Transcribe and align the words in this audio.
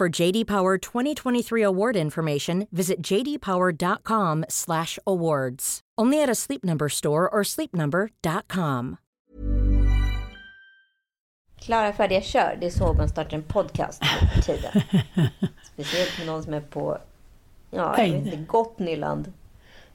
For 0.00 0.08
JD 0.22 0.46
Power 0.46 0.78
2023 0.78 1.62
award 1.62 1.96
information, 1.96 2.66
visit 2.72 3.00
jdpower.com/awards. 3.00 5.80
Only 5.96 6.20
at 6.22 6.28
a 6.28 6.34
Sleep 6.34 6.64
Number 6.64 6.88
store 6.88 7.28
or 7.28 7.44
sleepnumber.com. 7.44 8.96
Klara, 11.60 11.92
färdiga, 11.92 12.20
kör. 12.20 12.56
Det 12.60 12.66
är 12.66 12.70
så 12.70 12.92
man 12.92 13.08
startar 13.08 13.36
en 13.36 13.42
podcast 13.42 14.02
nu 14.02 14.08
tiden. 14.42 14.72
Speciellt 15.72 16.18
med 16.18 16.26
någon 16.26 16.42
som 16.42 16.54
är 16.54 16.60
på, 16.60 16.98
ja, 17.70 17.94
jag 17.98 18.04
vet 18.04 18.14
inte. 18.34 18.44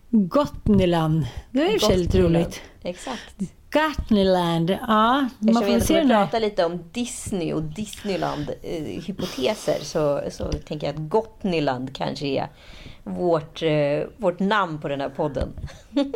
Gotniland. 0.10 1.28
Det 1.52 1.62
är 1.62 1.74
i 1.74 1.78
och 1.78 1.82
för 1.82 1.88
sig 1.88 1.98
lite 1.98 2.22
roligt. 2.22 2.62
Exakt. 2.84 3.36
Gotniland. 3.72 4.70
Ja, 4.70 4.78
man 4.88 5.30
Eftersom 5.40 5.64
får 5.64 5.74
vi 5.74 5.82
se 5.82 6.02
kommer 6.02 6.16
prata 6.16 6.40
lite 6.40 6.66
om 6.66 6.84
Disney 6.92 7.54
och 7.54 7.64
Disneyland-hypoteser 7.64 9.78
så, 9.82 10.22
så 10.32 10.52
tänker 10.52 10.88
jag 10.88 10.96
att 10.96 11.02
Gotniland 11.10 11.96
kanske 11.96 12.28
är 12.28 12.48
vårt, 13.04 13.64
eh, 13.64 14.02
vårt 14.18 14.40
namn 14.40 14.82
på 14.82 14.88
den 14.88 15.02
här 15.02 15.10
podden. 15.10 15.50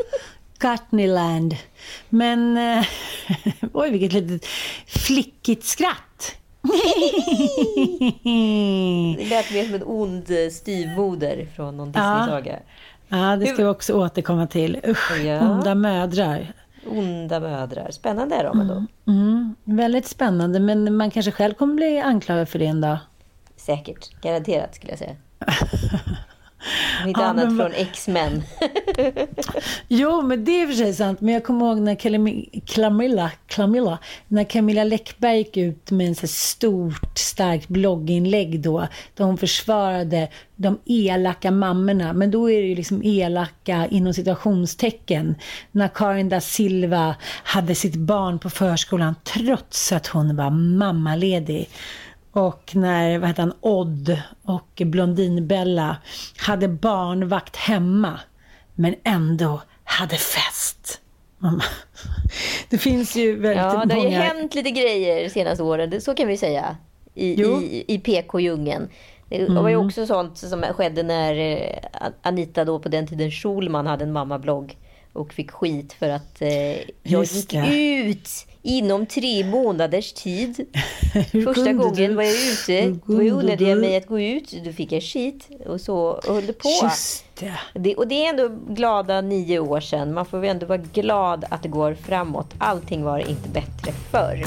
Gotniland. 0.59 1.55
Men, 2.09 2.57
eh, 2.57 2.85
oj 3.73 3.91
vilket 3.91 4.13
litet 4.13 4.45
flickigt 4.87 5.65
skratt. 5.65 6.35
Det 9.17 9.25
lät 9.29 9.51
mer 9.53 9.65
som 9.65 9.73
en 9.73 9.83
ond 9.83 10.31
eh, 10.31 10.49
styvmoder 10.49 11.47
från 11.55 11.77
någon 11.77 11.91
Disney-saga. 11.91 12.51
Ja, 12.51 12.59
det 13.09 13.45
ska 13.47 13.63
vi 13.63 13.69
också 13.69 13.93
återkomma 13.93 14.47
till. 14.47 14.79
Usch, 14.87 15.17
Ja. 15.25 15.39
onda 15.51 15.75
mödrar. 15.75 16.53
Onda 16.87 17.39
mödrar. 17.39 17.91
Spännande 17.91 18.35
är 18.35 18.43
de 18.43 18.59
ändå. 18.59 18.85
Mm, 19.07 19.55
väldigt 19.63 20.07
spännande, 20.07 20.59
men 20.59 20.97
man 20.97 21.11
kanske 21.11 21.31
själv 21.31 21.53
kommer 21.53 21.73
bli 21.75 21.99
anklagad 21.99 22.49
för 22.49 22.59
det 22.59 22.65
en 22.65 22.81
dag. 22.81 22.97
Säkert. 23.57 24.21
Garanterat 24.21 24.75
skulle 24.75 24.91
jag 24.91 24.99
säga. 24.99 25.15
Om 27.03 27.09
inte 27.09 27.21
Ja, 27.21 27.27
annat 27.27 27.45
men 27.45 27.57
från 27.57 27.73
X-Men. 27.73 28.43
Jo, 29.87 30.21
men 30.21 30.45
det 30.45 30.61
är 30.61 30.67
för 30.67 30.73
sig 30.73 30.93
sant. 30.93 31.21
Men 31.21 31.33
jag 31.33 31.43
kommer 31.43 31.65
ihåg 31.65 31.79
när 31.79 31.95
Camilla, 32.65 33.31
Camilla, 33.47 33.97
när 34.27 34.43
Camilla 34.43 34.83
Läckberg 34.83 35.37
gick 35.37 35.57
ut 35.57 35.91
med 35.91 36.07
en 36.07 36.15
så 36.15 36.27
stort, 36.27 37.17
starkt 37.17 37.67
blogginlägg 37.67 38.61
då, 38.61 38.87
där 39.15 39.25
hon 39.25 39.37
försvarade 39.37 40.27
de 40.55 40.79
elaka 40.85 41.51
mammorna. 41.51 42.13
Men 42.13 42.31
då 42.31 42.51
är 42.51 42.61
det 42.61 42.67
ju 42.67 42.75
liksom 42.75 43.03
elaka 43.03 43.87
inom 43.91 44.13
situationstecken. 44.13 45.35
När 45.71 45.87
Karin 45.87 46.29
da 46.29 46.41
Silva 46.41 47.15
hade 47.43 47.75
sitt 47.75 47.95
barn 47.95 48.39
på 48.39 48.49
förskolan 48.49 49.15
trots 49.23 49.91
att 49.91 50.07
hon 50.07 50.35
var 50.35 50.49
mammaledig. 50.49 51.69
Och 52.33 52.75
när 52.75 53.19
vad 53.19 53.29
heter 53.29 53.43
han, 53.43 53.53
Odd 53.61 54.21
och 54.43 54.81
Blondinbella 54.85 55.97
hade 56.37 56.67
barnvakt 56.67 57.55
hemma 57.55 58.19
men 58.75 58.95
ändå 59.03 59.61
hade 59.83 60.15
fest. 60.15 61.01
Mamma. 61.37 61.63
Det 62.69 62.77
finns 62.77 63.15
ju 63.15 63.35
väldigt 63.35 63.63
Ja, 63.63 63.85
det 63.85 63.93
har 63.93 64.01
ju 64.01 64.09
många... 64.09 64.21
hänt 64.21 64.55
lite 64.55 64.71
grejer 64.71 65.23
de 65.23 65.29
senaste 65.29 65.63
åren. 65.63 66.01
Så 66.01 66.13
kan 66.15 66.27
vi 66.27 66.37
säga. 66.37 66.77
I, 67.13 67.41
Jo. 67.41 67.61
i, 67.61 67.85
i 67.87 67.99
PK-djungeln. 67.99 68.89
Det 69.29 69.49
var 69.49 69.69
ju 69.69 69.75
också 69.75 70.05
sånt 70.05 70.37
som 70.37 70.63
skedde 70.63 71.03
när 71.03 71.35
eh, 71.35 72.09
Anita 72.21 72.65
då 72.65 72.79
på 72.79 72.89
den 72.89 73.07
tiden 73.07 73.31
Schulman 73.31 73.87
hade 73.87 74.03
en 74.03 74.11
mammablogg. 74.11 74.77
Och 75.13 75.33
fick 75.33 75.51
skit 75.51 75.93
för 75.93 76.09
att 76.09 76.41
eh, 76.41 76.77
jag 77.03 77.23
gick 77.23 77.53
ut 77.53 78.29
inom 78.63 79.05
tre 79.05 79.45
månaders 79.45 80.13
tid. 80.13 80.65
Första 81.45 81.73
gången 81.73 82.09
du? 82.09 82.13
var 82.13 82.23
jag 82.23 82.33
ute. 82.33 82.99
Då 83.05 83.13
unnade 83.13 83.63
jag 83.63 83.79
mig 83.79 83.95
att 83.95 84.07
gå 84.07 84.19
ut. 84.19 84.53
Då 84.65 84.71
fick 84.71 84.91
jag 84.91 85.03
skit. 85.03 85.49
Och 85.65 85.81
så 85.81 86.21
höll 86.27 86.45
det 86.45 86.53
på. 86.53 86.69
Just 86.83 87.25
det. 87.39 87.53
Det, 87.73 87.95
och 87.95 88.07
det 88.07 88.25
är 88.25 88.29
ändå 88.29 88.49
glada 88.73 89.21
nio 89.21 89.59
år 89.59 89.79
sedan. 89.79 90.13
Man 90.13 90.25
får 90.25 90.37
väl 90.37 90.49
ändå 90.49 90.65
vara 90.65 90.81
glad 90.93 91.45
att 91.49 91.63
det 91.63 91.69
går 91.69 91.93
framåt. 91.93 92.53
Allting 92.57 93.03
var 93.03 93.29
inte 93.29 93.49
bättre 93.49 93.91
förr. 94.11 94.45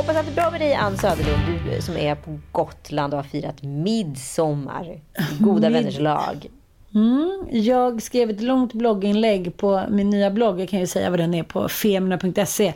Hoppas 0.00 0.16
att 0.16 0.26
det 0.26 0.32
är 0.32 0.34
bra 0.34 0.50
med 0.50 0.60
dig 0.60 0.74
Ann 0.74 0.98
Söderlund, 0.98 1.40
du 1.70 1.82
som 1.82 1.96
är 1.96 2.14
på 2.14 2.38
Gotland 2.52 3.14
och 3.14 3.18
har 3.18 3.24
firat 3.24 3.62
midsommar. 3.62 5.00
Goda 5.40 5.70
vänners 5.70 5.98
lag. 5.98 6.46
Mm, 6.94 7.46
jag 7.50 8.02
skrev 8.02 8.30
ett 8.30 8.40
långt 8.40 8.72
blogginlägg 8.72 9.56
på 9.56 9.84
min 9.90 10.10
nya 10.10 10.30
blogg, 10.30 10.60
jag 10.60 10.68
kan 10.68 10.80
ju 10.80 10.86
säga 10.86 11.10
vad 11.10 11.18
den 11.18 11.34
är 11.34 11.42
på 11.42 11.68
femina.se. 11.68 12.72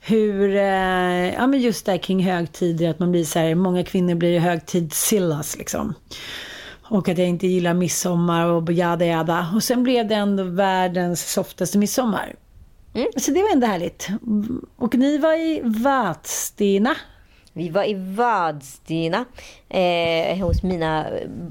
Hur, 0.00 0.56
eh, 0.56 1.34
ja 1.34 1.46
men 1.46 1.60
just 1.60 1.86
där 1.86 1.98
kring 1.98 2.24
högtider, 2.24 2.90
att 2.90 2.98
man 2.98 3.10
blir 3.10 3.24
så 3.24 3.38
här, 3.38 3.54
många 3.54 3.84
kvinnor 3.84 4.14
blir 4.14 4.38
högtidssillas 4.38 5.56
liksom. 5.58 5.94
Och 6.82 7.08
att 7.08 7.18
jag 7.18 7.28
inte 7.28 7.46
gillar 7.46 7.74
midsommar 7.74 8.46
och 8.46 8.72
jada 8.72 9.06
jada. 9.06 9.46
Och 9.54 9.62
sen 9.62 9.82
blev 9.82 10.08
det 10.08 10.14
ändå 10.14 10.42
världens 10.42 11.32
softaste 11.32 11.78
midsommar. 11.78 12.34
Så 13.16 13.30
det 13.30 13.42
var 13.42 13.52
ändå 13.52 13.66
härligt. 13.66 14.08
Och 14.76 14.94
ni 14.94 15.18
var 15.18 15.34
i 15.34 15.60
Vadstena. 15.64 16.96
Vi 17.52 17.68
var 17.68 17.84
i 17.84 17.94
Vadstena 17.94 19.24
eh, 19.68 20.38
hos 20.38 20.62
mina, 20.62 21.06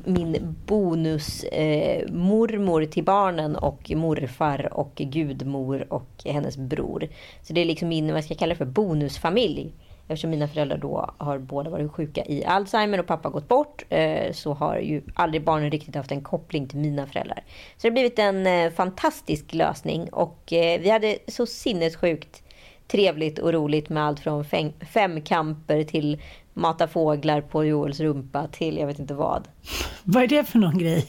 min 0.05 0.55
bonusmormor 0.65 2.81
eh, 2.81 2.89
till 2.89 3.03
barnen 3.03 3.55
och 3.55 3.91
morfar 3.95 4.73
och 4.73 4.95
gudmor 4.95 5.85
och 5.89 6.09
hennes 6.25 6.57
bror. 6.57 7.09
Så 7.41 7.53
det 7.53 7.61
är 7.61 7.65
liksom 7.65 7.89
min, 7.89 8.13
vad 8.13 8.23
ska 8.23 8.33
jag 8.33 8.39
kalla 8.39 8.53
det 8.53 8.57
för, 8.57 8.65
bonusfamilj. 8.65 9.73
Eftersom 10.07 10.29
mina 10.29 10.47
föräldrar 10.47 10.77
då 10.77 11.13
har 11.17 11.37
båda 11.37 11.69
varit 11.69 11.91
sjuka 11.91 12.25
i 12.25 12.45
Alzheimer 12.45 12.99
och 12.99 13.07
pappa 13.07 13.29
gått 13.29 13.47
bort 13.47 13.85
eh, 13.89 14.31
så 14.31 14.53
har 14.53 14.77
ju 14.77 15.01
aldrig 15.15 15.43
barnen 15.43 15.71
riktigt 15.71 15.95
haft 15.95 16.11
en 16.11 16.21
koppling 16.21 16.67
till 16.67 16.79
mina 16.79 17.07
föräldrar. 17.07 17.43
Så 17.77 17.81
det 17.81 17.87
har 17.87 17.93
blivit 17.93 18.19
en 18.19 18.47
eh, 18.47 18.71
fantastisk 18.71 19.53
lösning 19.53 20.09
och 20.09 20.53
eh, 20.53 20.81
vi 20.81 20.89
hade 20.89 21.17
så 21.27 21.45
sinnessjukt 21.45 22.43
trevligt 22.87 23.39
och 23.39 23.53
roligt 23.53 23.89
med 23.89 24.03
allt 24.03 24.19
från 24.19 24.45
fem, 24.45 24.73
femkamper 24.93 25.83
till 25.83 26.21
mata 26.53 26.87
fåglar 26.87 27.41
på 27.41 27.65
Joels 27.65 27.99
rumpa 27.99 28.47
till 28.47 28.77
jag 28.77 28.87
vet 28.87 28.99
inte 28.99 29.13
vad. 29.13 29.47
Vad 30.03 30.23
är 30.23 30.27
det 30.27 30.43
för 30.43 30.59
någon 30.59 30.77
grej? 30.77 31.07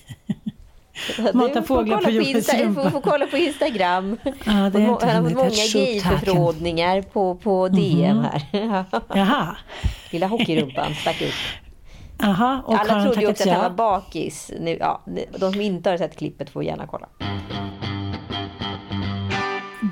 Mata 1.35 1.63
fåglar 1.63 1.97
kolla 1.97 2.07
på 2.07 2.25
Insta- 2.25 2.63
rumpa. 2.65 2.85
Du 2.85 2.91
får 2.91 3.01
kolla 3.01 3.27
på 3.27 3.37
Instagram. 3.37 4.17
Ja, 4.25 4.33
det 4.45 4.53
har 4.53 4.93
inte 4.93 5.07
Han 5.07 5.15
har 5.17 5.23
hunnit. 5.23 5.37
många 5.37 5.49
gayförfrågningar 5.51 7.03
på, 7.03 7.35
på 7.35 7.69
DM 7.69 8.19
här. 8.19 8.43
Jaha. 9.15 9.57
Lilla 10.11 10.27
hockeyrumpan 10.27 10.95
stack 10.95 11.23
ut. 11.23 11.33
Jaha, 12.19 12.63
och 12.67 12.75
Alla 12.81 13.03
trodde 13.05 13.21
ju 13.21 13.31
också 13.31 13.49
att 13.49 13.55
han 13.57 13.63
var 13.63 13.71
bakis. 13.77 14.51
Nu, 14.61 14.77
ja, 14.81 15.03
de 15.39 15.53
som 15.53 15.61
inte 15.61 15.91
har 15.91 15.97
sett 15.99 16.17
klippet 16.17 16.51
får 16.51 16.65
gärna 16.65 16.87
kolla. 16.87 17.07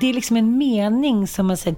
det 0.01 0.09
är 0.09 0.13
liksom 0.13 0.37
en 0.37 0.57
mening 0.57 1.27
som 1.27 1.49
har 1.49 1.55
sett, 1.55 1.77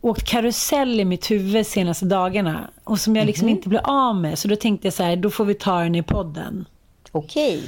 åkt 0.00 0.24
karusell 0.28 1.00
i 1.00 1.04
mitt 1.04 1.30
huvud 1.30 1.66
senaste 1.66 2.04
dagarna 2.04 2.70
och 2.84 2.98
som 3.00 3.16
jag 3.16 3.26
liksom 3.26 3.48
inte 3.48 3.68
blir 3.68 3.80
av 3.84 4.16
med. 4.16 4.38
Så 4.38 4.48
då 4.48 4.56
tänkte 4.56 4.86
jag 4.86 4.94
så 4.94 5.02
här, 5.02 5.16
då 5.16 5.30
får 5.30 5.44
vi 5.44 5.54
ta 5.54 5.78
den 5.80 5.94
i 5.94 6.02
podden. 6.02 6.64
Okej. 7.12 7.62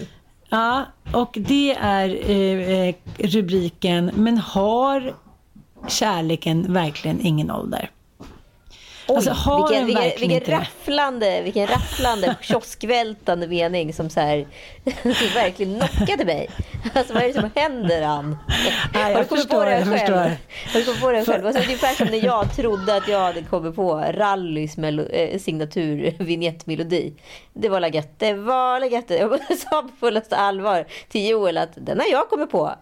Ja, 0.48 0.84
och 1.12 1.36
det 1.40 1.74
är 1.74 2.30
eh, 2.30 2.88
eh, 2.88 2.94
rubriken 3.18 4.10
Men 4.14 4.38
har 4.38 5.14
kärleken 5.88 6.72
verkligen 6.72 7.20
ingen 7.20 7.50
ålder? 7.50 7.90
Oj, 9.08 9.16
Alltså, 9.16 9.31
har 9.31 9.69
vilken, 9.69 9.76
den 9.76 9.87
vilken, 9.87 10.02
verkligen 10.02 10.34
vilken 10.34 10.58
rafflande, 10.58 11.43
vilken 11.43 11.66
rafflande, 11.66 12.37
kioskvältande 12.43 13.49
mening 13.49 13.93
som 13.93 14.10
så 14.10 14.20
här, 14.20 14.46
verkligen 15.34 15.81
knockade 15.81 16.25
mig. 16.25 16.50
Alltså 16.94 17.14
vad 17.14 17.22
är 17.22 17.28
det 17.28 17.34
som 17.34 17.50
händer 17.55 18.02
Ann? 18.02 18.37
jag 18.94 19.00
Har 19.00 19.08
du 19.08 19.14
kommit 19.14 19.28
förstår, 19.28 19.66
jag 19.66 19.87
förstår. 19.87 20.14
Har 20.14 20.38
du 20.72 20.84
kommit 20.84 21.00
på 21.00 21.12
det 21.12 21.25
själv? 21.25 21.46
Alltså, 21.46 21.62
ungefär 21.62 21.94
som 21.94 22.06
när 22.06 22.25
jag 22.25 22.56
trodde 22.56 22.96
att 22.96 23.08
jag 23.08 23.20
hade 23.20 23.43
kommit 23.43 23.76
på 23.76 24.05
Rallys 24.10 24.78
eh, 24.78 25.38
signatur 25.38 26.14
vignettmelodi. 26.19 27.12
Det 27.52 27.69
var 27.69 27.81
la 27.81 27.88
gött, 27.88 28.19
det 28.19 28.34
var 28.34 28.81
la 28.81 28.87
gött. 28.87 29.10
Jag 29.10 29.58
sa 29.58 29.82
på 29.82 29.88
fullaste 30.00 30.37
allvar 30.37 30.87
till 31.08 31.28
Joel 31.28 31.58
att 31.58 31.72
den 31.75 32.00
har 32.00 32.06
jag 32.06 32.28
kommit 32.28 32.50
på. 32.50 32.75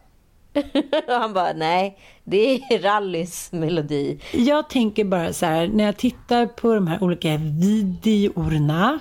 Och 1.07 1.15
han 1.21 1.33
bara, 1.33 1.53
nej, 1.53 1.99
det 2.25 2.55
är 2.55 2.79
Rallys 2.79 3.53
melodi. 3.53 4.19
Jag 4.33 4.71
tänker 4.71 5.05
bara 5.05 5.33
så 5.33 5.47
här, 5.47 5.69
när 5.69 5.85
jag 5.85 5.97
tittar 5.97 6.47
på 6.47 6.75
de 6.75 6.87
här 6.87 7.03
olika 7.03 7.37
videorna, 7.61 8.99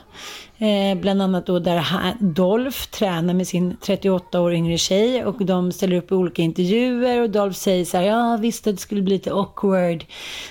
eh, 0.57 0.98
bland 0.98 1.22
annat 1.22 1.46
då 1.46 1.60
där 1.60 1.84
Dolph 2.19 2.78
tränar 2.78 3.34
med 3.34 3.48
sin 3.48 3.78
38 3.81 4.42
år 4.42 4.54
yngre 4.54 4.78
tjej 4.78 5.25
och 5.25 5.46
de 5.46 5.72
ställer 5.72 5.98
upp 5.98 6.12
i 6.12 6.16
olika 6.16 6.42
intervjuer 6.42 7.22
och 7.22 7.30
Dolph 7.30 7.58
säger 7.58 7.86
så 7.86 7.98
här, 7.98 8.04
ja 8.04 8.38
visst 8.42 8.63
det 8.63 8.78
skulle 8.78 9.01
bli 9.01 9.13
lite 9.13 9.34
awkward 9.34 10.06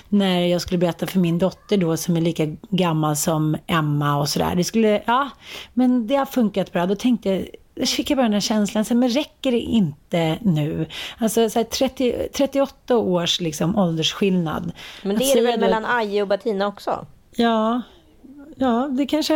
när 0.09 0.39
jag 0.39 0.61
skulle 0.61 0.77
berätta 0.77 1.07
för 1.07 1.19
min 1.19 1.39
dotter 1.39 1.77
då 1.77 1.97
som 1.97 2.17
är 2.17 2.21
lika 2.21 2.45
gammal 2.69 3.15
som 3.15 3.57
Emma 3.67 4.17
och 4.17 4.29
sådär. 4.29 4.55
Det 4.55 4.63
skulle, 4.63 5.01
ja, 5.05 5.29
men 5.73 6.07
det 6.07 6.15
har 6.15 6.25
funkat 6.25 6.73
bra. 6.73 6.85
Då 6.85 6.95
tänkte 6.95 7.29
jag 7.29 7.45
fick 7.85 8.09
jag 8.09 8.17
bara 8.17 8.23
den 8.23 8.33
här 8.33 8.39
känslan, 8.39 8.85
så 8.85 8.95
men 8.95 9.09
räcker 9.09 9.51
det 9.51 9.59
inte 9.59 10.37
nu? 10.41 10.87
Alltså 11.17 11.49
så 11.49 11.59
här, 11.59 11.63
30, 11.63 12.27
38 12.33 12.97
års 12.97 13.41
liksom, 13.41 13.75
åldersskillnad. 13.77 14.71
Men 15.03 15.17
det 15.17 15.31
är 15.31 15.35
det 15.35 15.41
väl 15.41 15.59
mellan 15.59 15.85
Aje 15.85 16.21
och 16.21 16.27
Bettina 16.27 16.67
också? 16.67 17.05
Ja, 17.35 17.81
ja 18.55 18.89
det 18.97 19.05
kanske 19.05 19.33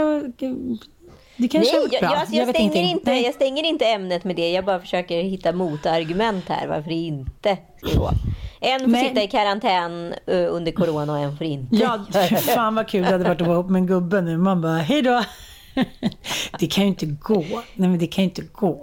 det 1.38 1.48
kanske 1.48 1.78
Nej, 1.78 1.88
jag, 1.92 2.04
jag, 2.04 2.28
jag, 2.32 2.46
vet 2.46 2.56
stänger 2.56 2.82
inte, 2.82 3.12
Nej. 3.12 3.24
jag 3.24 3.34
stänger 3.34 3.64
inte 3.64 3.86
ämnet 3.86 4.24
med 4.24 4.36
det. 4.36 4.52
Jag 4.52 4.66
bara 4.66 4.80
försöker 4.80 5.24
hitta 5.24 5.52
motargument 5.52 6.50
här 6.50 6.68
varför 6.68 6.90
det 6.90 6.96
inte 6.96 7.58
ska 7.78 8.00
gå. 8.00 8.10
En 8.60 8.80
får 8.80 8.88
Men- 8.88 9.06
sitta 9.06 9.24
i 9.24 9.28
karantän 9.28 10.14
eh, 10.28 10.46
under 10.50 10.72
corona 10.72 11.14
och 11.14 11.20
en 11.20 11.38
får 11.38 11.48
inte 11.48 11.76
Ja, 11.76 12.06
fan 12.40 12.76
vad 12.76 12.88
kul 12.88 13.02
det 13.02 13.12
hade 13.12 13.24
varit 13.24 13.42
att 13.42 13.48
vara 13.48 13.60
ihop 13.60 13.70
med 13.70 13.80
en 13.80 13.88
gubbe 13.88 14.22
nu. 14.22 14.38
Man 14.38 14.62
bara, 14.62 14.78
hej 14.78 15.02
då. 15.02 15.24
Det 16.60 16.68
kan 16.68 16.84
ju 16.84 16.88
inte 16.88 17.06
gå. 17.06 17.46
Nej 17.76 17.90
men 17.90 18.00
det 18.00 18.08
kan 18.08 18.24
ju 18.24 18.30
inte 18.30 18.42
gå. 18.42 18.82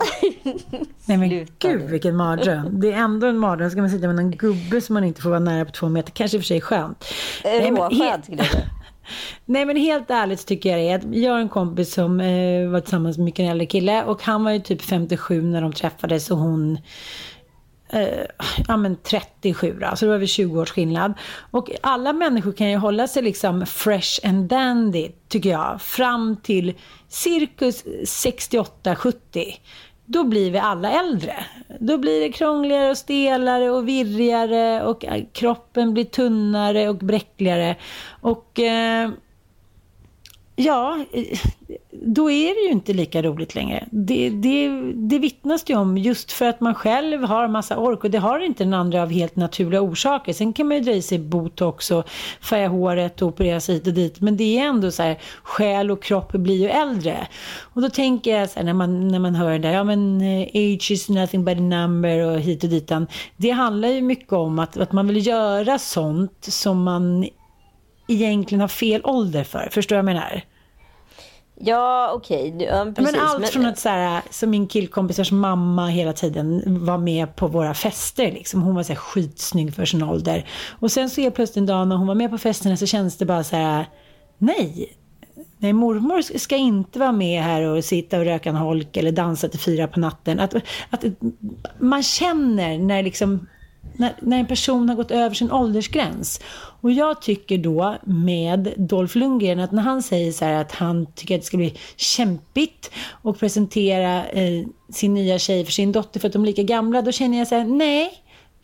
Nej 1.06 1.16
men 1.18 1.46
gud 1.58 1.82
vilken 1.90 2.16
mardröm. 2.16 2.80
Det 2.80 2.92
är 2.92 2.96
ändå 2.96 3.26
en 3.26 3.38
mardröm. 3.38 3.70
Ska 3.70 3.80
man 3.80 3.90
sitta 3.90 4.06
med 4.06 4.18
en 4.18 4.30
gubbe 4.30 4.80
som 4.80 4.94
man 4.94 5.04
inte 5.04 5.22
får 5.22 5.30
vara 5.30 5.40
nära 5.40 5.64
på 5.64 5.70
två 5.70 5.88
meter. 5.88 6.10
Kanske 6.12 6.36
i 6.36 6.38
och 6.40 6.42
för 6.42 6.46
sig 6.46 6.60
skönt. 6.60 7.04
Råskönt 7.44 8.24
skulle 8.24 8.42
jag 8.42 8.50
säga. 8.50 8.70
Nej 9.44 9.64
men 9.64 9.76
helt 9.76 10.10
ärligt 10.10 10.40
så 10.40 10.46
tycker 10.46 10.78
jag 10.78 11.00
det 11.00 11.06
är 11.16 11.22
jag 11.22 11.32
har 11.32 11.40
en 11.40 11.48
kompis 11.48 11.94
som 11.94 12.20
eh, 12.20 12.68
var 12.68 12.80
tillsammans 12.80 13.18
med 13.18 13.24
mycket 13.24 13.40
en 13.40 13.50
äldre 13.50 13.66
kille 13.66 14.04
och 14.04 14.22
han 14.22 14.44
var 14.44 14.50
ju 14.52 14.60
typ 14.60 14.82
57 14.82 15.42
när 15.42 15.62
de 15.62 15.72
träffades 15.72 16.30
och 16.30 16.38
hon 16.38 16.78
eh, 17.88 18.24
ja 18.68 18.76
men 18.76 18.96
37 18.96 19.78
då, 19.80 19.96
så 19.96 20.04
det 20.04 20.10
var 20.10 20.18
väl 20.18 20.28
20 20.28 20.60
års 20.60 20.70
skillnad. 20.70 21.14
Och 21.50 21.70
alla 21.80 22.12
människor 22.12 22.52
kan 22.52 22.70
ju 22.70 22.76
hålla 22.76 23.08
sig 23.08 23.22
liksom 23.22 23.66
fresh 23.66 24.28
and 24.28 24.48
dandy, 24.48 25.10
tycker 25.28 25.50
jag, 25.50 25.82
fram 25.82 26.36
till 26.36 26.74
cirkus 27.08 27.84
68-70. 27.84 29.12
Då 30.04 30.24
blir 30.24 30.50
vi 30.50 30.58
alla 30.58 30.90
äldre. 30.90 31.34
Då 31.80 31.98
blir 31.98 32.20
det 32.20 32.32
krångligare 32.32 32.90
och 32.90 32.98
stelare 32.98 33.70
och 33.70 33.88
virrigare 33.88 34.82
och 34.82 35.04
eh, 35.04 35.24
kroppen 35.32 35.94
blir 35.94 36.04
tunnare 36.04 36.88
och 36.88 36.96
bräckligare. 36.96 37.76
Och 38.20 38.60
eh, 38.60 39.10
Ja, 40.58 41.04
då 41.90 42.30
är 42.30 42.54
det 42.54 42.66
ju 42.66 42.72
inte 42.72 42.92
lika 42.92 43.22
roligt 43.22 43.54
längre. 43.54 43.84
Det, 43.90 44.30
det, 44.30 44.68
det 44.94 45.18
vittnas 45.18 45.64
det 45.64 45.72
ju 45.72 45.78
om 45.78 45.98
just 45.98 46.32
för 46.32 46.46
att 46.46 46.60
man 46.60 46.74
själv 46.74 47.24
har 47.24 47.48
massa 47.48 47.76
ork 47.76 48.04
och 48.04 48.10
det 48.10 48.18
har 48.18 48.40
inte 48.40 48.64
den 48.64 48.74
andra 48.74 49.02
av 49.02 49.10
helt 49.10 49.36
naturliga 49.36 49.80
orsaker. 49.80 50.32
Sen 50.32 50.52
kan 50.52 50.68
man 50.68 50.76
ju 50.76 50.82
dra 50.82 50.92
i 50.92 51.02
sig 51.02 51.18
botox 51.18 51.90
och 51.90 52.04
färga 52.40 52.68
håret 52.68 53.22
och 53.22 53.28
operera 53.28 53.60
sig 53.60 53.74
hit 53.74 53.86
och 53.86 53.92
dit. 53.92 54.20
Men 54.20 54.36
det 54.36 54.58
är 54.58 54.64
ändå 54.64 54.90
så 54.90 55.02
här, 55.02 55.18
själ 55.42 55.90
och 55.90 56.02
kropp 56.02 56.32
blir 56.32 56.56
ju 56.56 56.68
äldre. 56.68 57.26
Och 57.60 57.82
då 57.82 57.88
tänker 57.88 58.38
jag 58.38 58.50
så 58.50 58.58
här, 58.58 58.66
när 58.66 58.74
man, 58.74 59.08
när 59.08 59.18
man 59.18 59.34
hör 59.34 59.50
det 59.50 59.58
där, 59.58 59.72
ja 59.72 59.84
men 59.84 60.20
eh, 60.20 60.42
age 60.42 60.90
is 60.90 61.08
nothing 61.08 61.44
but 61.44 61.58
a 61.58 61.60
number 61.60 62.26
och 62.26 62.40
hit 62.40 62.64
och 62.64 62.70
ditan. 62.70 63.06
Det 63.36 63.50
handlar 63.50 63.88
ju 63.88 64.02
mycket 64.02 64.32
om 64.32 64.58
att, 64.58 64.76
att 64.76 64.92
man 64.92 65.06
vill 65.06 65.26
göra 65.26 65.78
sånt 65.78 66.44
som 66.44 66.82
man 66.82 67.26
egentligen 68.08 68.60
har 68.60 68.68
fel 68.68 69.00
ålder 69.04 69.44
för. 69.44 69.68
Förstår 69.72 69.96
du 69.96 70.02
vad 70.02 70.10
jag 70.10 70.14
menar? 70.16 70.42
Ja, 71.60 72.12
okej. 72.14 72.50
Du- 72.58 72.64
Ja, 72.64 72.92
precis. 72.96 73.12
men 73.12 73.20
allt 73.28 73.48
från 73.48 73.66
att 73.66 73.78
så 73.78 73.88
här, 73.88 74.22
som 74.30 74.50
min 74.50 74.66
killkompisars 74.66 75.32
mamma 75.32 75.86
hela 75.88 76.12
tiden 76.12 76.62
var 76.86 76.98
med 76.98 77.36
på 77.36 77.46
våra 77.46 77.74
fester. 77.74 78.32
Liksom. 78.32 78.62
Hon 78.62 78.74
var 78.74 78.82
så 78.82 78.88
här 78.92 78.96
skitsnygg 79.00 79.74
för 79.74 79.84
sin 79.84 80.02
ålder. 80.02 80.46
Och 80.80 80.92
sen 80.92 81.10
så 81.10 81.20
är 81.20 81.30
plötsligt 81.30 81.56
en 81.56 81.66
dag 81.66 81.88
när 81.88 81.96
hon 81.96 82.06
var 82.06 82.14
med 82.14 82.30
på 82.30 82.38
festerna 82.38 82.76
så 82.76 82.86
känns 82.86 83.16
det 83.16 83.24
bara 83.26 83.44
så 83.44 83.56
här, 83.56 83.86
nej. 84.38 84.96
Nej, 85.58 85.72
mormor 85.72 86.38
ska 86.38 86.56
inte 86.56 86.98
vara 86.98 87.12
med 87.12 87.42
här 87.42 87.62
och 87.62 87.84
sitta 87.84 88.18
och 88.18 88.24
röka 88.24 88.48
en 88.48 88.56
holk 88.56 88.96
eller 88.96 89.12
dansa 89.12 89.48
till 89.48 89.60
fyra 89.60 89.88
på 89.88 90.00
natten. 90.00 90.40
Att, 90.40 90.54
att 90.90 91.04
man 91.78 92.02
känner 92.02 92.78
när 92.78 93.02
liksom 93.02 93.46
när, 93.98 94.14
när 94.20 94.38
en 94.38 94.46
person 94.46 94.88
har 94.88 94.96
gått 94.96 95.10
över 95.10 95.34
sin 95.34 95.52
åldersgräns. 95.52 96.40
Och 96.80 96.92
jag 96.92 97.22
tycker 97.22 97.58
då 97.58 97.96
med 98.04 98.74
Dolph 98.76 99.16
Lundgren 99.16 99.60
att 99.60 99.72
när 99.72 99.82
han 99.82 100.02
säger 100.02 100.32
så 100.32 100.44
här 100.44 100.60
att 100.60 100.72
han 100.72 101.06
tycker 101.14 101.34
att 101.34 101.40
det 101.40 101.46
ska 101.46 101.56
bli 101.56 101.74
kämpigt 101.96 102.90
och 103.22 103.38
presentera 103.38 104.26
eh, 104.26 104.66
sin 104.92 105.14
nya 105.14 105.38
tjej 105.38 105.64
för 105.64 105.72
sin 105.72 105.92
dotter 105.92 106.20
för 106.20 106.26
att 106.26 106.32
de 106.32 106.42
är 106.42 106.46
lika 106.46 106.62
gamla, 106.62 107.02
då 107.02 107.12
känner 107.12 107.38
jag 107.38 107.48
så 107.48 107.54
här, 107.54 107.64
nej, 107.64 108.12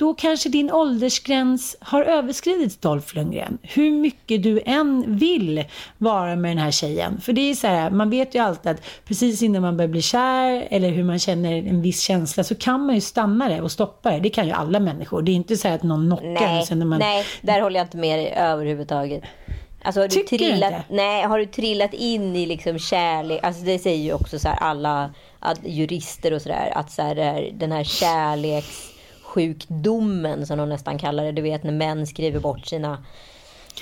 då 0.02 0.14
kanske 0.14 0.48
din 0.48 0.70
åldersgräns 0.70 1.76
har 1.80 2.02
överskridits 2.02 2.76
Dolph 2.76 3.16
Lundgren. 3.16 3.58
Hur 3.62 3.90
mycket 3.90 4.42
du 4.42 4.60
än 4.66 5.16
vill 5.18 5.64
vara 5.98 6.36
med 6.36 6.50
den 6.50 6.58
här 6.58 6.70
tjejen. 6.70 7.20
För 7.20 7.32
det 7.32 7.50
är 7.50 7.54
så 7.54 7.66
här, 7.66 7.90
man 7.90 8.10
vet 8.10 8.34
ju 8.34 8.38
alltid 8.38 8.72
att 8.72 8.82
precis 9.04 9.42
innan 9.42 9.62
man 9.62 9.76
börjar 9.76 9.88
bli 9.88 10.02
kär 10.02 10.66
eller 10.70 10.90
hur 10.90 11.04
man 11.04 11.18
känner 11.18 11.52
en 11.52 11.82
viss 11.82 12.00
känsla 12.00 12.44
så 12.44 12.54
kan 12.54 12.86
man 12.86 12.94
ju 12.94 13.00
stanna 13.00 13.48
det 13.48 13.60
och 13.60 13.72
stoppa 13.72 14.10
det. 14.10 14.20
Det 14.20 14.30
kan 14.30 14.46
ju 14.46 14.52
alla 14.52 14.80
människor. 14.80 15.22
Det 15.22 15.30
är 15.30 15.34
inte 15.34 15.56
så 15.56 15.68
här 15.68 15.74
att 15.74 15.82
någon 15.82 16.06
knockar 16.06 16.52
Nej, 16.52 16.66
sen 16.66 16.78
när 16.78 16.86
man... 16.86 16.98
nej, 16.98 17.24
där 17.42 17.60
håller 17.60 17.80
jag 17.80 17.86
inte 17.86 17.96
med 17.96 18.18
dig 18.18 18.34
överhuvudtaget. 18.36 19.22
Alltså, 19.82 20.00
har 20.00 20.08
du 20.08 20.14
Tycker 20.14 20.38
du 20.38 20.50
trillat, 20.50 20.72
inte? 20.72 20.84
nej, 20.88 21.22
har 21.22 21.38
du 21.38 21.46
trillat 21.46 21.94
in 21.94 22.36
i 22.36 22.46
liksom 22.46 22.78
kärlek? 22.78 23.40
Alltså 23.42 23.62
det 23.62 23.78
säger 23.78 24.04
ju 24.04 24.12
också 24.12 24.38
så 24.38 24.48
här 24.48 24.56
alla 24.56 25.10
jurister 25.64 26.32
och 26.32 26.42
sådär. 26.42 26.72
Att 26.74 26.90
så 26.90 27.02
här, 27.02 27.14
det 27.14 27.24
här, 27.24 27.50
den 27.54 27.72
sjukdomen 29.32 30.46
som 30.46 30.58
de 30.58 30.68
nästan 30.68 30.98
kallar 30.98 31.24
det. 31.24 31.32
Du 31.32 31.42
vet 31.42 31.64
när 31.64 31.72
män 31.72 32.06
skriver 32.06 32.40
bort 32.40 32.66
sina 32.66 33.04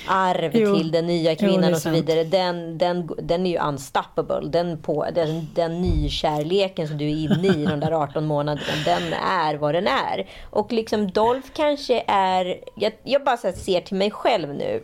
arv 0.07 0.51
Jo. 0.53 0.77
till 0.77 0.91
den 0.91 1.07
nya 1.07 1.31
Jo, 1.31 1.37
kvinnan 1.37 1.73
och 1.73 1.79
så 1.79 1.89
vidare. 1.89 2.23
Den, 2.23 2.77
den, 2.77 3.09
den 3.21 3.45
är 3.45 3.49
ju 3.51 3.57
unstoppable. 3.57 4.49
Den, 4.49 4.77
på, 4.81 5.05
den, 5.15 5.47
den 5.55 5.81
nykärleken 5.81 6.87
som 6.87 6.97
du 6.97 7.05
är 7.05 7.15
inne 7.15 7.47
i 7.47 7.65
de 7.65 7.79
där 7.79 7.91
18 7.91 8.25
månaderna, 8.25 8.61
den 8.85 9.13
är 9.13 9.55
vad 9.55 9.75
den 9.75 9.87
är. 9.87 10.27
Och 10.49 10.71
liksom 10.73 11.11
Dolph 11.11 11.47
kanske 11.53 12.03
är, 12.07 12.59
jag, 12.75 12.91
jag 13.03 13.23
bara 13.23 13.37
ser 13.37 13.81
till 13.81 13.97
mig 13.97 14.11
själv 14.11 14.49
nu. 14.55 14.83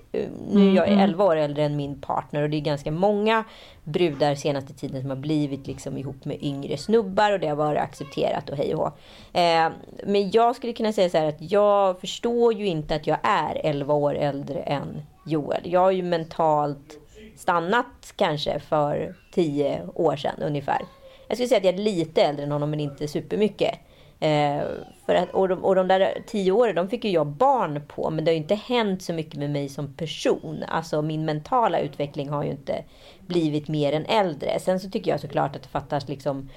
Nu 0.51 0.69
är 0.71 0.75
jag 0.75 0.87
Mm, 0.87 0.99
11 0.99 1.23
år 1.25 1.35
äldre 1.35 1.63
än 1.63 1.75
min 1.75 2.01
partner 2.01 2.41
och 2.43 2.49
det 2.49 2.57
är 2.57 2.61
ganska 2.61 2.91
många 2.91 3.43
brudar 3.83 4.35
senaste 4.35 4.73
tiden 4.73 5.01
som 5.01 5.09
har 5.09 5.17
blivit 5.17 5.67
liksom 5.67 5.97
ihop 5.97 6.25
med 6.25 6.37
yngre 6.43 6.77
snubbar 6.77 7.31
och 7.31 7.39
det 7.39 7.47
har 7.47 7.55
varit 7.55 7.81
accepterat 7.81 8.49
och 8.49 8.57
hej 8.57 8.75
och 8.75 8.79
hå. 8.81 9.39
eh, 9.39 9.69
Men 10.05 10.31
jag 10.31 10.55
skulle 10.55 10.73
kunna 10.73 10.93
säga 10.93 11.09
så 11.09 11.17
här 11.17 11.25
att 11.25 11.51
jag 11.51 11.99
förstår 11.99 12.53
ju 12.53 12.67
inte 12.67 12.95
att 12.95 13.07
jag 13.07 13.17
är 13.23 13.61
11 13.63 13.93
år 13.93 14.15
äldre 14.15 14.59
än 14.59 15.01
Joel. 15.25 15.61
Jag 15.63 15.79
har 15.79 15.91
ju 15.91 16.03
mentalt 16.03 16.99
stannat 17.35 18.13
kanske 18.15 18.59
för 18.59 19.15
10 19.31 19.81
år 19.95 20.15
sedan 20.15 20.41
ungefär. 20.41 20.81
Jag 21.27 21.37
skulle 21.37 21.47
säga 21.47 21.57
att 21.57 21.65
jag 21.65 21.73
är 21.73 21.77
lite 21.77 22.21
äldre 22.21 22.43
än 22.43 22.51
honom 22.51 22.69
men 22.69 22.79
inte 22.79 23.07
supermycket. 23.07 23.79
Eh, 24.19 24.61
för 25.05 25.15
att, 25.15 25.31
och, 25.33 25.47
de, 25.47 25.65
och 25.65 25.75
de 25.75 25.87
där 25.87 26.23
tio 26.27 26.51
åren, 26.51 26.75
de 26.75 26.89
fick 26.89 27.05
ju 27.05 27.11
jag 27.11 27.27
barn 27.27 27.81
på. 27.87 28.09
Men 28.09 28.25
det 28.25 28.31
har 28.31 28.33
ju 28.33 28.41
inte 28.41 28.55
hänt 28.55 29.01
så 29.01 29.13
mycket 29.13 29.39
med 29.39 29.49
mig 29.49 29.69
som 29.69 29.93
person. 29.93 30.63
Alltså 30.67 31.01
min 31.01 31.25
mentala 31.25 31.79
utveckling 31.79 32.29
har 32.29 32.43
ju 32.43 32.51
inte 32.51 32.83
blivit 33.19 33.67
mer 33.67 33.93
än 33.93 34.05
äldre. 34.05 34.59
Sen 34.59 34.79
så 34.79 34.89
tycker 34.89 35.11
jag 35.11 35.19
såklart 35.19 35.55
att 35.55 35.63
det 35.63 35.69
fattas 35.69 36.07
liksom 36.07 36.49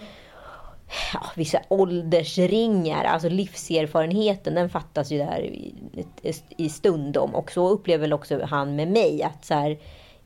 ja, 1.15 1.27
vissa 1.37 1.59
åldersringar, 1.69 3.05
alltså 3.05 3.29
livserfarenheten, 3.29 4.55
den 4.55 4.71
fattas 4.71 5.13
ju 5.13 5.19
där 5.19 5.41
i, 5.41 5.75
i 6.57 6.69
stundom. 6.69 7.35
Och 7.35 7.53
så 7.53 7.69
upplever 7.69 8.01
väl 8.01 8.13
också 8.13 8.45
han 8.45 8.77
med 8.77 8.89
mig 8.89 9.23
att 9.23 9.45
så 9.45 9.55
här, 9.55 9.79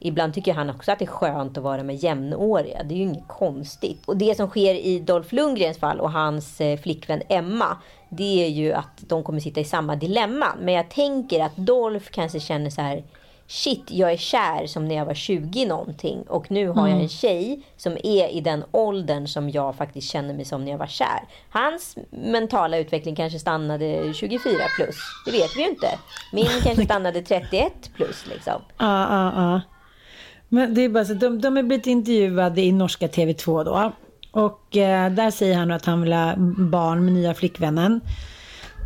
Ibland 0.06 0.34
tycker 0.34 0.54
han 0.54 0.70
också 0.70 0.92
att 0.92 0.98
det 0.98 1.04
är 1.04 1.06
skönt 1.06 1.58
att 1.58 1.64
vara 1.64 1.82
med 1.82 1.96
jämnåriga. 1.96 2.82
Det 2.82 2.94
är 2.94 2.96
ju 2.96 3.02
inget 3.02 3.28
konstigt. 3.28 4.02
Och 4.06 4.16
det 4.16 4.36
som 4.36 4.48
sker 4.48 4.74
i 4.74 5.00
Dolph 5.00 5.34
Lundgrens 5.34 5.78
fall 5.78 6.00
och 6.00 6.12
hans 6.12 6.60
eh, 6.60 6.78
flickvän 6.78 7.22
Emma. 7.28 7.78
Det 8.08 8.44
är 8.44 8.48
ju 8.48 8.72
att 8.72 9.04
de 9.08 9.22
kommer 9.22 9.40
sitta 9.40 9.60
i 9.60 9.64
samma 9.64 9.96
dilemma. 9.96 10.46
Men 10.60 10.74
jag 10.74 10.90
tänker 10.90 11.44
att 11.44 11.56
Dolph 11.56 12.10
kanske 12.10 12.40
känner 12.40 12.70
så 12.70 12.80
här 12.80 13.04
shit, 13.46 13.90
jag 13.90 14.12
är 14.12 14.16
kär 14.16 14.66
som 14.66 14.88
när 14.88 14.94
jag 14.94 15.04
var 15.04 15.14
20 15.14 15.66
någonting 15.66 16.22
och 16.22 16.50
nu 16.50 16.68
har 16.68 16.80
jag 16.80 16.90
en 16.90 16.96
mm. 16.96 17.08
tjej 17.08 17.60
som 17.76 17.92
är 17.92 18.28
i 18.28 18.40
den 18.40 18.64
åldern 18.70 19.26
som 19.26 19.50
jag 19.50 19.74
faktiskt 19.74 20.10
känner 20.10 20.34
mig 20.34 20.44
som 20.44 20.64
när 20.64 20.70
jag 20.70 20.78
var 20.78 20.86
kär. 20.86 21.20
Hans 21.50 21.96
mentala 22.10 22.78
utveckling 22.78 23.14
kanske 23.14 23.38
stannade 23.38 24.12
24 24.14 24.40
plus. 24.76 24.96
Det 25.26 25.32
vet 25.32 25.56
vi 25.56 25.62
ju 25.62 25.68
inte. 25.68 25.88
Min 26.32 26.46
kanske 26.62 26.84
stannade 26.90 27.22
31 27.22 27.72
plus 27.96 28.26
liksom. 28.26 28.62
Ja, 28.78 29.08
ja, 29.10 29.32
ja. 29.36 29.60
Men 30.48 30.74
det 30.74 30.80
är 30.80 30.88
bara 30.88 31.04
så 31.04 31.14
de, 31.14 31.40
de 31.40 31.56
är 31.56 31.62
blivit 31.62 31.86
intervjuade 31.86 32.62
i 32.62 32.72
norska 32.72 33.06
TV2 33.06 33.64
då. 33.64 33.92
Och 34.30 34.76
eh, 34.76 35.12
där 35.12 35.30
säger 35.30 35.56
han 35.56 35.70
att 35.70 35.84
han 35.84 36.02
vill 36.02 36.12
ha 36.12 36.34
barn 36.58 37.04
med 37.04 37.14
nya 37.14 37.34
flickvännen. 37.34 38.00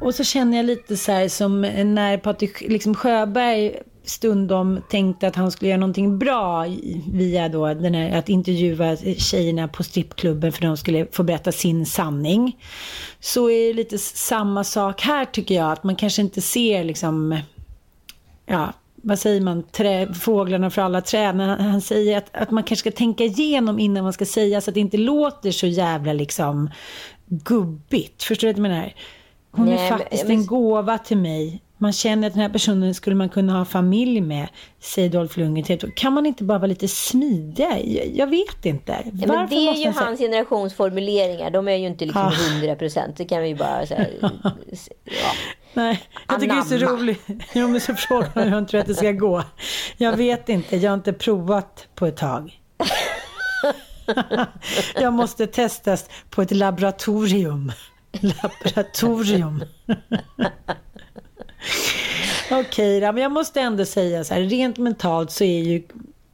Och 0.00 0.15
så 0.15 0.25
känner 0.25 0.57
jag 0.57 0.67
lite 0.67 0.97
så 0.97 1.12
här 1.12 1.29
som 1.29 1.61
när 1.95 2.17
Patrik 2.17 2.61
liksom 2.61 2.95
Sjöberg 2.95 3.83
stundom 4.09 4.81
tänkte 4.91 5.29
att 5.29 5.37
han 5.37 5.50
skulle 5.50 5.69
göra 5.69 5.81
någonting 5.81 6.19
bra 6.19 6.67
via 7.12 7.49
då 7.49 7.75
den 7.75 7.95
här, 7.95 8.19
att 8.19 8.29
intervjua 8.29 8.97
tjejerna 8.97 9.69
på 9.69 9.83
strippklubben 9.83 10.53
för 10.53 10.62
de 10.62 10.77
skulle 10.77 11.07
få 11.12 11.23
berätta 11.23 11.53
sin 11.53 11.87
sanning. 11.87 12.57
Så 13.21 13.50
är 13.50 13.67
det 13.67 13.73
lite 13.73 13.99
samma 13.99 14.65
sak 14.65 15.00
här 15.00 15.25
tycker 15.25 15.55
jag, 15.55 15.73
att 15.73 15.85
man 15.85 15.97
kanske 15.97 16.23
inte 16.23 16.41
ser 16.41 16.85
liksom, 16.85 17.38
ja, 18.47 18.73
vad 19.03 19.19
säger 19.19 19.41
man, 19.41 19.62
trä, 19.62 20.15
fåglarna 20.15 20.71
för 20.71 20.83
alla 20.83 21.00
träd. 21.00 21.41
Han 21.41 21.81
säger 21.81 22.19
att, 22.19 22.29
att 22.33 22.50
man 22.50 22.65
kanske 22.65 22.91
ska 22.91 22.97
tänka 22.99 23.25
igenom 23.25 23.79
innan 23.79 24.05
man 24.05 24.12
ska 24.12 24.25
säga 24.25 24.61
så 24.61 24.71
att 24.71 24.75
det 24.75 24.81
inte 24.81 24.97
låter 24.97 25.50
så 25.50 25.67
jävla 25.67 26.12
liksom 26.12 26.71
gubbigt. 27.27 28.23
Förstår 28.23 28.49
du 28.49 28.53
vad 28.53 28.65
jag 28.65 28.71
menar? 28.71 28.93
Hon 29.50 29.67
Nej, 29.67 29.87
är 29.87 29.88
faktiskt 29.99 30.25
men, 30.25 30.33
en 30.33 30.47
gåva 30.47 30.99
till 30.99 31.17
mig 31.17 31.62
man 31.79 31.93
känner 31.93 32.27
att 32.27 32.35
den 32.35 32.43
här 32.43 32.49
personen 32.49 32.95
skulle 32.95 33.17
man 33.17 33.29
kunna 33.29 33.53
ha 33.53 33.65
familj 33.65 34.21
med, 34.21 34.49
säger 34.81 35.09
Dolph 35.09 35.39
Lundgren. 35.39 35.93
Kan 35.97 36.13
man 36.13 36.27
inte 36.27 36.45
bara 36.45 36.59
vara 36.59 36.67
lite 36.67 36.89
smidig? 36.89 38.13
Jag, 38.15 38.27
vet 38.27 38.67
inte. 38.67 38.99
Ja, 39.13 39.27
men 39.27 39.49
det 39.49 39.55
är 39.55 39.75
ju 39.75 39.91
hans 39.91 40.21
generations 40.21 40.75
formuleringar. 40.75 41.51
De 41.51 41.69
är 41.69 41.77
ju 41.77 41.87
inte 41.87 42.05
liksom 42.05 42.33
hundra 42.51 42.77
procent. 42.77 43.17
Det 43.17 43.25
kan 43.25 43.43
vi 43.43 43.55
bara 43.55 43.87
säga. 43.87 44.07
ja. 44.23 44.53
Nej, 45.75 46.03
jag 46.29 46.41
tycker 46.41 46.53
Anamma. 46.53 46.69
det 46.69 46.75
är 46.75 46.79
så 46.79 46.87
roligt. 46.87 47.27
Jo, 47.55 47.69
men 47.69 47.81
så 47.81 47.95
frågar 47.95 48.31
man 48.35 48.45
hur 48.45 48.51
han 48.51 48.67
tror 48.67 48.81
att 48.81 48.87
det 48.87 48.95
ska 48.95 49.13
gå. 49.13 49.45
Jag 49.97 50.17
vet 50.17 50.49
inte. 50.49 50.77
Jag 50.77 50.91
har 50.91 50.97
inte 50.97 51.13
provat 51.13 51.87
på 51.95 52.07
ett 52.07 52.17
tag. 52.17 52.61
jag 55.01 55.13
måste 55.13 55.47
testas 55.47 56.11
på 56.31 56.43
ett 56.43 56.51
laboratorium. 56.51 57.73
Laboratorium. 58.21 59.65
Okej, 62.51 62.99
okay, 62.99 63.13
men 63.13 63.23
jag 63.23 63.33
måste 63.33 63.61
ändå 63.61 63.85
säga 63.85 64.25
så 64.25 64.35
här, 64.35 64.41
rent 64.41 64.79
mentalt 64.79 65.31
så 65.31 65.45
är 65.45 65.59
ju 65.63 65.83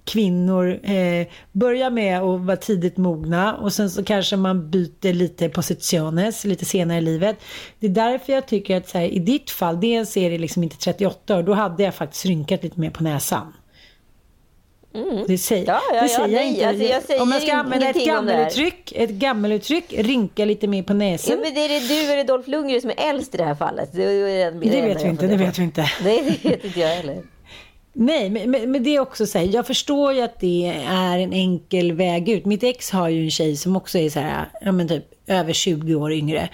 kvinnor 0.04 0.80
eh, 0.82 1.26
börjar 1.52 1.90
med 1.90 2.20
att 2.20 2.40
vara 2.40 2.56
tidigt 2.56 2.96
mogna 2.96 3.54
och 3.54 3.72
sen 3.72 3.90
så 3.90 4.04
kanske 4.04 4.36
man 4.36 4.70
byter 4.70 5.12
lite 5.12 5.48
positiones 5.48 6.44
lite 6.44 6.64
senare 6.64 6.98
i 6.98 7.00
livet. 7.00 7.36
Det 7.78 7.86
är 7.86 7.90
därför 7.90 8.32
jag 8.32 8.46
tycker 8.46 8.76
att 8.76 8.88
så 8.88 8.98
här, 8.98 9.06
i 9.06 9.18
ditt 9.18 9.50
fall, 9.50 9.80
dels 9.80 10.16
är 10.16 10.30
det 10.30 10.38
liksom 10.38 10.62
inte 10.62 10.76
38 10.76 11.38
år, 11.38 11.42
då 11.42 11.54
hade 11.54 11.82
jag 11.82 11.94
faktiskt 11.94 12.26
rynkat 12.26 12.62
lite 12.62 12.80
mer 12.80 12.90
på 12.90 13.02
näsan. 13.02 13.52
Mm. 14.94 15.24
Det 15.26 15.38
säger, 15.38 15.66
ja, 15.66 15.80
ja, 15.94 16.02
det 16.02 16.08
säger 16.08 16.28
ja, 16.28 16.34
jag 16.34 16.46
inte. 16.46 16.68
Alltså, 16.68 16.84
jag 16.84 17.02
säger 17.02 17.22
om 17.22 17.32
jag 17.32 17.42
ska 17.42 17.52
använda 17.52 17.88
ett 17.88 18.06
gammeluttryck, 18.06 18.92
ett 18.96 19.10
gammeluttryck, 19.10 19.92
rynka 19.92 20.44
lite 20.44 20.66
mer 20.66 20.82
på 20.82 20.94
näsan. 20.94 21.36
Ja, 21.36 21.50
men 21.50 21.62
är 21.64 21.68
det 21.68 21.88
du 21.88 22.12
eller 22.12 22.24
Dolph 22.24 22.48
Lundgren 22.48 22.80
som 22.80 22.90
är 22.90 23.10
äldst 23.10 23.34
i 23.34 23.38
det 23.38 23.44
här 23.44 23.54
fallet? 23.54 23.92
Det, 23.92 24.06
det, 24.06 24.50
det 24.50 24.82
vet 24.82 25.04
vi 25.04 25.08
inte, 25.08 25.26
det 25.26 25.36
vet 25.36 25.58
vi 25.58 25.62
inte. 25.62 25.90
Nej, 26.04 26.38
det 26.42 26.48
vet 26.48 26.64
inte 26.64 26.80
jag 26.80 26.88
heller. 26.88 27.22
Nej, 27.92 28.30
men, 28.30 28.70
men, 28.70 28.82
det 28.84 28.96
är 28.96 29.00
också 29.00 29.26
så 29.26 29.38
här, 29.38 29.46
jag 29.46 29.66
förstår 29.66 30.12
ju 30.12 30.20
att 30.20 30.40
det 30.40 30.84
är 30.86 31.18
en 31.18 31.32
enkel 31.32 31.92
väg 31.92 32.28
ut. 32.28 32.44
Mitt 32.44 32.62
ex 32.62 32.90
har 32.90 33.08
ju 33.08 33.24
en 33.24 33.30
tjej 33.30 33.56
som 33.56 33.76
också 33.76 33.98
är 33.98 34.10
så 34.10 34.20
här, 34.20 34.48
ja 34.60 34.72
men 34.72 34.88
typ 34.88 35.04
över 35.26 35.52
20 35.52 35.94
år 35.94 36.12
yngre. 36.12 36.48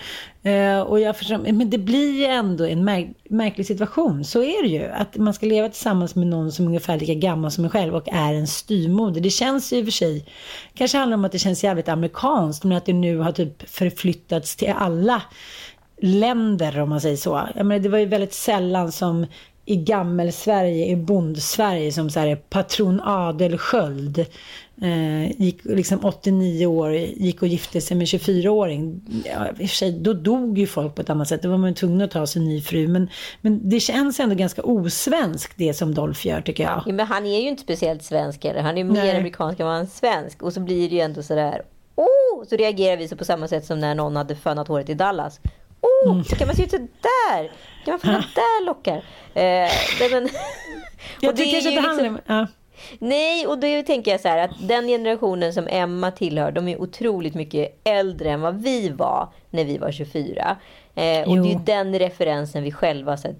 Uh, 0.46 0.80
och 0.80 1.00
jag 1.00 1.16
förstår, 1.16 1.38
men 1.38 1.70
det 1.70 1.78
blir 1.78 2.18
ju 2.18 2.24
ändå 2.24 2.64
en 2.64 2.84
märk 2.84 3.06
märklig 3.30 3.66
situation. 3.66 4.24
Så 4.24 4.42
är 4.42 4.62
det 4.62 4.68
ju. 4.68 4.84
Att 4.84 5.16
man 5.16 5.34
ska 5.34 5.46
leva 5.46 5.68
tillsammans 5.68 6.14
med 6.14 6.26
någon 6.26 6.52
som 6.52 6.64
är 6.64 6.68
ungefär 6.68 6.98
lika 6.98 7.14
gammal 7.14 7.50
som 7.50 7.64
en 7.64 7.70
själv 7.70 7.94
och 7.96 8.08
är 8.08 8.34
en 8.34 8.46
styrmoder. 8.46 9.20
Det 9.20 9.30
känns 9.30 9.72
ju 9.72 9.76
i 9.76 9.80
och 9.82 9.84
för 9.84 9.92
sig, 9.92 10.26
kanske 10.74 10.98
handlar 10.98 11.14
om 11.14 11.24
att 11.24 11.32
det 11.32 11.38
känns 11.38 11.64
jävligt 11.64 11.88
amerikanskt, 11.88 12.64
men 12.64 12.76
att 12.76 12.86
det 12.86 12.92
nu 12.92 13.18
har 13.18 13.32
typ 13.32 13.70
förflyttats 13.70 14.56
till 14.56 14.72
alla 14.76 15.22
länder 16.02 16.80
om 16.80 16.88
man 16.88 17.00
säger 17.00 17.16
så. 17.16 17.48
Jag 17.56 17.66
menar, 17.66 17.82
det 17.82 17.88
var 17.88 17.98
ju 17.98 18.06
väldigt 18.06 18.34
sällan 18.34 18.92
som 18.92 19.26
i 19.64 19.76
gammel-Sverige, 19.76 20.86
i 20.86 20.96
bond-Sverige 20.96 21.92
som 21.92 22.10
så 22.10 22.20
här, 22.20 22.36
patron 22.36 23.00
Adelsköld 23.04 24.26
eh, 24.82 25.42
gick 25.42 25.64
liksom 25.64 26.04
89 26.04 26.66
år, 26.66 26.92
gick 26.94 27.42
och 27.42 27.48
gifte 27.48 27.80
sig 27.80 27.96
med 27.96 28.06
24-åring. 28.06 29.00
Ja, 29.24 29.48
i 29.48 29.52
och 29.52 29.56
för 29.56 29.66
sig, 29.66 29.92
då 29.92 30.12
dog 30.12 30.58
ju 30.58 30.66
folk 30.66 30.94
på 30.94 31.02
ett 31.02 31.10
annat 31.10 31.28
sätt. 31.28 31.42
Då 31.42 31.48
var 31.50 31.58
man 31.58 31.74
tvungen 31.74 32.00
att 32.00 32.10
ta 32.10 32.26
sig 32.26 32.42
en 32.42 32.48
ny 32.48 32.60
fru. 32.60 32.88
Men, 32.88 33.10
men 33.40 33.68
det 33.68 33.80
känns 33.80 34.20
ändå 34.20 34.34
ganska 34.34 34.62
osvenskt 34.62 35.52
det 35.56 35.74
som 35.74 35.94
Dolph 35.94 36.26
gör 36.26 36.40
tycker 36.40 36.64
jag. 36.64 36.82
Ja, 36.86 36.92
men 36.92 37.06
han 37.06 37.26
är 37.26 37.40
ju 37.40 37.48
inte 37.48 37.62
speciellt 37.62 38.02
svensk 38.02 38.44
eller. 38.44 38.62
Han 38.62 38.78
är 38.78 38.84
mer 38.84 38.92
Nej. 38.94 39.16
amerikansk 39.16 39.60
än 39.60 39.66
vad 39.66 39.74
han 39.74 39.84
är 39.84 39.88
svensk. 39.88 40.42
Och 40.42 40.52
så 40.52 40.60
blir 40.60 40.88
det 40.88 40.94
ju 40.94 41.00
ändå 41.00 41.22
sådär, 41.22 41.62
oh! 41.94 42.44
Så 42.48 42.56
reagerar 42.56 42.96
vi 42.96 43.08
så 43.08 43.16
på 43.16 43.24
samma 43.24 43.48
sätt 43.48 43.64
som 43.64 43.80
när 43.80 43.94
någon 43.94 44.16
hade 44.16 44.36
fönat 44.36 44.68
håret 44.68 44.88
i 44.88 44.94
Dallas. 44.94 45.40
Oh, 45.80 46.12
mm. 46.12 46.24
kan 46.24 46.46
man 46.46 46.56
se 46.56 46.62
ut 46.62 46.70
så 46.70 46.78
där? 46.78 47.52
Kan 47.84 47.92
man 47.92 48.00
få 48.00 48.06
där 48.06 48.66
lockar? 48.66 48.96
Eh, 49.34 49.70
men, 50.10 50.28
jag 51.20 51.36
tycker 51.36 51.52
kanske 51.52 51.70
det 51.70 51.80
handlar 51.80 52.04
liksom, 52.04 52.20
ja. 52.26 52.46
Nej, 52.98 53.46
och 53.46 53.58
då 53.58 53.82
tänker 53.86 54.10
jag 54.10 54.20
så 54.20 54.28
här 54.28 54.38
att 54.38 54.68
den 54.68 54.86
generationen 54.86 55.52
som 55.52 55.66
Emma 55.70 56.10
tillhör, 56.10 56.52
de 56.52 56.68
är 56.68 56.80
otroligt 56.80 57.34
mycket 57.34 57.80
äldre 57.84 58.30
än 58.30 58.40
vad 58.40 58.62
vi 58.62 58.88
var 58.88 59.28
när 59.50 59.64
vi 59.64 59.78
var 59.78 59.92
24. 59.92 60.56
Eh, 60.94 61.28
och 61.28 61.36
det 61.36 61.52
är 61.52 61.60
den 61.66 61.98
referensen 61.98 62.62
vi 62.62 62.72
själva 62.72 63.16
så 63.16 63.28
här, 63.28 63.36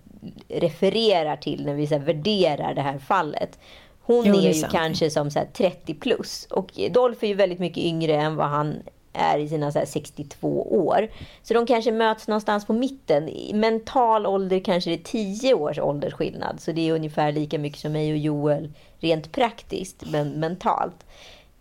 refererar 0.48 1.36
till 1.36 1.66
när 1.66 1.74
vi 1.74 1.86
så 1.86 1.94
här, 1.94 2.04
värderar 2.04 2.74
det 2.74 2.82
här 2.82 2.98
fallet. 2.98 3.58
Hon 4.02 4.24
jo, 4.26 4.34
är, 4.34 4.48
är 4.48 4.52
ju 4.52 4.62
kanske 4.62 5.10
som 5.10 5.30
så 5.30 5.38
här, 5.38 5.46
30 5.52 5.94
plus. 5.94 6.46
Och 6.50 6.70
Dolph 6.90 7.24
är 7.24 7.28
ju 7.28 7.34
väldigt 7.34 7.58
mycket 7.58 7.84
yngre 7.84 8.14
än 8.14 8.36
vad 8.36 8.46
han 8.46 8.82
är 9.12 9.38
i 9.38 9.48
sina 9.48 9.72
så 9.72 9.82
62 9.86 10.62
år. 10.86 11.08
Så 11.42 11.54
de 11.54 11.66
kanske 11.66 11.92
möts 11.92 12.28
någonstans 12.28 12.66
på 12.66 12.72
mitten. 12.72 13.28
I 13.28 13.52
mental 13.54 14.26
ålder 14.26 14.60
kanske 14.60 14.90
det 14.90 14.96
är 14.96 15.04
10 15.04 15.54
års 15.54 15.78
åldersskillnad. 15.78 16.60
Så 16.60 16.72
det 16.72 16.88
är 16.88 16.92
ungefär 16.92 17.32
lika 17.32 17.58
mycket 17.58 17.80
som 17.80 17.92
mig 17.92 18.12
och 18.12 18.18
Joel 18.18 18.72
rent 19.00 19.32
praktiskt, 19.32 20.06
men 20.06 20.28
mentalt. 20.40 21.04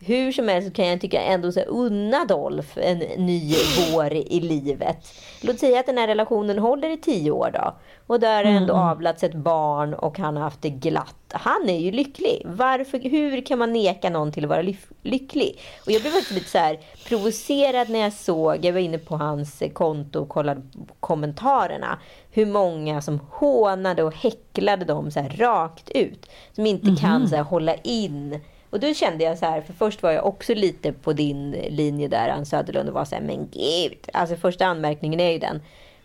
Hur 0.02 0.32
som 0.32 0.48
helst 0.48 0.74
kan 0.74 0.88
jag 0.88 1.02
tycka 1.02 1.22
ändå 1.22 1.52
så 1.52 1.62
unna 1.62 2.26
Dolph 2.26 2.78
en 2.82 2.98
ny 3.00 3.54
vår 3.92 4.14
i 4.14 4.40
livet. 4.40 5.14
Låt 5.42 5.60
säga 5.60 5.80
att 5.80 5.86
den 5.86 5.98
här 5.98 6.08
relationen 6.08 6.60
håller 6.60 6.90
i 6.90 6.98
tio 6.98 7.32
år 7.32 7.52
då. 7.54 7.76
Och 8.08 8.20
där 8.20 8.44
har 8.44 8.52
ändå 8.52 8.74
mm. 8.74 8.86
avlats 8.86 9.24
ett 9.24 9.34
barn 9.34 9.94
och 9.94 10.20
han 10.20 10.36
har 10.36 10.44
haft 10.44 10.62
det 10.62 10.70
glatt. 10.70 11.16
Han 11.32 11.70
är 11.70 11.80
ju 11.80 11.92
lycklig. 11.92 12.42
Varför, 12.46 13.10
hur 13.10 13.42
kan 13.42 13.60
man 13.60 13.74
neka 13.74 14.10
någon 14.10 14.32
till 14.32 14.44
att 14.44 14.50
vara 14.50 14.74
lycklig? 15.04 15.60
Och 15.86 15.92
jag 15.92 16.02
blev 16.02 16.12
faktiskt 16.12 16.32
lite 16.32 16.50
så 16.50 16.58
här 16.58 16.80
provocerad 17.08 17.90
när 17.90 18.00
jag 18.00 18.14
såg, 18.14 18.66
jag 18.66 18.74
var 18.74 18.80
inne 18.80 18.98
på 18.98 19.18
hans 19.18 19.64
konto 19.74 20.20
och 20.20 20.30
kollade 20.30 20.62
kommentarerna. 21.00 22.00
Hur 22.32 22.46
många 22.46 23.02
som 23.02 23.20
hånade 23.32 24.04
och 24.04 24.16
häcklade 24.16 24.86
dem 24.86 25.12
så 25.12 25.20
här 25.20 25.30
rakt 25.30 25.90
ut. 25.90 26.30
Som 26.56 26.66
inte 26.66 26.88
mm. 26.88 26.96
kan 26.96 27.28
så 27.28 27.36
här, 27.36 27.44
hålla 27.44 27.76
in 27.76 28.40
och 28.70 28.80
då 28.80 28.94
kände 28.94 29.24
jag 29.24 29.38
så 29.38 29.46
här, 29.46 29.62
för 29.62 29.74
först 29.74 30.04
var 30.04 30.12
jag 30.12 30.26
också 30.26 30.54
lite 30.54 30.94
på 30.94 31.14
din 31.14 31.52
linje 31.52 32.08
där, 32.08 32.30
Ann 32.30 32.46
Söderlund, 32.46 32.90
och 32.90 32.96
var 32.96 33.06
så 33.06 33.16
här, 33.16 33.22
men 33.22 33.50
gud. 33.52 33.98
Alltså 34.14 34.36
första 34.36 34.66
anmärkningen 34.66 35.20
är 35.20 35.32
ju 35.32 35.40
den. 35.40 35.62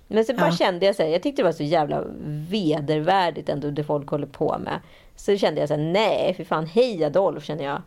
Men 0.06 0.24
så 0.24 0.34
bara 0.34 0.46
ja. 0.46 0.56
kände 0.56 0.86
jag 0.86 0.96
så 0.96 1.02
här, 1.02 1.10
jag 1.10 1.22
tyckte 1.22 1.42
det 1.42 1.46
var 1.46 1.52
så 1.52 1.62
jävla 1.62 2.04
vedervärdigt 2.48 3.48
ändå 3.48 3.70
det 3.70 3.84
folk 3.84 4.08
håller 4.08 4.26
på 4.26 4.58
med. 4.58 4.80
Så 5.16 5.36
kände 5.36 5.60
jag 5.60 5.68
så 5.68 5.74
här, 5.74 5.82
nej, 5.82 6.34
för 6.34 6.44
fan, 6.44 6.66
hej 6.66 7.04
Adolf 7.04 7.44
känner 7.44 7.64
jag. 7.64 7.82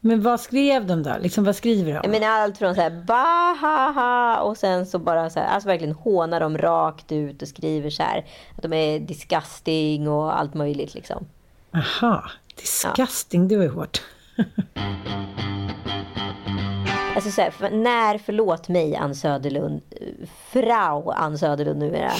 Men 0.00 0.22
vad 0.22 0.40
skrev 0.40 0.86
de 0.86 1.02
då? 1.02 1.16
Liksom, 1.20 1.44
vad 1.44 1.56
skriver 1.56 1.92
de? 1.92 2.00
Jag 2.02 2.10
menar 2.10 2.26
allt 2.26 2.58
från 2.58 2.74
så 2.74 2.80
här, 2.80 2.90
bahaha 2.90 4.42
och 4.42 4.56
sen 4.56 4.86
så 4.86 4.98
bara 4.98 5.30
så 5.30 5.40
här, 5.40 5.46
alltså 5.46 5.68
verkligen 5.68 5.94
hånar 5.94 6.40
dem 6.40 6.58
rakt 6.58 7.12
ut 7.12 7.42
och 7.42 7.48
skriver 7.48 7.90
så 7.90 8.02
här, 8.02 8.24
att 8.56 8.62
de 8.62 8.72
är 8.72 8.98
disgusting 8.98 10.08
och 10.08 10.38
allt 10.38 10.54
möjligt 10.54 10.94
liksom. 10.94 11.26
Aha, 11.74 12.30
disgusting, 12.56 13.42
ja. 13.42 13.48
det 13.48 13.56
var 13.56 13.64
ju 13.64 13.70
hårt. 13.70 14.02
Alltså 17.14 17.30
så 17.30 17.40
här, 17.40 17.50
för, 17.50 17.70
när, 17.70 18.18
förlåt 18.18 18.68
mig 18.68 18.96
Ann 18.96 19.14
Söderlund, 19.14 19.80
frau 20.52 21.10
Ann 21.10 21.38
Söderlund 21.38 21.78
numera. 21.78 22.12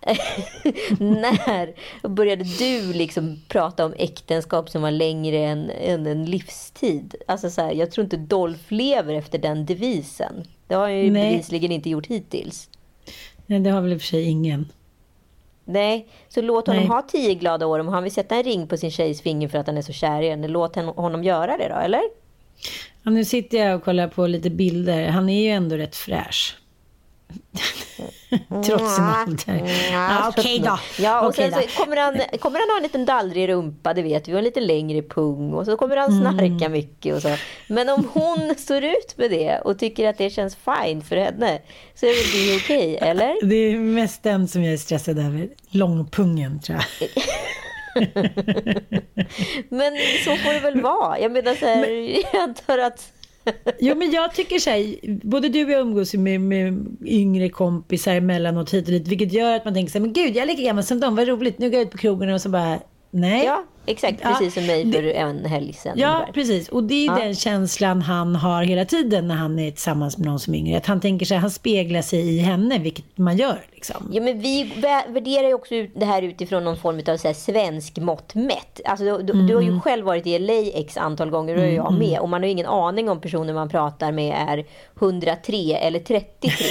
när 0.98 1.74
började 2.08 2.44
du 2.44 2.92
liksom 2.92 3.40
prata 3.48 3.84
om 3.84 3.94
äktenskap 3.98 4.70
som 4.70 4.82
var 4.82 4.90
längre 4.90 5.38
än, 5.38 5.70
än 5.70 6.06
en 6.06 6.24
livstid? 6.24 7.14
Alltså 7.26 7.50
så 7.50 7.60
här, 7.60 7.72
jag 7.72 7.90
tror 7.90 8.04
inte 8.04 8.16
Dolph 8.16 8.72
lever 8.72 9.14
efter 9.14 9.38
den 9.38 9.66
devisen. 9.66 10.44
Det 10.66 10.74
har 10.74 10.82
han 10.82 10.98
ju 10.98 11.10
Nej. 11.10 11.30
bevisligen 11.30 11.72
inte 11.72 11.90
gjort 11.90 12.06
hittills. 12.06 12.68
Nej, 13.46 13.60
det 13.60 13.70
har 13.70 13.80
väl 13.80 13.92
i 13.92 13.96
och 13.96 14.00
för 14.00 14.06
sig 14.06 14.24
ingen. 14.24 14.68
Nej, 15.70 16.08
så 16.28 16.40
låt 16.40 16.66
honom 16.66 16.82
Nej. 16.82 16.88
ha 16.88 17.02
tio 17.02 17.34
glada 17.34 17.66
år. 17.66 17.78
Om 17.78 17.88
han 17.88 18.02
vill 18.02 18.12
sätta 18.12 18.36
en 18.36 18.42
ring 18.42 18.66
på 18.66 18.76
sin 18.76 18.90
tjejs 18.90 19.22
finger 19.22 19.48
för 19.48 19.58
att 19.58 19.66
han 19.66 19.78
är 19.78 19.82
så 19.82 19.92
kär 19.92 20.22
i 20.22 20.30
henne, 20.30 20.48
låt 20.48 20.76
honom 20.76 21.24
göra 21.24 21.56
det 21.56 21.68
då, 21.68 21.74
eller? 21.74 22.02
Ja, 23.02 23.10
nu 23.10 23.24
sitter 23.24 23.58
jag 23.58 23.76
och 23.76 23.84
kollar 23.84 24.08
på 24.08 24.26
lite 24.26 24.50
bilder. 24.50 25.08
Han 25.08 25.28
är 25.28 25.42
ju 25.42 25.48
ändå 25.50 25.76
rätt 25.76 25.96
fräsch. 25.96 26.56
Trots 28.66 28.94
sin 28.96 29.04
ålder. 29.26 29.90
Ja, 29.92 30.28
Okej 30.36 30.58
då. 30.58 30.78
Ja, 30.98 31.20
och 31.20 31.28
Okej 31.28 31.50
sen 31.52 31.62
kommer 31.84 31.96
han, 31.96 32.20
kommer 32.40 32.58
han 32.58 32.68
ha 32.70 32.76
en 32.76 32.82
liten 32.82 33.04
dallrig 33.04 33.48
rumpa, 33.48 33.94
det 33.94 34.02
vet 34.02 34.28
vi, 34.28 34.34
och 34.34 34.38
en 34.38 34.44
lite 34.44 34.60
längre 34.60 35.02
pung. 35.02 35.52
Och 35.52 35.64
så 35.66 35.76
kommer 35.76 35.96
han 35.96 36.10
Mm. 36.20 36.20
snarka 36.36 36.68
mycket 36.68 37.14
och 37.14 37.22
så. 37.22 37.36
Men 37.68 37.88
om 37.88 38.08
hon 38.12 38.54
står 38.58 38.84
ut 38.84 39.14
med 39.16 39.30
det 39.30 39.58
och 39.64 39.78
tycker 39.78 40.08
att 40.08 40.18
det 40.18 40.30
känns 40.30 40.56
fine 40.56 41.02
för 41.02 41.16
henne, 41.16 41.58
så 41.94 42.06
är 42.06 42.10
väl 42.10 42.48
det 42.48 42.56
okej, 42.64 42.96
eller? 43.00 43.46
Det 43.46 43.54
är 43.56 43.76
mest 43.78 44.22
den 44.22 44.48
som 44.48 44.64
jag 44.64 44.72
är 44.72 44.78
stressad 44.78 45.18
över. 45.18 45.48
Långpungen, 45.70 46.60
tror 46.60 46.78
jag. 46.78 47.08
Men 49.68 49.92
så 50.24 50.36
får 50.36 50.52
det 50.54 50.60
väl 50.60 50.80
vara. 50.80 51.18
Jag 51.18 51.32
menar 51.32 51.54
så 51.54 51.66
här, 51.66 51.86
jag 52.32 52.42
antar 52.42 52.78
att... 52.78 53.12
Jo, 53.78 53.94
men 53.94 54.10
jag 54.10 54.34
tycker 54.34 54.58
så 54.58 54.70
här, 54.70 54.94
både 55.26 55.48
du 55.48 55.64
och 55.64 55.70
jag 55.70 55.80
umgås 55.80 56.14
med, 56.14 56.40
med 56.40 56.86
yngre 57.06 57.48
kompisar 57.48 58.14
emellanåt 58.14 58.74
hit 58.74 58.84
och 58.86 58.92
dit, 58.92 59.08
vilket 59.08 59.32
gör 59.32 59.56
att 59.56 59.64
man 59.64 59.74
tänker 59.74 59.92
så 59.92 59.98
här, 59.98 60.00
men 60.00 60.12
gud, 60.12 60.36
jag 60.36 60.42
är 60.42 60.46
lika 60.46 60.62
gammal 60.62 60.84
som 60.84 61.00
dem, 61.00 61.16
vad 61.16 61.28
roligt, 61.28 61.58
nu 61.58 61.70
går 61.70 61.74
jag 61.78 61.82
ut 61.86 61.90
på 61.90 61.98
krogen 61.98 62.28
och 62.34 62.40
så 62.40 62.48
bara, 62.48 62.78
nej. 63.10 63.44
Ja, 63.44 63.64
exakt. 63.86 64.18
Ja, 64.22 64.28
Precis 64.30 64.54
som 64.54 64.66
mig 64.66 64.84
det- 64.84 64.92
för 64.92 65.02
en 65.04 65.44
helg 65.44 65.72
sedan. 65.72 65.92
Ja, 65.96 66.14
ungefär. 66.14 66.32
precis. 66.32 66.68
Och 66.68 66.84
det 66.84 66.94
är 66.94 67.06
Ja. 67.06 67.18
den 67.24 67.34
känslan 67.34 68.02
han 68.02 68.36
har 68.36 68.62
hela 68.62 68.84
tiden 68.84 69.28
när 69.28 69.34
han 69.34 69.58
är 69.58 69.70
tillsammans 69.70 70.18
med 70.18 70.26
någon 70.26 70.40
som 70.40 70.54
är 70.54 70.58
yngre. 70.58 70.76
Att 70.76 70.86
han 70.86 71.00
tänker 71.00 71.26
sig, 71.26 71.36
han 71.36 71.50
speglar 71.50 72.02
sig 72.02 72.20
i 72.36 72.38
henne, 72.38 72.78
vilket 72.78 73.18
man 73.18 73.36
gör 73.36 73.60
liksom. 73.80 74.08
Ja, 74.12 74.22
men 74.22 74.38
vi 74.40 74.64
vä- 74.64 75.12
värderar 75.12 75.48
ju 75.48 75.54
också 75.54 75.74
det 75.94 76.04
här 76.04 76.22
utifrån 76.22 76.64
någon 76.64 76.76
form 76.76 77.00
av 77.08 77.16
så 77.16 77.26
här 77.28 77.34
svensk 77.34 77.98
mått 77.98 78.34
mätt. 78.34 78.80
Alltså, 78.84 79.04
du, 79.04 79.22
du, 79.22 79.32
du 79.46 79.54
har 79.54 79.62
Mm. 79.62 79.74
ju 79.74 79.80
själv 79.80 80.06
varit 80.06 80.26
i 80.26 80.38
LA 80.38 80.70
x 80.74 80.96
antal 80.96 81.30
gånger 81.30 81.58
och 81.58 81.70
jag 81.72 81.92
med. 81.98 82.18
Och 82.18 82.28
man 82.28 82.40
har 82.42 82.46
ju 82.46 82.52
ingen 82.52 82.66
aning 82.66 83.08
om 83.08 83.20
personer 83.20 83.52
man 83.54 83.68
pratar 83.68 84.12
med 84.12 84.34
är 84.48 84.64
103 85.00 85.56
eller 85.76 85.98
33. 85.98 86.50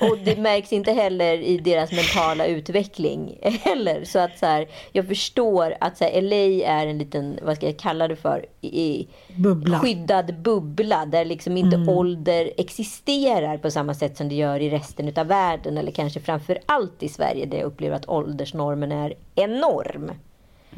Och 0.00 0.18
det 0.18 0.36
märks 0.38 0.72
inte 0.72 0.92
heller 0.92 1.38
i 1.38 1.58
deras 1.58 1.92
mentala 1.92 2.46
utveckling 2.46 3.38
heller. 3.62 4.04
Så 4.04 4.18
att 4.18 4.38
så 4.38 4.46
här, 4.46 4.68
jag 4.92 5.08
förstår 5.08 5.74
att 5.80 5.98
så 5.98 6.04
här, 6.04 6.22
LA 6.22 6.66
är 6.68 6.86
en 6.86 6.98
liten, 6.98 7.38
vad 7.42 7.56
ska 7.56 7.66
jag 7.66 7.78
kalla 7.78 8.08
det 8.08 8.16
för, 8.16 8.46
i, 8.60 9.08
Bubbla. 9.36 9.78
skyddad 9.78 10.34
bubbla 10.42 11.06
där 11.06 11.24
liksom 11.24 11.56
inte 11.56 11.76
ålder 11.92 12.50
existerar 12.56 13.58
på 13.58 13.70
samma 13.70 13.94
sätt 13.94 14.16
som 14.16 14.28
det 14.28 14.34
gör 14.34 14.60
i 14.60 14.70
resten 14.70 15.12
av 15.16 15.26
världen 15.26 15.78
eller 15.78 15.92
kanske 15.92 16.20
framför 16.28 16.58
allt 16.66 17.02
i 17.02 17.08
Sverige 17.08 17.46
där 17.46 17.58
jag 17.58 17.66
upplever 17.66 17.96
att 17.96 18.08
åldersnormen 18.08 18.92
är 18.92 19.14
enorm. 19.34 20.12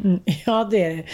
Mm, 0.04 0.20
Ja, 0.46 0.64
det 0.70 0.84
är 0.84 0.96
det. 0.96 1.04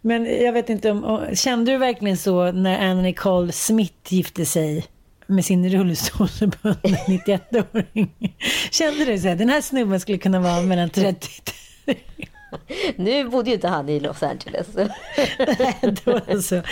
Men 0.00 0.44
jag 0.44 0.52
vet 0.52 0.70
inte 0.70 0.90
om... 0.90 1.26
Kände 1.34 1.72
du 1.72 1.78
verkligen 1.78 2.16
så 2.16 2.52
när 2.52 2.90
Anna 2.90 3.02
Nicole 3.02 3.52
Smith 3.52 4.14
gifte 4.14 4.44
sig 4.46 4.86
med 5.26 5.44
sin 5.44 5.68
rullstolsbunden 5.68 6.80
91-åring? 7.06 8.34
Kände 8.70 9.04
du 9.04 9.18
så 9.18 9.28
här, 9.28 9.36
den 9.36 9.48
här 9.48 9.60
snubben 9.60 10.00
skulle 10.00 10.18
kunna 10.18 10.40
vara 10.40 10.62
mellan 10.62 10.90
30 10.90 11.28
Nu 12.96 13.28
bodde 13.28 13.50
ju 13.50 13.54
inte 13.54 13.68
han 13.68 13.88
i 13.88 14.00
Los 14.00 14.22
Angeles. 14.22 14.66
då 16.04 16.42
så. 16.42 16.62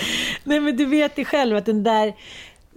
Nej, 0.44 0.60
men 0.60 0.76
du 0.76 0.86
vet 0.86 1.18
ju 1.18 1.24
själv 1.24 1.56
att 1.56 1.66
den 1.66 1.82
där... 1.82 2.14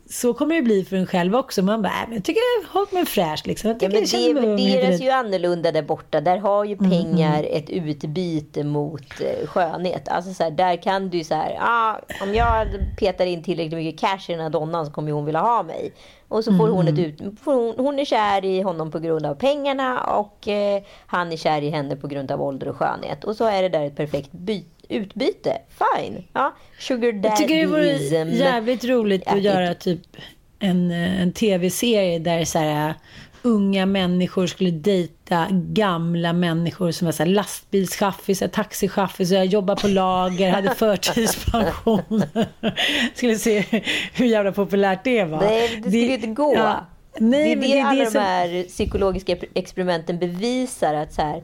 Så 0.10 0.34
kommer 0.34 0.56
det 0.56 0.62
bli 0.62 0.86
för 0.86 0.96
en 0.96 1.08
själv 1.08 1.36
också. 1.36 1.62
Man 1.62 1.82
bara, 1.82 1.92
äh, 1.92 2.08
men 2.08 2.14
jag 2.16 2.24
tycker 2.24 2.42
jag 2.74 2.94
mig 2.94 3.06
fräsch 3.06 3.48
liksom. 3.48 3.70
Jag 3.70 3.84
Ja, 3.84 3.90
men 3.90 4.02
det 4.02 4.76
värderas 4.76 5.02
ju 5.02 5.10
annorlunda 5.10 5.72
där 5.72 5.82
borta. 5.82 6.22
Där 6.22 6.38
har 6.38 6.66
Mm, 6.66 6.70
ju 6.70 6.90
pengar 6.90 7.44
ett 7.50 7.70
utbyte 7.70 8.64
mot 8.64 9.22
eh, 9.22 9.48
skönhet. 9.48 10.08
Alltså 10.10 10.34
så 10.34 10.44
här, 10.44 10.52
där 10.52 10.76
kan 10.76 11.10
du 11.10 11.24
så 11.24 11.36
här, 11.36 11.58
ah, 11.62 12.00
om 12.22 12.34
jag 12.34 12.68
petar 13.00 13.26
in 13.26 13.44
tillräckligt 13.44 13.74
mycket 13.78 14.02
cash 14.02 14.30
i 14.30 14.32
den 14.34 14.42
här 14.42 14.50
donnan 14.50 14.86
så 14.86 14.92
kommer 14.92 15.08
ju 15.08 15.14
hon 15.14 15.26
vilja 15.26 15.42
ha 15.42 15.64
mig. 15.64 15.94
Och 16.28 16.44
så 16.44 16.52
får 16.58 16.68
hon 16.68 16.88
Mm. 16.88 16.94
ett 16.94 17.00
ut, 17.22 17.40
får 17.40 17.54
hon, 17.54 17.74
hon 17.86 18.00
är 18.00 18.06
kär 18.06 18.46
i 18.46 18.62
honom 18.62 18.92
på 18.92 19.00
grund 19.00 19.26
av 19.26 19.36
pengarna 19.36 20.04
och 20.04 20.48
eh, 20.48 20.84
han 21.06 21.32
är 21.32 21.38
kär 21.38 21.62
i 21.62 21.70
henne 21.70 21.96
på 21.96 22.08
grund 22.08 22.32
av 22.32 22.42
ålder 22.42 22.68
och 22.68 22.78
skönhet. 22.78 23.24
Och 23.24 23.36
så 23.36 23.46
är 23.46 23.62
det 23.62 23.70
där 23.70 23.86
ett 23.86 23.96
perfekt 23.96 24.32
by, 24.32 24.66
utbyte. 24.94 25.58
Fine. 25.70 26.24
Ja, 26.34 26.56
sugar 26.80 27.20
Jag 27.24 27.36
tycker 27.36 27.56
det 27.56 27.66
vore 27.66 27.98
jävligt 28.28 28.84
roligt 28.84 29.28
att 29.28 29.42
göra 29.42 29.74
typ 29.74 30.18
en, 30.60 30.92
eh, 30.92 31.22
en 31.22 31.34
tv-serie 31.34 32.20
där 32.20 32.46
så 32.46 32.60
här, 32.60 32.90
uh, 32.90 32.96
unga 33.42 33.86
människor 33.86 34.48
skulle 34.48 34.72
dejta 34.72 35.48
gamla 35.52 36.34
människor 36.34 36.92
som 36.92 37.06
var 37.06 37.12
så 37.12 37.24
här, 37.24 37.30
lastbilschaffisar, 37.30 38.48
taxichaffisar, 38.48 39.44
jobbar 39.44 39.76
på 39.76 39.88
lager, 39.88 40.52
hade 40.52 40.70
förtidspension. 40.76 42.24
skulle 43.16 43.36
se 43.36 43.66
hur 44.14 44.26
jävla 44.26 44.52
populärt 44.52 45.04
det 45.04 45.24
var. 45.24 45.40
Nej, 45.40 45.70
det 45.76 45.90
skulle 45.90 45.98
ju 45.98 46.14
inte 46.14 46.28
gå. 46.28 46.54
Ja. 46.56 46.86
Nej, 47.20 47.44
det 47.44 47.52
är 47.52 47.56
det, 47.56 47.74
det 47.74 47.82
alla 47.82 48.00
det 48.00 48.06
de 48.06 48.12
som... 48.12 48.22
här 48.22 48.64
psykologiska 48.64 49.38
experimenten 49.54 50.20
bevisar. 50.20 50.94
att 50.94 51.14
så 51.14 51.22
här, 51.22 51.44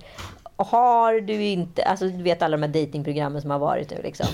har 0.64 1.22
du 1.22 1.44
inte... 1.44 1.84
Alltså 1.84 2.06
du 2.06 2.24
vet 2.24 2.42
alla 2.42 2.58
de 2.58 2.64
här 2.64 2.86
datingprogrammen 2.86 3.42
som 3.42 3.52
har 3.52 3.60
varit 3.60 3.92
nu 3.92 4.02
liksom. 4.04 4.28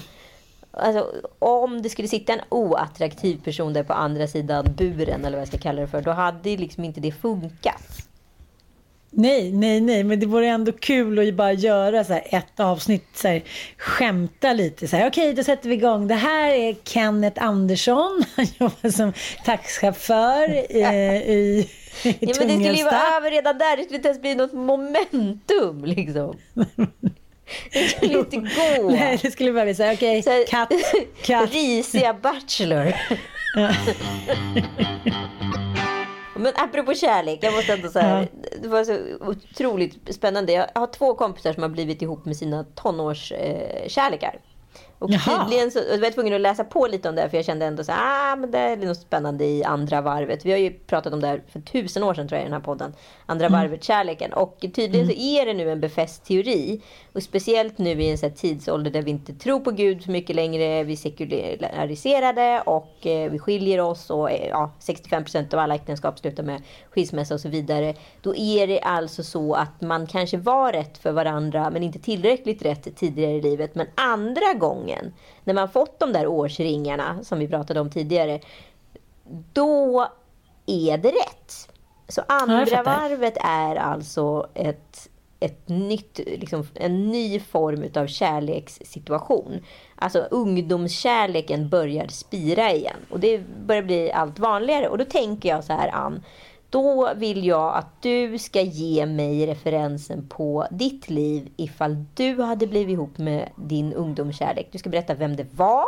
Alltså, 0.71 1.11
om 1.39 1.81
det 1.81 1.89
skulle 1.89 2.07
sitta 2.07 2.33
en 2.33 2.41
oattraktiv 2.49 3.43
person 3.43 3.73
där 3.73 3.83
på 3.83 3.93
andra 3.93 4.27
sidan 4.27 4.65
buren 4.77 5.25
eller 5.25 5.37
vad 5.37 5.41
jag 5.41 5.47
ska 5.47 5.57
kalla 5.57 5.81
det 5.81 5.87
för. 5.87 6.01
Då 6.01 6.11
hade 6.11 6.49
ju 6.49 6.57
liksom 6.57 6.83
inte 6.83 6.99
det 6.99 7.11
funkat. 7.11 8.05
Nej, 9.17 9.51
nej, 9.51 9.81
nej, 9.81 10.03
men 10.03 10.19
det 10.19 10.25
vore 10.25 10.47
ändå 10.47 10.71
kul 10.71 11.29
att 11.29 11.35
bara 11.35 11.53
göra 11.53 12.03
så 12.03 12.13
här 12.13 12.23
ett 12.29 12.59
avsnitt, 12.59 13.07
så 13.13 13.27
här, 13.27 13.43
skämta 13.77 14.53
lite. 14.53 14.87
Så 14.87 14.97
här, 14.97 15.07
Okej, 15.07 15.33
då 15.33 15.43
sätter 15.43 15.69
vi 15.69 15.75
igång. 15.75 16.07
Det 16.07 16.15
här 16.15 16.49
är 16.49 16.75
Kenneth 16.83 17.43
Andersson. 17.43 18.23
Han 18.35 18.45
jobbar 18.59 18.89
som 18.89 19.13
taxichaufför 19.45 20.71
i, 20.71 20.81
i 21.33 21.69
Ja, 22.03 22.11
men 22.39 22.47
det 22.47 22.53
skulle 22.53 22.73
ju 22.77 22.83
vara 22.83 23.17
över 23.17 23.31
redan 23.31 23.57
där. 23.57 23.77
Det 23.77 23.83
skulle 23.83 23.97
inte 23.97 24.07
ens 24.09 24.21
bli 24.21 24.35
något 24.35 24.53
momentum 24.53 25.85
liksom. 25.85 26.37
Det 27.73 27.87
skulle 27.87 28.19
inte 28.19 28.37
gå. 28.37 28.89
Nej, 28.89 29.19
det 29.21 29.31
skulle 29.31 29.53
bara 29.53 29.63
bli 29.65 29.75
så 29.75 29.83
här, 29.83 29.93
okej, 29.95 30.23
Så 30.23 30.29
här- 30.29 30.45
katt, 30.47 30.71
katt. 31.23 31.49
Risiga 31.53 32.13
Bachelor. 32.13 32.93
Men 36.37 36.53
apropå 36.55 36.93
kärlek, 36.93 37.39
jag 37.41 37.53
måste 37.53 37.73
ändå 37.73 37.89
säga. 37.89 38.27
Det 38.61 38.67
var 38.67 38.83
så 38.83 38.99
otroligt 39.21 40.15
spännande. 40.15 40.51
Jag 40.53 40.67
har 40.75 40.87
två 40.87 41.13
kompisar 41.15 41.53
som 41.53 41.63
har 41.63 41.69
blivit 41.69 42.01
ihop 42.01 42.25
med 42.25 42.37
sina 42.37 42.63
tonårskärlekar. 42.63 43.83
Eh, 43.83 43.87
kärlekar. 43.87 44.39
Och 45.05 45.11
Jaha. 45.11 45.43
tydligen 45.43 45.71
så 45.71 45.79
jag 45.89 45.97
var 45.97 46.11
tvungen 46.11 46.33
att 46.33 46.41
läsa 46.41 46.63
på 46.63 46.87
lite 46.87 47.09
om 47.09 47.15
det 47.15 47.21
här, 47.21 47.29
för 47.29 47.37
jag 47.37 47.45
kände 47.45 47.65
ändå 47.65 47.83
så 47.83 47.91
här, 47.91 48.33
ah, 48.33 48.35
men 48.35 48.51
det 48.51 48.59
är 48.59 48.77
något 48.77 48.97
spännande 48.97 49.45
i 49.45 49.63
andra 49.63 50.01
varvet. 50.01 50.45
Vi 50.45 50.51
har 50.51 50.57
ju 50.57 50.73
pratat 50.73 51.13
om 51.13 51.21
det 51.21 51.27
här 51.27 51.41
för 51.47 51.59
tusen 51.59 52.03
år 52.03 52.13
sedan 52.13 52.27
tror 52.27 52.37
jag 52.37 52.43
i 52.43 52.49
den 52.49 52.53
här 52.53 52.65
podden. 52.65 52.93
Andra 53.25 53.49
varvet 53.49 53.83
kärleken. 53.83 54.33
Och 54.33 54.57
tydligen 54.59 55.07
så 55.07 55.13
är 55.13 55.45
det 55.45 55.53
nu 55.53 55.71
en 55.71 55.79
befäst 55.79 56.25
teori. 56.25 56.81
Och 57.13 57.23
speciellt 57.23 57.77
nu 57.77 57.89
i 57.89 58.11
en 58.11 58.17
här 58.21 58.29
tidsålder 58.29 58.91
där 58.91 59.01
vi 59.01 59.11
inte 59.11 59.33
tror 59.33 59.59
på 59.59 59.71
Gud 59.71 60.03
så 60.03 60.11
mycket 60.11 60.35
längre. 60.35 60.83
Vi 60.83 60.93
är 60.93 60.97
sekulariserade 60.97 62.61
och 62.65 63.07
eh, 63.07 63.31
vi 63.31 63.39
skiljer 63.39 63.79
oss 63.79 64.09
och 64.09 64.31
eh, 64.31 64.47
ja, 64.49 64.71
65% 64.79 65.53
av 65.53 65.59
alla 65.59 65.75
äktenskap 65.75 66.19
slutar 66.19 66.43
med 66.43 66.61
skilsmässa 66.89 67.33
och 67.33 67.41
så 67.41 67.49
vidare. 67.49 67.93
Då 68.21 68.35
är 68.35 68.67
det 68.67 68.79
alltså 68.79 69.23
så 69.23 69.53
att 69.53 69.81
man 69.81 70.07
kanske 70.07 70.37
var 70.37 70.71
rätt 70.71 70.97
för 70.97 71.11
varandra 71.11 71.69
men 71.69 71.83
inte 71.83 71.99
tillräckligt 71.99 72.61
rätt 72.61 72.95
tidigare 72.95 73.31
i 73.31 73.41
livet. 73.41 73.75
Men 73.75 73.87
andra 73.95 74.53
gången 74.53 74.94
när 75.43 75.53
man 75.53 75.69
fått 75.69 75.99
de 75.99 76.13
där 76.13 76.27
årsringarna 76.27 77.23
som 77.23 77.39
vi 77.39 77.47
pratade 77.47 77.79
om 77.79 77.89
tidigare. 77.89 78.39
Då 79.53 80.07
är 80.65 80.97
det 80.97 81.09
rätt. 81.09 81.69
Så 82.07 82.21
andra 82.27 82.83
varvet 82.83 83.37
är 83.41 83.75
alltså 83.75 84.47
ett, 84.53 85.09
ett 85.39 85.69
nytt, 85.69 86.17
liksom, 86.17 86.67
en 86.73 87.11
ny 87.11 87.39
form 87.39 87.85
av 87.95 88.07
kärlekssituation. 88.07 89.59
Alltså 89.95 90.19
ungdomskärleken 90.19 91.69
börjar 91.69 92.07
spira 92.07 92.71
igen. 92.71 92.97
Och 93.09 93.19
det 93.19 93.39
börjar 93.65 93.83
bli 93.83 94.11
allt 94.11 94.39
vanligare. 94.39 94.89
Och 94.89 94.97
då 94.97 95.05
tänker 95.05 95.49
jag 95.49 95.63
så 95.63 95.73
här 95.73 95.89
Ann. 95.89 96.23
Då 96.75 97.13
vill 97.15 97.45
jag 97.45 97.75
att 97.75 98.01
du 98.01 98.37
ska 98.37 98.61
ge 98.61 99.05
mig 99.05 99.45
referensen 99.45 100.27
på 100.27 100.67
ditt 100.71 101.09
liv 101.09 101.51
ifall 101.57 102.05
du 102.13 102.41
hade 102.41 102.67
blivit 102.67 102.93
ihop 102.93 103.17
med 103.17 103.49
din 103.55 103.93
ungdomskärlek. 103.93 104.67
Du 104.71 104.77
ska 104.77 104.89
berätta 104.89 105.13
vem 105.13 105.35
det 105.35 105.47
var. 105.55 105.85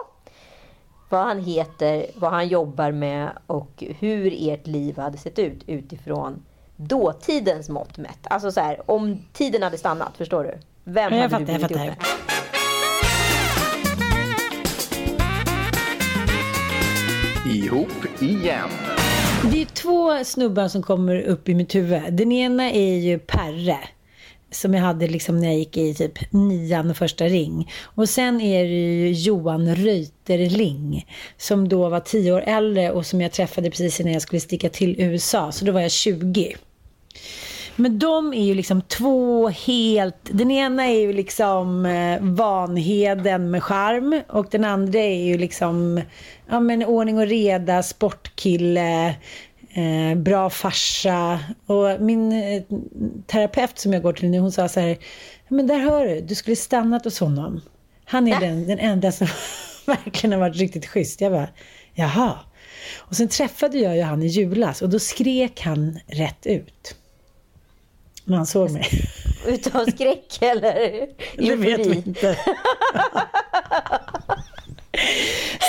vad 1.09 1.21
han 1.21 1.43
heter, 1.43 2.05
vad 2.15 2.31
han 2.31 2.47
jobbar 2.47 2.91
med 2.91 3.29
och 3.47 3.83
hur 3.99 4.35
ert 4.49 4.67
liv 4.67 4.97
hade 4.97 5.17
sett 5.17 5.39
ut 5.39 5.63
utifrån 5.67 6.43
dåtidens 6.75 7.69
mått 7.69 7.97
mätt. 7.97 8.19
Alltså 8.23 8.51
så 8.51 8.59
här, 8.59 8.91
om 8.91 9.19
tiden 9.33 9.63
hade 9.63 9.77
stannat, 9.77 10.17
förstår 10.17 10.43
du? 10.43 10.57
Vem 10.83 11.13
Ja, 11.13 11.19
jag 11.19 11.29
hade 11.29 11.45
fattar, 11.45 11.45
du 11.45 11.51
jag 11.51 11.69
blivit 11.69 11.85
ihop 11.85 11.97
med? 17.45 17.55
Ihop 17.55 18.21
igen. 18.21 18.96
Det 19.43 19.61
är 19.61 19.65
två 19.65 20.23
snubbar 20.23 20.67
som 20.67 20.83
kommer 20.83 21.21
upp 21.21 21.49
i 21.49 21.53
mitt 21.53 21.75
huvud. 21.75 22.01
Den 22.11 22.31
ena 22.31 22.71
är 22.71 22.95
ju 22.95 23.19
Perre. 23.19 23.79
Som 24.51 24.73
jag 24.73 24.81
hade 24.81 25.07
liksom 25.07 25.39
när 25.39 25.47
jag 25.47 25.57
gick 25.57 25.77
i 25.77 25.93
typ 25.93 26.31
nian 26.31 26.95
första 26.95 27.25
ring. 27.25 27.71
Och 27.83 28.09
sen 28.09 28.41
är 28.41 28.63
det 28.63 28.69
ju 28.69 29.11
Johan 29.11 29.75
Reuterling. 29.75 31.05
Som 31.37 31.69
då 31.69 31.89
var 31.89 31.99
tio 31.99 32.31
år 32.31 32.41
äldre 32.41 32.91
och 32.91 33.05
som 33.05 33.21
jag 33.21 33.31
träffade 33.31 33.69
precis 33.69 33.99
innan 33.99 34.13
jag 34.13 34.21
skulle 34.21 34.39
sticka 34.39 34.69
till 34.69 35.01
USA. 35.01 35.51
Så 35.51 35.65
då 35.65 35.71
var 35.71 35.81
jag 35.81 35.91
20. 35.91 36.55
Men 37.79 37.99
de 37.99 38.33
är 38.33 38.43
ju 38.43 38.53
liksom 38.53 38.81
två 38.81 39.47
helt... 39.49 40.15
Den 40.23 40.51
ena 40.51 40.85
är 40.85 40.99
ju 40.99 41.13
liksom 41.13 41.85
eh, 41.85 42.19
Vanheden 42.21 43.51
med 43.51 43.63
charm 43.63 44.21
och 44.27 44.47
den 44.51 44.63
andra 44.63 44.99
är 44.99 45.23
ju 45.25 45.37
liksom 45.37 46.01
ja, 46.49 46.59
men 46.59 46.85
ordning 46.85 47.17
och 47.17 47.27
reda, 47.27 47.83
sportkille, 47.83 49.15
eh, 49.69 50.17
bra 50.17 50.49
farsa. 50.49 51.39
Och 51.65 52.01
min 52.01 52.31
eh, 52.31 52.63
terapeut 53.27 53.79
som 53.79 53.93
jag 53.93 54.01
går 54.01 54.13
till 54.13 54.29
nu, 54.29 54.39
hon 54.39 54.51
sa 54.51 54.67
så 54.67 54.79
här, 54.79 54.97
men 55.47 55.67
där 55.67 55.79
hör 55.79 56.05
du, 56.05 56.21
du 56.21 56.35
skulle 56.35 56.55
stannat 56.55 57.03
hos 57.03 57.19
honom. 57.19 57.61
Han 58.05 58.27
är 58.27 58.39
den, 58.39 58.67
den 58.67 58.79
enda 58.79 59.11
som 59.11 59.27
verkligen 59.85 60.31
har 60.31 60.39
varit 60.39 60.57
riktigt 60.57 60.85
schysst. 60.85 61.21
Jag 61.21 61.31
bara, 61.31 61.49
jaha. 61.93 62.39
Och 62.97 63.15
sen 63.15 63.27
träffade 63.27 63.77
jag 63.77 63.95
ju 63.95 64.01
han 64.01 64.23
i 64.23 64.27
julas 64.27 64.81
och 64.81 64.89
då 64.89 64.99
skrek 64.99 65.61
han 65.61 65.99
rätt 66.07 66.45
ut. 66.45 66.95
När 68.27 68.37
han 68.37 68.45
såg 68.45 68.71
mig. 68.71 68.85
Utav 69.47 69.85
skräck 69.85 70.37
eller 70.41 71.07
Det 71.37 71.55
vet 71.55 71.87
vi 71.87 71.95
inte. 71.95 72.37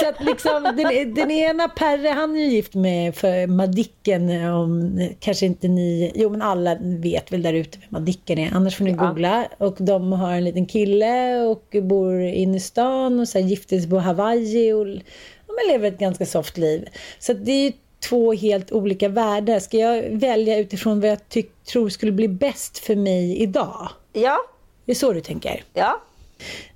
Så 0.01 0.09
att 0.09 0.25
liksom, 0.25 0.63
den, 0.63 1.15
den 1.15 1.31
ena 1.31 1.69
Perre, 1.69 2.09
han 2.09 2.37
är 2.37 2.41
ju 2.41 2.51
gift 2.51 2.75
med 2.75 3.15
för 3.17 3.47
Madicken, 3.47 4.45
om, 4.45 5.01
kanske 5.21 5.47
inte 5.47 5.69
ni, 5.69 6.13
jo 6.15 6.31
men 6.31 6.43
alla 6.43 6.77
vet 6.81 7.33
väl 7.33 7.43
där 7.43 7.53
ute 7.53 7.79
vem 7.79 7.89
Madicken 7.91 8.39
är, 8.39 8.55
annars 8.55 8.77
får 8.77 8.85
ni 8.85 8.93
googla. 8.93 9.49
Och 9.59 9.77
de 9.79 10.13
har 10.13 10.33
en 10.33 10.45
liten 10.45 10.67
kille 10.67 11.41
och 11.41 11.77
bor 11.83 12.21
inne 12.23 12.57
i 12.57 12.61
stan 12.61 13.21
och 13.21 13.29
så 13.29 13.39
gifte 13.39 13.81
sig 13.81 13.91
på 13.91 13.99
Hawaii 13.99 14.73
och 14.73 14.89
ja, 14.89 15.73
lever 15.73 15.89
ett 15.89 15.99
ganska 15.99 16.27
soft 16.27 16.59
liv. 16.59 16.89
Så 17.19 17.33
det 17.33 17.53
är 17.53 17.65
ju 17.65 17.73
två 18.01 18.33
helt 18.33 18.73
olika 18.73 19.09
världar. 19.09 19.59
Ska 19.59 19.77
jag 19.77 20.03
välja 20.03 20.59
utifrån 20.59 21.01
vad 21.01 21.11
jag 21.11 21.29
tyck, 21.29 21.65
tror 21.65 21.89
skulle 21.89 22.13
bli 22.13 22.29
bäst 22.29 22.79
för 22.79 22.97
mig 22.97 23.37
idag? 23.43 23.89
Ja, 24.13 24.39
Det 24.85 24.93
är 24.93 24.97
så 24.97 25.13
du 25.13 25.21
tänker? 25.21 25.65
ja. 25.75 26.03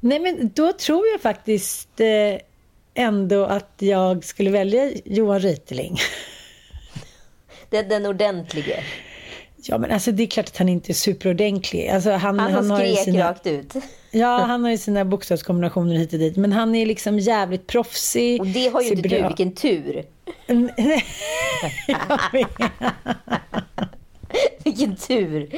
Nej, 0.00 0.18
men 0.20 0.50
då 0.54 0.72
tror 0.72 1.06
jag 1.12 1.20
faktiskt 1.20 2.00
eh, 2.00 2.40
ändå 2.94 3.44
att 3.44 3.74
jag 3.78 4.24
skulle 4.24 4.50
välja 4.50 4.92
Johan 5.04 5.40
Reuterling. 5.40 5.96
Den, 7.70 7.88
den 7.88 8.06
ordentlige. 8.06 8.84
Ja, 9.68 9.78
men 9.78 9.90
alltså 9.90 10.12
det 10.12 10.22
är 10.22 10.26
klart 10.26 10.46
att 10.48 10.56
han 10.56 10.68
inte 10.68 10.92
är 10.92 10.94
superordentlig. 10.94 11.88
Alltså, 11.88 12.10
han, 12.10 12.38
Han 12.38 12.70
har 12.70 12.82
ju 12.82 12.92
skrek 12.94 13.04
sina, 13.04 13.30
rakt 13.30 13.46
ut. 13.46 13.74
Ja, 14.10 14.38
han 14.46 14.64
har 14.64 14.70
ju 14.70 14.78
sina 14.78 15.04
bokstavskombinationer 15.04 15.94
hit 15.94 16.12
och 16.12 16.18
dit. 16.18 16.36
Men 16.36 16.52
han 16.52 16.74
är 16.74 16.86
liksom 16.86 17.18
jävligt 17.18 17.66
proffsig. 17.66 18.40
Och 18.40 18.46
det 18.46 18.68
har 18.68 18.82
ju 18.82 18.88
inte 18.88 19.08
du, 19.08 19.18
bra- 19.18 19.28
vilken 19.28 19.52
tur. 19.54 20.04
Vet. 22.32 22.48
Vilken 24.64 24.96
tur. 24.96 25.48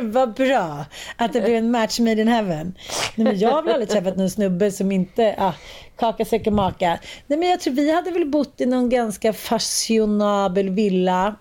Vad 0.00 0.34
bra 0.34 0.84
att 1.16 1.32
det 1.32 1.40
blev 1.40 1.56
en 1.56 1.70
match 1.70 1.98
made 2.00 2.20
in 2.20 2.28
heaven. 2.28 2.74
Nej, 3.14 3.24
men 3.24 3.38
jag 3.38 3.50
har 3.50 3.62
väl 3.62 3.72
aldrig 3.72 3.88
träffat 3.88 4.16
någon 4.16 4.30
snubbe 4.30 4.70
som 4.70 4.92
inte, 4.92 5.34
ah, 5.38 5.52
kaka 5.96 6.24
söker 6.24 6.50
maka. 6.50 6.98
Nej, 7.26 7.38
men 7.38 7.48
jag 7.48 7.60
tror 7.60 7.74
vi 7.74 7.92
hade 7.94 8.10
väl 8.10 8.26
bott 8.26 8.60
i 8.60 8.66
någon 8.66 8.88
ganska 8.88 9.32
fashionabel 9.32 10.70
villa. 10.70 11.36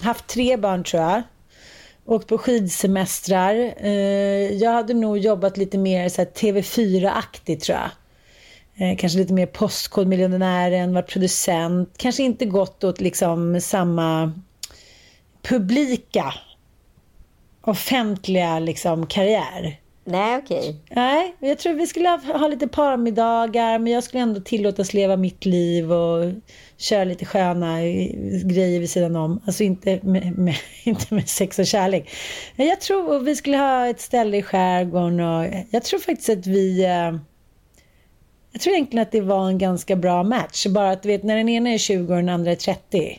Haft 0.00 0.26
tre 0.26 0.56
barn 0.56 0.84
tror 0.84 1.02
jag. 1.02 1.22
Åkt 2.04 2.28
på 2.28 2.38
skidsemestrar. 2.38 3.74
Eh, 3.76 4.52
jag 4.52 4.72
hade 4.72 4.94
nog 4.94 5.18
jobbat 5.18 5.56
lite 5.56 5.78
mer 5.78 6.08
så 6.08 6.22
TV4-aktigt 6.22 7.60
tror 7.60 7.78
jag. 7.78 7.90
Eh, 8.76 8.96
kanske 8.96 9.18
lite 9.18 9.32
mer 9.32 9.46
Postkodmiljonären, 9.46 10.94
varit 10.94 11.10
producent. 11.10 11.94
Kanske 11.96 12.22
inte 12.22 12.44
gått 12.46 12.84
åt 12.84 13.00
liksom 13.00 13.60
samma 13.60 14.32
publika 15.42 16.34
offentliga 17.60 18.58
liksom, 18.58 19.06
karriär. 19.06 19.80
Nej, 20.08 20.36
okej. 20.36 20.76
Nej, 20.90 21.34
jag 21.38 21.58
tror 21.58 21.72
vi 21.72 21.86
skulle 21.86 22.08
ha, 22.08 22.38
ha 22.38 22.48
lite 22.48 22.68
parmiddagar 22.68 23.78
men 23.78 23.92
jag 23.92 24.04
skulle 24.04 24.22
ändå 24.22 24.40
tillåtas 24.40 24.94
leva 24.94 25.16
mitt 25.16 25.44
liv 25.44 25.92
och 25.92 26.32
köra 26.76 27.04
lite 27.04 27.24
sköna 27.24 27.80
grejer 28.44 28.80
vid 28.80 28.90
sidan 28.90 29.16
om. 29.16 29.40
Alltså 29.46 29.62
inte 29.62 30.00
med, 30.02 30.38
med, 30.38 30.54
inte 30.84 31.14
med 31.14 31.28
sex 31.28 31.58
och 31.58 31.66
kärlek. 31.66 32.10
Men 32.56 32.66
Jag 32.66 32.80
tror 32.80 33.20
vi 33.20 33.36
skulle 33.36 33.56
ha 33.56 33.86
ett 33.86 34.00
ställe 34.00 34.36
i 34.36 34.42
skärgården 34.42 35.20
och 35.20 35.46
jag 35.70 35.84
tror 35.84 36.00
faktiskt 36.00 36.30
att 36.30 36.46
vi... 36.46 36.84
Eh, 36.84 37.16
jag 38.52 38.60
tror 38.60 38.74
egentligen 38.74 39.02
att 39.02 39.12
det 39.12 39.20
var 39.20 39.48
en 39.48 39.58
ganska 39.58 39.96
bra 39.96 40.22
match. 40.22 40.66
Bara 40.66 40.90
att 40.90 41.02
du 41.02 41.08
vet, 41.08 41.22
när 41.22 41.36
den 41.36 41.48
ena 41.48 41.70
är 41.70 41.78
20 41.78 42.12
och 42.12 42.16
den 42.16 42.28
andra 42.28 42.50
är 42.50 42.56
30. 42.56 43.18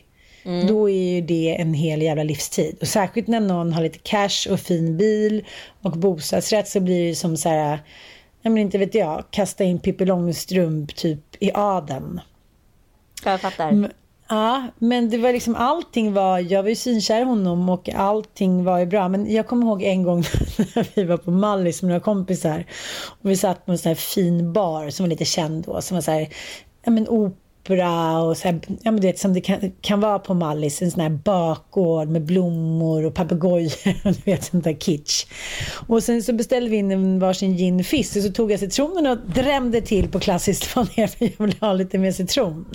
Då 0.68 0.90
är 0.90 1.14
ju 1.14 1.20
det 1.20 1.56
en 1.60 1.74
hel 1.74 2.02
jävla 2.02 2.22
livstid. 2.22 2.76
Och 2.80 2.88
särskilt 2.88 3.28
när 3.28 3.40
någon 3.40 3.72
har 3.72 3.82
lite 3.82 3.98
cash 3.98 4.52
och 4.52 4.60
fin 4.60 4.96
bil 4.96 5.44
och 5.82 5.92
bostadsrätt 5.92 6.68
så 6.68 6.80
blir 6.80 7.08
det 7.08 7.14
som 7.14 7.36
så 7.36 7.48
här, 7.48 7.78
jag 8.42 8.52
men 8.52 8.62
inte 8.62 8.78
vet 8.78 8.94
jag, 8.94 9.24
kasta 9.30 9.64
in 9.64 9.78
Pippi 9.78 10.04
Långstrump 10.04 10.96
typ 10.96 11.20
i 11.40 11.50
adeln. 11.54 12.20
Jag 13.24 13.40
fattar. 13.40 13.68
Mm. 13.68 13.90
Ja, 14.28 14.66
men 14.78 15.10
det 15.10 15.18
var 15.18 15.32
liksom 15.32 15.54
allting 15.54 16.12
var, 16.12 16.38
jag 16.38 16.62
var 16.62 16.68
ju 16.68 16.74
synkär 16.74 17.20
i 17.20 17.24
honom 17.24 17.68
och 17.68 17.88
allting 17.88 18.64
var 18.64 18.78
ju 18.78 18.86
bra. 18.86 19.08
Men 19.08 19.32
jag 19.32 19.46
kommer 19.46 19.66
ihåg 19.66 19.82
en 19.82 20.02
gång 20.02 20.18
när 20.74 20.94
vi 20.94 21.04
var 21.04 21.16
på 21.16 21.30
Mallis 21.30 21.82
med 21.82 21.88
några 21.88 22.00
kompisar. 22.00 22.64
Och 23.22 23.30
vi 23.30 23.36
satt 23.36 23.66
på 23.66 23.72
en 23.72 23.78
sån 23.78 23.88
här 23.88 23.94
fin 23.94 24.52
bar 24.52 24.90
som 24.90 25.04
var 25.04 25.10
lite 25.10 25.24
känd 25.24 25.64
då. 25.64 25.80
Som 25.80 25.94
var 25.94 26.02
så 26.02 26.10
här, 26.10 26.28
ja 26.84 26.90
men 26.90 27.08
opera 27.68 28.20
och 28.20 28.36
så 28.36 28.48
här, 28.48 28.60
ja 28.82 28.90
men 28.90 29.00
du 29.00 29.06
vet 29.06 29.18
som 29.18 29.34
det 29.34 29.40
kan, 29.40 29.72
kan 29.80 30.00
vara 30.00 30.18
på 30.18 30.34
Mallis. 30.34 30.82
En 30.82 30.90
sån 30.90 31.00
här 31.00 31.10
bakgård 31.10 32.08
med 32.08 32.22
blommor 32.22 33.06
och 33.06 33.14
papegojor. 33.14 33.68
Du 34.24 34.30
vet 34.30 34.44
sånt 34.44 34.64
där 34.64 34.74
kitsch. 34.74 35.26
Och 35.88 36.02
sen 36.02 36.22
så 36.22 36.32
beställde 36.32 36.70
vi 36.70 36.76
in 36.76 36.90
en 36.90 37.18
varsin 37.18 37.56
gin 37.56 37.84
fizz 37.84 38.16
och 38.16 38.22
så 38.22 38.32
tog 38.32 38.52
jag 38.52 38.60
citronen 38.60 39.06
och 39.06 39.18
drämde 39.34 39.80
till 39.80 40.08
på 40.08 40.20
klassiskt 40.20 40.76
manér 40.76 41.06
för 41.06 41.24
jag 41.24 41.46
ville 41.46 41.56
ha 41.60 41.72
lite 41.72 41.98
mer 41.98 42.12
citron. 42.12 42.66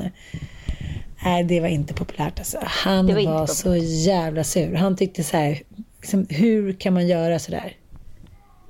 Nej, 1.26 1.44
det 1.44 1.60
var 1.60 1.68
inte 1.68 1.94
populärt 1.94 2.40
alltså. 2.40 2.58
Han 2.62 3.08
var, 3.08 3.26
var 3.26 3.46
så 3.46 3.76
jävla 3.76 4.44
sur. 4.44 4.76
Han 4.76 4.96
tyckte 4.96 5.24
så 5.24 5.38
här, 5.38 5.62
liksom, 6.02 6.26
hur 6.30 6.74
kan 6.74 6.94
man 6.94 7.08
göra 7.08 7.40
så 7.40 7.52
där? 7.52 7.76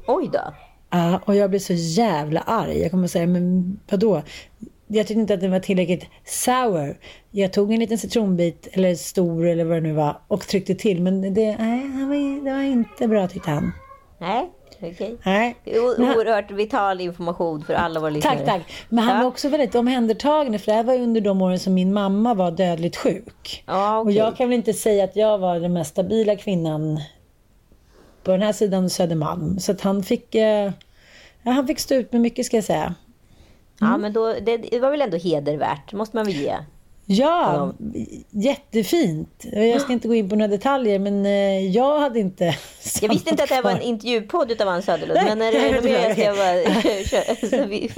Oj 0.08 0.30
då. 0.34 0.54
Ja, 0.90 1.22
och 1.26 1.36
jag 1.36 1.50
blev 1.50 1.60
så 1.60 1.74
jävla 1.74 2.40
arg. 2.40 2.80
Jag 2.80 2.92
kommer 2.92 3.06
att 3.06 3.12
säga, 3.12 3.28
men 3.28 3.80
vadå? 3.90 4.24
Jag 4.94 5.08
tyckte 5.08 5.22
inte 5.22 5.34
att 5.34 5.42
den 5.42 5.52
var 5.52 5.60
tillräckligt 5.60 6.06
sour. 6.26 6.98
Jag 7.32 7.54
tog 7.54 7.74
en 7.74 7.80
liten 7.80 7.98
citronbit, 7.98 8.68
eller 8.74 8.96
stor 8.96 9.48
eller 9.48 9.64
vad 9.66 9.78
det 9.78 9.82
nu 9.82 9.94
var, 9.94 10.18
och 10.28 10.48
tryckte 10.48 10.76
till. 10.76 11.02
Men 11.02 11.22
det, 11.34 11.58
nej, 11.60 12.40
det 12.44 12.52
var 12.52 12.62
inte 12.64 13.08
bra 13.08 13.28
tyckte 13.28 13.50
han. 13.52 13.72
Nej, 14.20 14.50
okej. 14.82 15.18
Nej. 15.26 15.56
O- 15.66 15.96
Men 15.98 16.08
han- 16.08 16.18
Oerhört 16.18 16.52
vital 16.52 17.02
information 17.02 17.64
för 17.66 17.74
alla 17.74 18.00
våra 18.00 18.10
lyssnare. 18.10 18.38
Tack, 18.38 18.46
tack. 18.46 18.62
Men 18.90 19.04
han 19.04 19.16
Ja. 19.18 19.22
var 19.24 19.28
också 19.30 19.50
väldigt 19.50 19.76
omhändertagande 19.76 20.60
för 20.60 20.66
det 20.72 20.76
här 20.76 20.84
var 20.84 20.96
under 20.96 21.22
de 21.22 21.42
åren 21.42 21.60
som 21.60 21.74
min 21.74 21.94
mamma 21.94 22.34
var 22.34 22.52
dödligt 22.52 22.96
sjuk. 22.98 23.64
Ja, 23.68 23.96
Och 23.98 24.02
okej. 24.06 24.16
jag 24.16 24.38
kan 24.38 24.50
väl 24.50 24.56
inte 24.58 24.74
säga 24.74 25.04
att 25.04 25.16
jag 25.16 25.38
var 25.38 25.60
den 25.60 25.74
mest 25.74 25.92
stabila 25.92 26.36
kvinnan 26.36 27.00
på 28.24 28.32
den 28.32 28.42
här 28.42 28.54
sidan 28.54 28.90
Södermalm. 28.90 29.60
Så 29.60 29.72
att 29.72 29.82
han 29.82 30.04
fick, 30.04 30.36
eh, 30.36 30.72
ja, 31.44 31.52
han 31.52 31.68
fick 31.68 31.80
stå 31.80 31.96
ut 31.96 32.12
med 32.12 32.22
mycket 32.22 32.46
ska 32.46 32.58
jag 32.58 32.64
säga. 32.64 32.96
Ja, 33.80 33.98
men 33.98 34.14
då, 34.14 34.34
det, 34.42 34.58
det 34.58 34.80
var 34.80 34.92
väl 34.92 35.02
ändå 35.02 35.18
hedervärt, 35.18 35.94
måste 35.94 36.16
man 36.18 36.26
väl 36.26 36.36
ge. 36.36 36.56
Ja, 37.06 37.74
jättefint. 38.32 39.46
Jag 39.54 39.82
ska 39.82 39.94
inte 39.94 40.08
gå 40.08 40.16
in 40.16 40.30
på 40.30 40.36
några 40.36 40.48
detaljer 40.48 41.00
men 41.00 41.26
eh, 41.26 41.68
jag 41.68 42.00
hade 42.00 42.20
inte 42.20 42.46
Jag 43.02 43.10
visste 43.10 43.30
inte 43.30 43.44
att 43.44 43.50
det 43.50 43.56
här 43.56 43.62
var 43.64 43.72
en 43.72 43.82
intervjupodd 43.82 44.52
utav 44.52 44.68
Ann 44.68 44.82
Söderlund. 44.82 45.20
Nej, 45.24 45.36
Men 45.36 45.42
är 45.42 45.52
det 45.52 45.66
jag 45.66 45.76
något 45.76 45.84
mer 45.84 45.92
det, 45.92 46.24
jag 46.24 46.36
ska 46.36 47.54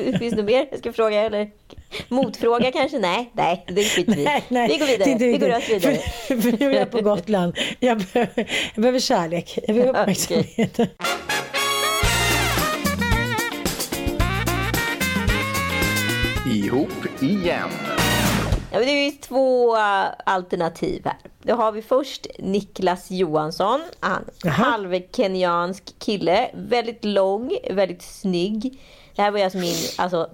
bara 0.05 0.17
Finns 0.19 0.33
det 0.35 0.43
mer 0.43 0.67
jag 0.71 0.79
ska 0.79 0.93
fråga? 0.93 1.21
Eller 1.21 1.49
motfråga 2.07 2.71
kanske? 2.71 2.99
Nej, 2.99 3.29
nej, 3.33 3.63
det 3.67 3.83
skiter 3.83 4.15
vi. 4.15 4.23
Nej, 4.23 4.43
nej, 4.47 4.67
Vi 4.67 4.77
går 4.77 4.85
vidare. 4.85 5.05
det 5.05 5.11
är 5.25 5.27
Vi 5.27 5.33
inte- 5.33 5.45
går 5.47 5.53
rakt 5.53 5.69
vidare. 5.69 5.95
För, 6.27 6.37
för 6.37 6.51
nu 6.59 6.75
är 6.75 6.79
jag 6.79 6.91
på 6.91 7.01
Gotland. 7.01 7.57
Jag 7.79 7.97
behöver, 7.97 8.31
jag 8.75 8.81
behöver 8.81 8.99
kärlek. 8.99 9.59
Jag 9.67 9.75
behöver 9.75 10.01
uppmärksamhet. 10.01 10.79
Ihop 16.65 17.21
igen. 17.21 17.69
Ja, 18.71 18.79
det 18.79 18.85
är 18.85 19.05
ju 19.05 19.11
två 19.11 19.75
uh, 19.75 19.81
alternativ 20.25 21.01
här. 21.05 21.17
Då 21.43 21.55
har 21.55 21.71
vi 21.71 21.81
först 21.81 22.27
Niklas 22.39 23.11
Johansson. 23.11 23.81
Han, 23.99 24.23
halvkenyansk 24.45 25.99
kille. 25.99 26.49
Väldigt 26.53 27.05
lång, 27.05 27.57
väldigt 27.71 28.01
snygg. 28.01 28.79
Det 29.15 29.21
här 29.21 29.31
var 29.31 29.39
alltså 29.39 29.57
min 29.57 29.75
alltså, 29.97 30.29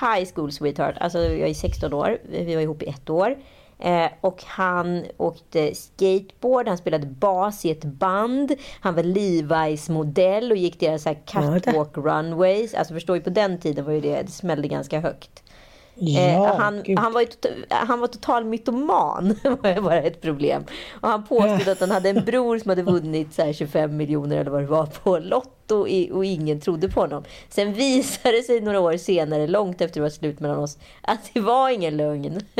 high 0.00 0.28
school 0.34 0.52
sweetheart. 0.52 0.94
Alltså 1.00 1.18
jag 1.18 1.48
är 1.48 1.54
16 1.54 1.92
år. 1.92 2.18
Vi 2.28 2.54
var 2.54 2.62
ihop 2.62 2.82
i 2.82 2.86
ett 2.86 3.10
år. 3.10 3.36
Eh, 3.78 4.08
och 4.20 4.44
han 4.46 5.04
åkte 5.16 5.74
skateboard, 5.74 6.68
han 6.68 6.78
spelade 6.78 7.06
bas 7.06 7.64
i 7.64 7.70
ett 7.70 7.84
band. 7.84 8.52
Han 8.80 8.94
var 8.94 9.02
Levi's 9.02 9.90
modell 9.90 10.50
och 10.50 10.56
gick 10.56 10.80
deras 10.80 11.02
så 11.02 11.08
här 11.08 11.18
catwalk 11.26 11.96
runways. 11.96 12.74
Alltså 12.74 12.94
förstår 12.94 13.16
ju 13.16 13.22
på 13.22 13.30
den 13.30 13.60
tiden 13.60 13.84
var 13.84 13.92
ju 13.92 14.00
det, 14.00 14.22
det 14.22 14.32
smällde 14.32 14.68
ganska 14.68 15.00
högt. 15.00 15.42
Ja, 15.98 16.20
Eh, 16.20 16.56
han, 16.56 16.84
han, 16.96 17.12
var 17.12 17.24
han 17.68 18.00
var 18.00 18.06
total 18.06 18.44
mytoman, 18.44 19.34
var 19.42 19.80
bara 19.80 20.02
ett 20.02 20.20
problem. 20.20 20.64
Och 21.00 21.08
han 21.08 21.24
påstod 21.24 21.68
att 21.68 21.80
han 21.80 21.90
hade 21.90 22.08
en 22.08 22.24
bror 22.24 22.58
som 22.58 22.68
hade 22.68 22.82
vunnit 22.82 23.34
så 23.34 23.42
här 23.42 23.52
25 23.52 23.96
miljoner 23.96 24.36
eller 24.36 24.50
vad 24.50 24.62
det 24.62 24.66
var 24.66 24.86
på 24.86 25.18
Lotto 25.18 25.55
i- 25.88 26.10
och 26.12 26.24
ingen 26.24 26.60
trodde 26.60 26.88
på 26.88 27.00
honom. 27.00 27.24
Sen 27.48 27.72
visade 27.72 28.36
det 28.36 28.42
sig 28.42 28.60
några 28.60 28.80
år 28.80 28.96
senare, 28.96 29.46
långt 29.46 29.80
efter 29.80 29.94
det 29.94 30.00
var 30.02 30.10
slut 30.10 30.40
mellan 30.40 30.58
oss, 30.58 30.78
att 31.02 31.30
det 31.34 31.40
var 31.40 31.70
ingen 31.70 31.96
lögn. 31.96 32.40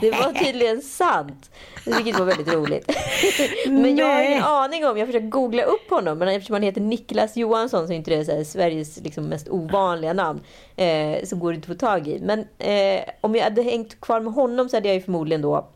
det 0.00 0.10
var 0.10 0.44
tydligen 0.44 0.82
sant. 0.82 1.50
Vilket 1.86 2.18
var 2.18 2.26
väldigt 2.26 2.54
roligt. 2.54 2.90
Men 3.66 3.96
jag 3.96 4.06
har 4.06 4.22
ingen 4.22 4.42
aning 4.44 4.86
om, 4.86 4.98
jag 4.98 5.08
försöker 5.08 5.26
googla 5.28 5.62
upp 5.62 5.90
honom, 5.90 6.18
men 6.18 6.28
eftersom 6.28 6.54
han 6.54 6.62
heter 6.62 6.80
Niklas 6.80 7.36
Johansson 7.36 7.86
så 7.86 7.92
är 7.92 7.96
inte 7.96 8.10
det 8.10 8.24
så 8.24 8.32
här 8.36 8.44
Sveriges 8.44 9.00
liksom 9.00 9.24
mest 9.24 9.48
ovanliga 9.48 10.12
namn. 10.12 10.40
Eh, 10.76 11.24
så 11.24 11.36
går 11.36 11.52
det 11.52 11.56
inte 11.56 11.72
att 11.72 11.78
få 11.78 11.86
tag 11.86 12.08
i. 12.08 12.20
Men 12.22 12.38
eh, 12.58 13.00
om 13.20 13.34
jag 13.34 13.44
hade 13.44 13.62
hängt 13.62 14.00
kvar 14.00 14.20
med 14.20 14.32
honom 14.32 14.68
så 14.68 14.76
hade 14.76 14.88
jag 14.88 14.94
ju 14.94 15.00
förmodligen 15.02 15.42
då 15.42 15.68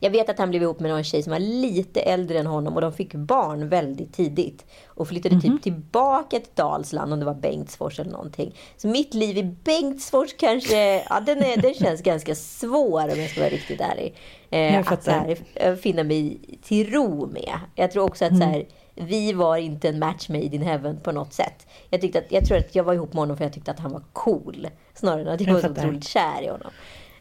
jag 0.00 0.10
vet 0.10 0.28
att 0.28 0.38
han 0.38 0.50
blev 0.50 0.62
ihop 0.62 0.80
med 0.80 0.90
någon 0.90 1.04
tjej 1.04 1.22
som 1.22 1.30
var 1.30 1.38
lite 1.38 2.00
äldre 2.00 2.38
än 2.38 2.46
honom 2.46 2.74
och 2.74 2.80
de 2.80 2.92
fick 2.92 3.14
barn 3.14 3.68
väldigt 3.68 4.12
tidigt. 4.12 4.66
Och 4.86 5.08
flyttade 5.08 5.40
typ 5.40 5.62
tillbaka 5.62 6.40
till 6.40 6.50
Dalsland 6.54 7.12
om 7.12 7.18
det 7.18 7.26
var 7.26 7.34
Bengtsfors 7.34 8.00
eller 8.00 8.10
någonting. 8.10 8.54
Så 8.76 8.88
mitt 8.88 9.14
liv 9.14 9.38
i 9.38 9.42
Bengtsfors 9.42 10.34
kanske, 10.38 11.02
ja 11.08 11.20
den, 11.20 11.38
är, 11.38 11.56
den 11.56 11.74
känns 11.74 12.02
ganska 12.02 12.34
svår 12.34 13.12
om 13.12 13.20
jag 13.20 13.30
ska 13.30 13.40
vara 13.40 13.50
riktigt 13.50 13.80
ärlig. 13.80 14.14
Eh, 14.50 14.92
att 14.92 15.04
så 15.04 15.10
här, 15.10 15.36
eh, 15.54 15.74
finna 15.74 16.02
mig 16.02 16.40
till 16.62 16.92
ro 16.92 17.26
med. 17.26 17.58
Jag 17.74 17.90
tror 17.90 18.04
också 18.04 18.24
att 18.24 18.38
så 18.38 18.44
här, 18.44 18.66
vi 18.94 19.32
var 19.32 19.56
inte 19.56 19.88
en 19.88 19.98
match 19.98 20.28
made 20.28 20.44
in 20.44 20.62
heaven 20.62 21.00
på 21.00 21.12
något 21.12 21.32
sätt. 21.32 21.66
Jag, 21.90 22.00
tyckte 22.00 22.18
att, 22.18 22.32
jag 22.32 22.44
tror 22.44 22.58
att 22.58 22.74
jag 22.74 22.84
var 22.84 22.94
ihop 22.94 23.12
med 23.12 23.20
honom 23.20 23.36
för 23.36 23.44
jag 23.44 23.52
tyckte 23.52 23.70
att 23.70 23.78
han 23.78 23.92
var 23.92 24.02
cool. 24.12 24.68
Snarare 24.94 25.20
än 25.20 25.28
att 25.28 25.40
jag 25.40 25.48
Jag 25.48 25.54
var 25.54 25.60
så 25.60 25.70
otroligt 25.70 26.04
kär 26.04 26.42
i 26.42 26.48
honom. 26.48 26.70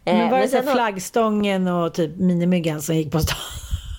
Eh, 0.06 0.18
Men 0.18 0.32
var 0.32 0.40
det 0.40 0.48
så 0.48 0.62
flaggstången 0.62 1.68
och 1.68 1.94
typ 1.94 2.18
minimyggan 2.18 2.82
som 2.82 2.96
gick 2.96 3.12
på 3.12 3.20
stan? 3.20 3.38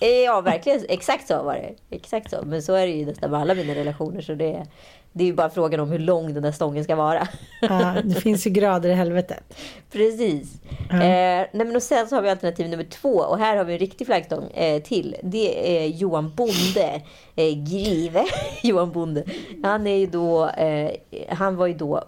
Eh, 0.01 0.09
Ja, 0.09 0.41
verkligen. 0.41 0.81
Exakt 0.89 1.29
så 1.29 1.43
var 1.43 1.55
det. 1.55 1.97
Exakt 1.97 2.31
så. 2.31 2.37
Men 2.45 2.63
så 2.63 2.75
är 2.75 2.87
det 2.87 2.93
ju 2.93 3.07
nästan 3.07 3.31
med 3.31 3.41
alla 3.41 3.55
mina 3.55 3.75
relationer. 3.75 4.21
Så 4.21 4.35
det, 4.35 4.67
det 5.13 5.25
är 5.25 5.27
ju 5.27 5.33
bara 5.35 5.51
frågan 5.51 5.81
om 5.81 5.91
hur 5.91 5.99
lång 5.99 6.35
den 6.35 6.43
där 6.43 6.53
stången 6.53 6.85
ska 6.85 6.97
vara. 6.97 7.29
Ja, 7.61 7.95
det 8.05 8.15
finns 8.15 8.47
ju 8.47 8.51
grader 8.51 8.89
i 8.91 8.93
helvetet. 8.95 9.55
Precis. 9.93 10.55
Eh, 10.91 10.97
nej 10.99 11.49
men 11.53 11.77
och 11.77 11.83
sen 11.83 12.09
så 12.09 12.15
har 12.15 12.23
vi 12.23 12.31
alternativ 12.31 12.69
nummer 12.69 12.85
två. 12.85 13.09
Och 13.15 13.39
här 13.39 13.57
har 13.57 13.65
vi 13.65 13.73
en 13.73 13.79
riktig 13.79 14.07
flaggstång 14.07 14.51
eh, 14.51 14.83
till. 14.83 15.17
Det 15.23 15.79
är 15.79 15.87
Johan 15.87 16.33
Bonde. 16.37 17.03
Eh, 17.37 17.55
Grive 17.71 18.25
Johan 18.63 18.93
Bonde. 18.93 19.25
Han, 19.63 19.87
är 19.87 19.97
ju 19.97 20.07
då, 20.07 20.49
eh, 20.49 20.91
han 21.29 21.57
var 21.57 21.67
ju 21.67 21.75
då 21.75 22.05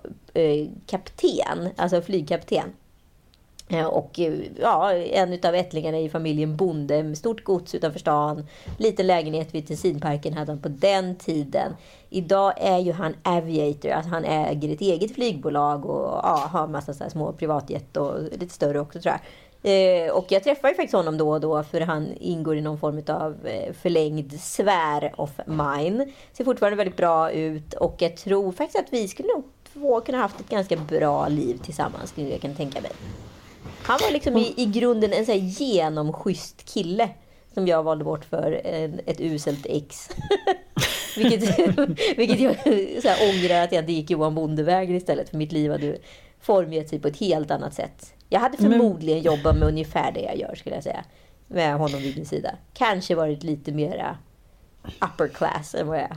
kapten, 0.87 1.69
alltså 1.77 2.03
flygkapten. 2.03 2.73
Eh, 3.69 3.87
och 3.87 4.21
eh, 4.21 4.35
ja, 4.61 4.93
en 4.93 5.33
utav 5.33 5.55
ättlingarna 5.55 5.99
i 5.99 6.09
familjen 6.09 6.57
Bonde 6.57 7.03
med 7.03 7.19
stort 7.19 7.45
gods 7.45 7.75
utanför 7.75 7.99
stan. 7.99 8.47
Liten 8.79 9.07
lägenhet 9.07 9.55
vid 9.55 9.67
Tessinparken 9.67 10.33
hade 10.33 10.53
han 10.53 10.63
på 10.63 10.69
den 10.69 11.17
tiden. 11.17 11.73
Idag 12.11 12.53
är 12.57 12.79
ju 12.79 12.93
han 12.93 13.15
aviator, 13.23 13.91
alltså 13.91 14.11
han 14.11 14.25
äger 14.25 14.73
ett 14.73 14.81
eget 14.81 15.15
flygbolag 15.15 15.87
och 15.87 16.21
ja, 16.23 16.49
har 16.53 16.65
en 16.65 16.73
massa 16.73 16.95
så 16.95 17.05
här 17.05 17.11
små 17.11 17.33
privatjet 17.33 17.97
och 17.97 18.23
lite 18.23 18.55
större 18.55 18.81
också 18.81 19.01
tror 19.01 19.13
jag. 19.13 19.21
Eh, 19.63 20.11
och 20.11 20.27
jag 20.29 20.45
träffar 20.45 20.69
ju 20.69 20.75
faktiskt 20.75 20.95
honom 20.95 21.19
då 21.19 21.31
och 21.31 21.41
då 21.41 21.63
för 21.63 21.81
han 21.81 22.09
ingår 22.21 22.57
i 22.57 22.61
någon 22.61 22.79
form 22.79 23.03
av 23.09 23.47
eh, 23.47 23.73
förlängd 23.73 24.41
sfär 24.41 25.13
of 25.17 25.31
mine. 25.47 26.13
Ser 26.33 26.45
fortfarande 26.45 26.77
väldigt 26.77 26.97
bra 26.97 27.31
ut 27.31 27.75
och 27.75 27.97
jag 27.99 28.17
tror 28.17 28.53
faktiskt 28.53 28.79
att 28.79 28.93
vi 28.93 29.09
skulle 29.09 29.29
nog 29.29 29.45
två 29.73 30.01
kunna 30.01 30.19
haft 30.19 30.41
ett 30.41 30.49
ganska 30.49 30.77
bra 30.77 31.29
liv 31.29 31.59
tillsammans, 31.63 32.11
skulle 32.11 32.29
jag 32.29 32.41
kan 32.41 32.55
tänka 32.55 32.81
mig. 32.81 32.91
Han 33.83 33.99
var 34.03 34.13
liksom 34.13 34.37
i, 34.37 34.55
i 34.57 34.65
grunden 34.65 35.13
en 35.13 35.27
så 35.27 35.33
här 35.33 35.39
genomschysst 35.39 36.65
kille. 36.75 37.09
Som 37.55 37.67
jag 37.67 37.83
valde 37.83 38.05
bort 38.05 38.25
för 38.25 38.61
en, 38.65 39.01
ett 39.07 39.21
uselt 39.21 39.67
ex. 39.67 40.09
vilket, 41.17 41.59
vilket 42.17 42.41
jag 42.41 42.57
så 43.03 43.09
här 43.09 43.31
ångrar 43.31 43.65
att 43.65 43.73
jag 43.73 43.83
inte 43.83 43.93
gick 43.93 44.11
Johan 44.11 44.35
Bondevägen 44.35 44.97
istället. 44.97 45.31
För 45.31 45.37
mitt 45.37 45.53
liv 45.53 45.71
hade 45.71 45.99
formgett 46.41 46.89
sig 46.89 46.99
på 46.99 47.09
ett 47.09 47.17
helt 47.17 47.51
annat 47.51 47.75
sätt. 47.75 48.15
Jag 48.29 48.41
hade 48.41 48.57
förmodligen 48.57 49.23
jobbat 49.23 49.57
med 49.57 49.69
ungefär 49.69 50.13
det 50.13 50.21
jag 50.21 50.39
gör 50.39 50.55
skulle 50.55 50.75
jag 50.75 50.85
säga. 50.85 51.05
Med 51.47 51.75
honom 51.75 52.01
vid 52.01 52.17
min 52.17 52.27
sida. 52.27 52.51
Kanske 52.75 53.15
varit 53.15 53.43
lite 53.43 53.73
mera 53.73 54.19
upper 54.85 55.29
class 55.29 55.75
än 55.75 55.87
vad 55.87 55.97
jag 55.97 56.05
är. 56.05 56.17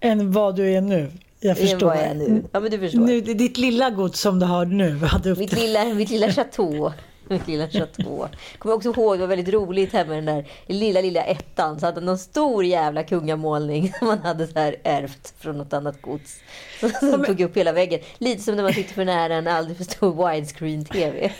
Än 0.00 0.32
vad 0.32 0.56
du 0.56 0.70
är 0.70 0.80
nu. 0.80 1.12
Jag 1.46 1.58
förstår. 1.58 1.86
vad 1.86 1.96
jag 1.96 2.16
nu. 2.16 2.44
Ja 2.52 2.60
men 2.60 2.70
du 2.70 2.78
förstår. 2.78 3.00
Nu, 3.00 3.20
det 3.20 3.30
är 3.30 3.34
ditt 3.34 3.56
lilla 3.58 3.90
gods 3.90 4.20
som 4.20 4.38
du 4.38 4.46
har 4.46 4.64
nu. 4.64 4.90
Hade 5.04 5.30
upp 5.30 5.38
Mitt 5.38 5.50
det. 5.50 5.56
lilla, 5.56 5.84
mitt 5.84 6.10
lilla 6.10 6.32
chateau. 6.32 6.92
Mitt 7.28 7.48
lilla 7.48 7.68
chateau. 7.68 8.28
Kommer 8.58 8.74
också 8.74 8.88
ihåg, 8.88 9.16
det 9.16 9.20
var 9.20 9.26
väldigt 9.26 9.54
roligt 9.54 9.92
här 9.92 10.04
med 10.06 10.16
den 10.16 10.24
där 10.24 10.46
lilla, 10.66 11.00
lilla 11.00 11.22
ettan. 11.24 11.80
Så 11.80 11.86
hade 11.86 12.00
någon 12.00 12.18
stor 12.18 12.64
jävla 12.64 13.02
kungamålning 13.02 13.92
som 13.98 14.06
man 14.08 14.18
hade 14.18 14.46
så 14.46 14.58
här 14.58 14.76
ärvt 14.84 15.34
från 15.38 15.58
något 15.58 15.72
annat 15.72 16.02
gods. 16.02 16.40
Som 16.80 16.90
som 16.90 17.24
tog 17.24 17.40
upp 17.40 17.56
hela 17.56 17.72
väggen. 17.72 18.00
Lite 18.18 18.42
som 18.42 18.56
när 18.56 18.62
man 18.62 18.72
sitter 18.72 18.94
för 18.94 19.04
nära 19.04 19.34
en 19.34 19.46
alldeles 19.46 19.78
för 19.78 19.84
stor 19.84 20.30
widescreen-tv. 20.30 21.32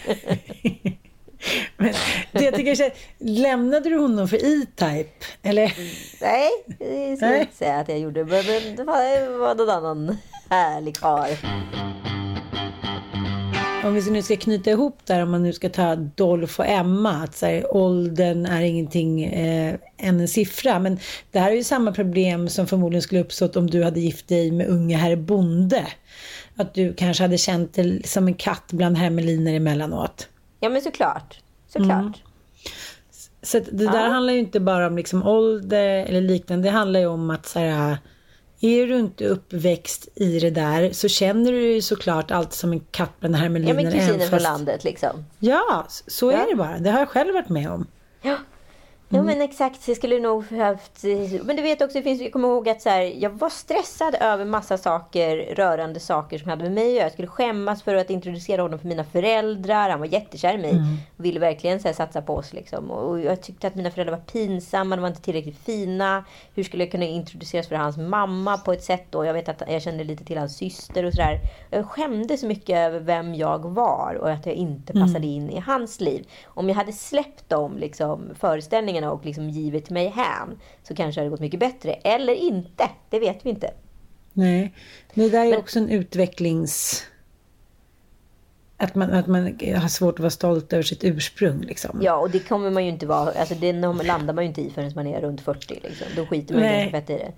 Men 1.77 1.95
det 2.33 2.45
jag 2.45 2.55
tycker, 2.55 2.93
lämnade 3.19 3.89
du 3.89 3.99
honom 3.99 4.29
för 4.29 4.37
E-Type? 4.37 5.11
Eller? 5.43 5.73
Nej, 6.21 6.51
det 6.67 7.17
ska 7.17 7.27
jag 7.27 7.41
inte 7.41 7.57
säga 7.57 7.79
att 7.79 7.89
jag 7.89 7.99
gjorde. 7.99 8.25
Men, 8.25 8.47
men 8.47 8.77
det 8.77 8.85
var, 8.85 9.21
det 9.21 9.39
var 9.39 9.55
någon 9.55 9.71
annan 9.71 10.17
härlig 10.51 10.97
karl. 10.97 11.31
Om 13.85 13.95
vi 13.95 14.11
nu 14.11 14.23
ska 14.23 14.37
knyta 14.37 14.71
ihop 14.71 14.99
där, 15.05 15.23
om 15.23 15.31
man 15.31 15.43
nu 15.43 15.53
ska 15.53 15.69
ta 15.69 15.97
Dolph 15.97 16.61
och 16.61 16.67
Emma, 16.67 17.11
att 17.11 17.37
så 17.37 17.47
här, 17.47 17.77
åldern 17.77 18.47
är 18.47 18.63
ingenting 18.63 19.25
eh, 19.25 19.75
än 19.99 20.21
en 20.21 20.29
siffra. 20.29 20.79
Men 20.79 20.99
det 21.31 21.39
här 21.39 21.51
är 21.51 21.55
ju 21.55 21.65
samma 21.65 21.93
problem 21.93 22.49
som 22.49 22.67
förmodligen 22.67 23.03
skulle 23.03 23.21
uppstått 23.21 23.57
om 23.57 23.71
du 23.71 23.85
hade 23.85 24.01
gift 24.01 24.29
dig 24.29 24.51
med 24.51 24.67
unge 24.67 24.97
herr 24.97 25.17
Bonde. 25.17 25.87
Att 26.57 26.75
du 26.75 26.95
kanske 26.95 27.25
hade 27.25 27.39
känt 27.39 27.75
dig 27.75 28.03
som 28.05 28.27
en 28.27 28.35
katt 28.35 28.73
bland 28.73 28.97
hermeliner 28.97 29.55
emellanåt. 29.55 30.29
Ja 30.64 30.68
men 30.70 30.83
såklart. 30.83 31.38
Såklart. 31.68 31.90
Mm. 32.00 32.12
Så 33.42 33.59
det 33.59 33.87
där 33.87 34.09
handlar 34.09 34.33
ju 34.33 34.38
inte 34.38 34.61
bara 34.61 34.87
om 34.87 34.96
liksom 34.96 35.22
ålder 35.27 36.05
eller 36.05 36.20
liknande. 36.20 36.68
Det 36.68 36.72
handlar 36.72 37.00
ju 37.00 37.07
om 37.07 37.31
att 37.31 37.46
så 37.46 37.59
här, 37.59 37.96
är 38.61 38.87
du 38.87 38.98
inte 38.98 39.24
uppväxt 39.27 40.09
i 40.14 40.38
det 40.40 40.50
där 40.50 40.92
så 40.92 41.09
känner 41.09 41.53
du 41.53 41.72
ju 41.72 41.83
såklart 41.83 42.31
alltid 42.31 42.53
som 42.53 42.72
en 42.72 42.81
katt 42.81 43.11
bland 43.20 43.35
Ja 43.35 43.38
hermeliner. 43.38 43.74
men 43.74 43.87
även 43.87 43.98
kusinen 44.00 44.20
från 44.20 44.31
fast- 44.31 44.42
landet 44.42 44.85
liksom. 44.85 45.24
Ja, 45.38 45.87
så 46.07 46.33
Ja. 46.33 46.37
är 46.38 46.50
det 46.50 46.57
bara. 46.57 46.79
Det 46.79 46.90
har 46.90 46.98
jag 46.98 47.09
själv 47.09 47.35
varit 47.35 47.48
med 47.48 47.70
om. 47.70 47.87
Ja. 48.22 48.37
Ja 49.14 49.22
men 49.22 49.42
exakt, 49.42 49.88
jag 49.88 49.96
skulle 49.96 50.20
nog 50.20 50.53
haft... 50.53 51.05
Men 51.44 51.57
du 51.57 51.62
vet 51.62 51.83
också, 51.83 51.98
det 51.98 52.03
finns, 52.03 52.20
jag 52.22 52.33
kommer 52.33 52.48
ihåg 52.48 52.68
att 52.68 52.83
så 52.83 52.88
här, 52.88 53.00
jag 53.03 53.31
var 53.31 53.48
stressad 53.48 54.14
över 54.20 54.44
massa 54.44 54.79
saker 54.79 55.55
rörande 55.55 56.00
saker 56.00 56.38
som 56.38 56.48
hade 56.50 56.62
med 56.62 56.72
mig 56.72 56.87
att 56.87 56.92
göra. 56.92 57.05
Jag 57.05 57.12
skulle 57.12 57.29
skämmas 57.29 57.83
för 57.83 57.94
att 57.94 58.11
introducera 58.11 58.62
honom 58.62 58.79
för 58.79 58.88
mina 58.88 59.05
föräldrar. 59.05 59.90
Han 59.90 60.00
var 60.00 60.07
jättekär 60.07 60.55
i 60.55 60.59
mig. 60.59 60.83
Och 61.16 61.24
ville 61.24 61.40
verkligen 61.40 61.81
så 61.81 61.88
här, 61.88 61.94
satsa 61.94 62.22
på 62.22 62.35
oss. 62.35 62.53
Liksom. 62.53 62.90
Och 62.90 63.20
jag 63.20 63.42
tyckte 63.42 63.66
att 63.66 63.74
mina 63.74 63.90
föräldrar 63.90 64.16
var 64.16 64.24
pinsamma, 64.24 64.96
de 64.96 65.03
var 65.03 65.09
inte 65.09 65.22
tillräckligt 65.22 65.59
fina. 65.59 66.24
Hur 66.55 66.64
skulle 66.64 66.85
jag 66.85 66.90
kunna 66.90 67.05
introduceras 67.05 67.68
för 67.68 67.77
hans 67.77 67.96
mamma 67.96 68.59
på 68.59 68.72
ett 68.72 68.85
sätt 68.85 69.07
då? 69.11 69.24
Jag 69.24 69.35
vet 69.35 69.48
att 69.48 69.62
jag 69.68 69.83
kände 69.83 70.05
lite 70.05 70.24
till 70.24 70.38
hans 70.38 70.57
syster 70.57 71.05
och 71.05 71.12
sådär. 71.12 71.40
Jag 71.70 71.87
skämde 71.87 72.37
så 72.37 72.46
mycket 72.46 72.77
över 72.77 73.00
vem 73.00 73.35
jag 73.35 73.59
var 73.59 74.18
och 74.20 74.31
att 74.31 74.46
jag 74.46 74.55
inte 74.55 74.92
passade 74.92 75.27
in 75.27 75.50
i 75.50 75.59
hans 75.61 76.00
liv. 76.00 76.27
Om 76.46 76.68
jag 76.68 76.77
hade 76.77 76.92
släppt 76.92 77.44
de 77.48 77.79
liksom, 77.79 78.31
föreställningarna 78.40 79.04
och 79.11 79.25
liksom 79.27 79.51
givit 79.51 79.90
mig 79.90 80.09
hän 80.09 80.59
så 80.83 80.95
kanske 80.95 81.21
det 81.21 81.23
hade 81.25 81.31
gått 81.31 81.40
mycket 81.40 81.61
bättre. 81.61 81.93
Eller 81.93 82.35
inte, 82.35 82.90
det 83.11 83.19
vet 83.21 83.47
vi 83.47 83.51
inte. 83.51 83.71
Nej, 84.33 84.75
det 85.14 85.29
där 85.29 85.45
är 85.45 85.51
Men- 85.51 85.59
också 85.59 85.79
en 85.79 85.88
utvecklings... 85.90 87.03
Att 88.77 88.95
man, 88.95 89.11
att 89.11 89.27
man 89.27 89.43
har 89.77 89.88
svårt 89.88 90.14
att 90.14 90.21
vara 90.21 90.31
stolt 90.31 90.73
över 90.73 90.83
sitt 90.83 91.05
ursprung 91.05 91.61
liksom. 91.61 92.01
Ja, 92.03 92.17
och 92.17 92.31
det 92.31 92.38
kommer 92.38 92.71
man 92.71 92.85
ju 92.85 92.90
inte 92.90 93.07
vara. 93.07 93.31
Alltså 93.33 93.55
det 93.55 93.73
landar 93.73 94.33
man 94.35 94.45
ju 94.45 94.49
inte 94.49 94.61
i 94.61 94.71
förrän 94.71 94.93
man 94.95 95.07
är 95.07 95.21
runt 95.21 95.40
40. 95.40 95.75
Liksom. 95.83 96.07
Då 96.17 96.27
skiter 96.27 96.55
man 96.55 96.62
Nej. 96.62 96.81
ganska 96.90 97.01
fett 97.01 97.11
i 97.11 97.12
det. 97.25 97.33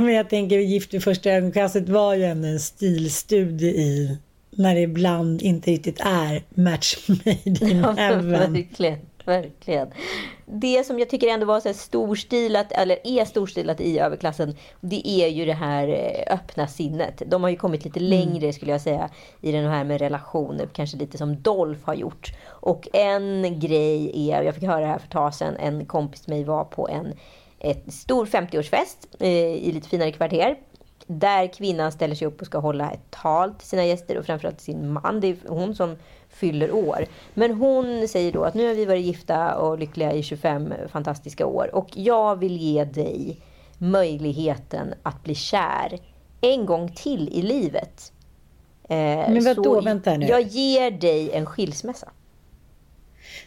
Men 0.00 0.14
jag 0.14 0.28
tänker 0.30 0.58
Gift 0.58 0.94
vid 0.94 1.04
första 1.04 1.30
ögonkastet 1.30 1.88
var 1.88 2.14
ju 2.14 2.24
ändå 2.24 2.48
en 2.48 2.60
stilstudie 2.60 3.70
i 3.70 4.18
när 4.50 4.74
det 4.74 4.80
ibland 4.80 5.42
inte 5.42 5.70
riktigt 5.70 6.00
är 6.00 6.42
match 6.54 7.08
made 7.08 7.38
in 7.44 7.78
Ja, 7.84 7.90
heaven. 7.92 8.52
verkligen, 8.52 8.98
verkligen. 9.30 9.88
Det 10.46 10.86
som 10.86 10.98
jag 10.98 11.10
tycker 11.10 11.28
ändå 11.28 11.46
var 11.46 11.60
så 11.60 11.74
storstilat, 11.74 12.72
eller 12.72 12.98
är 13.04 13.24
storstilat 13.24 13.80
i 13.80 13.98
överklassen, 13.98 14.56
det 14.80 15.08
är 15.08 15.28
ju 15.28 15.44
det 15.44 15.52
här 15.52 15.88
eh, 15.88 16.34
öppna 16.34 16.66
sinnet. 16.66 17.22
De 17.26 17.42
har 17.42 17.50
ju 17.50 17.56
kommit 17.56 17.84
lite 17.84 18.00
längre 18.00 18.52
skulle 18.52 18.70
jag 18.70 18.80
säga 18.80 19.10
i 19.40 19.52
den 19.52 19.66
här 19.66 19.84
med 19.84 20.00
relationer, 20.00 20.68
kanske 20.72 20.96
lite 20.96 21.18
som 21.18 21.42
Dolph 21.42 21.86
har 21.86 21.94
gjort. 21.94 22.32
Och 22.46 22.88
en 22.92 23.60
grej 23.60 24.30
är, 24.30 24.42
jag 24.42 24.54
fick 24.54 24.64
höra 24.64 24.80
det 24.80 24.86
här 24.86 24.98
för 24.98 25.06
ett 25.06 25.12
tag 25.12 25.34
sedan, 25.34 25.56
en 25.56 25.86
kompis 25.86 26.26
med 26.26 26.36
mig 26.36 26.44
var 26.44 26.64
på 26.64 26.88
en 26.88 27.14
ett 27.60 27.92
stor 27.92 28.26
50-årsfest 28.26 29.06
eh, 29.18 29.28
i 29.54 29.72
lite 29.72 29.88
finare 29.88 30.12
kvarter. 30.12 30.56
Där 31.06 31.46
kvinnan 31.46 31.92
ställer 31.92 32.14
sig 32.14 32.26
upp 32.28 32.40
och 32.40 32.46
ska 32.46 32.58
hålla 32.58 32.90
ett 32.90 33.10
tal 33.10 33.54
till 33.54 33.68
sina 33.68 33.84
gäster 33.84 34.18
och 34.18 34.26
framförallt 34.26 34.56
till 34.56 34.64
sin 34.64 34.92
man. 34.92 35.20
Det 35.20 35.28
är 35.28 35.36
hon 35.48 35.74
som 35.74 35.96
fyller 36.40 36.72
år. 36.72 37.06
Men 37.34 37.54
hon 37.54 38.08
säger 38.08 38.32
då 38.32 38.44
att 38.44 38.54
nu 38.54 38.66
har 38.66 38.74
vi 38.74 38.84
varit 38.84 39.04
gifta 39.04 39.56
och 39.56 39.78
lyckliga 39.78 40.12
i 40.12 40.22
25 40.22 40.74
fantastiska 40.92 41.46
år 41.46 41.74
och 41.74 41.88
jag 41.94 42.36
vill 42.36 42.56
ge 42.56 42.84
dig 42.84 43.40
möjligheten 43.78 44.94
att 45.02 45.22
bli 45.22 45.34
kär 45.34 45.98
en 46.40 46.66
gång 46.66 46.92
till 46.94 47.28
i 47.28 47.42
livet. 47.42 48.12
Eh, 48.88 48.96
Men 48.96 49.44
vadå? 49.44 49.64
så 49.64 49.80
Vänta 49.80 50.16
nu. 50.16 50.26
Jag 50.26 50.42
ger 50.42 50.90
dig 50.90 51.30
en 51.32 51.46
skilsmässa. 51.46 52.08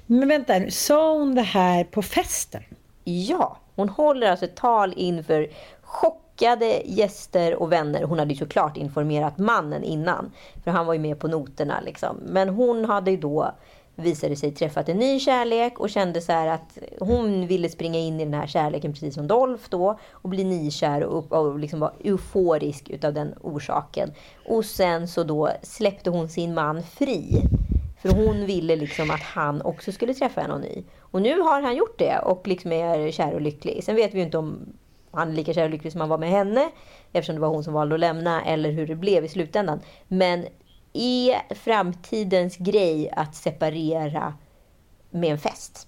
Men 0.05 0.27
vänta 0.27 0.59
nu, 0.59 0.71
sa 0.71 1.13
hon 1.13 1.35
det 1.35 1.41
här 1.41 1.83
på 1.83 2.01
festen? 2.01 2.63
Ja, 3.03 3.57
hon 3.75 3.89
håller 3.89 4.31
alltså 4.31 4.45
ett 4.45 4.55
tal 4.55 4.93
inför 4.97 5.49
skickade 6.43 6.81
gäster 6.85 7.55
och 7.55 7.71
vänner. 7.71 8.03
Hon 8.03 8.19
hade 8.19 8.33
ju 8.33 8.39
såklart 8.39 8.77
informerat 8.77 9.37
mannen 9.37 9.83
innan. 9.83 10.31
För 10.63 10.71
han 10.71 10.85
var 10.85 10.93
ju 10.93 10.99
med 10.99 11.19
på 11.19 11.27
noterna 11.27 11.81
liksom. 11.85 12.17
Men 12.25 12.49
hon 12.49 12.85
hade 12.85 13.11
ju 13.11 13.17
då 13.17 13.51
visade 13.95 14.35
sig 14.35 14.51
träffat 14.51 14.89
en 14.89 14.97
ny 14.97 15.19
kärlek 15.19 15.79
och 15.79 15.89
kände 15.89 16.21
så 16.21 16.31
här 16.31 16.47
att 16.47 16.77
hon 16.99 17.47
ville 17.47 17.69
springa 17.69 17.99
in 17.99 18.19
i 18.19 18.25
den 18.25 18.33
här 18.33 18.47
kärleken 18.47 18.93
precis 18.93 19.15
som 19.15 19.27
Dolph 19.27 19.63
då 19.69 19.99
och 20.11 20.29
bli 20.29 20.43
nykär 20.43 21.03
och, 21.03 21.17
upp, 21.17 21.31
och 21.31 21.59
liksom 21.59 21.79
vara 21.79 21.93
euforisk 22.03 22.89
utav 22.89 23.13
den 23.13 23.33
orsaken. 23.41 24.11
Och 24.47 24.65
sen 24.65 25.07
så 25.07 25.23
då 25.23 25.49
släppte 25.61 26.09
hon 26.09 26.29
sin 26.29 26.53
man 26.53 26.83
fri. 26.83 27.41
För 28.01 28.09
hon 28.09 28.45
ville 28.45 28.75
liksom 28.75 29.11
att 29.11 29.21
han 29.21 29.61
också 29.61 29.91
skulle 29.91 30.13
träffa 30.13 30.41
en 30.41 30.61
ny. 30.61 30.83
Och 30.99 31.21
nu 31.21 31.39
har 31.39 31.61
han 31.61 31.75
gjort 31.75 31.99
det 31.99 32.19
och 32.19 32.47
liksom 32.47 32.71
är 32.71 33.11
kär 33.11 33.33
och 33.33 33.41
lycklig. 33.41 33.83
Sen 33.83 33.95
vet 33.95 34.13
vi 34.13 34.17
ju 34.17 34.25
inte 34.25 34.37
om 34.37 34.73
han 35.19 35.29
är 35.29 35.33
lika 35.33 35.53
kär 35.53 35.63
och 35.63 35.69
lycklig 35.69 35.91
som 35.91 36.01
han 36.01 36.09
var 36.09 36.17
med 36.17 36.29
henne. 36.29 36.71
Eftersom 37.11 37.35
det 37.35 37.41
var 37.41 37.49
hon 37.49 37.63
som 37.63 37.73
valde 37.73 37.95
att 37.95 37.99
lämna. 37.99 38.45
Eller 38.45 38.71
hur 38.71 38.87
det 38.87 38.95
blev 38.95 39.25
i 39.25 39.27
slutändan. 39.29 39.81
Men 40.07 40.45
är 40.93 41.55
framtidens 41.55 42.57
grej 42.57 43.09
att 43.15 43.35
separera 43.35 44.33
med 45.11 45.31
en 45.31 45.39
fest? 45.39 45.87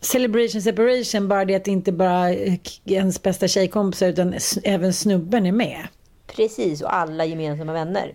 Celebration 0.00 0.62
separation, 0.62 1.28
bara 1.28 1.44
det 1.44 1.54
att 1.54 1.66
inte 1.66 1.92
bara 1.92 2.34
ens 2.84 3.22
bästa 3.22 3.48
tjejkompisar 3.48 4.08
utan 4.08 4.34
även 4.64 4.92
snubben 4.92 5.46
är 5.46 5.52
med. 5.52 5.86
Precis, 6.26 6.82
och 6.82 6.94
alla 6.94 7.24
gemensamma 7.24 7.72
vänner. 7.72 8.14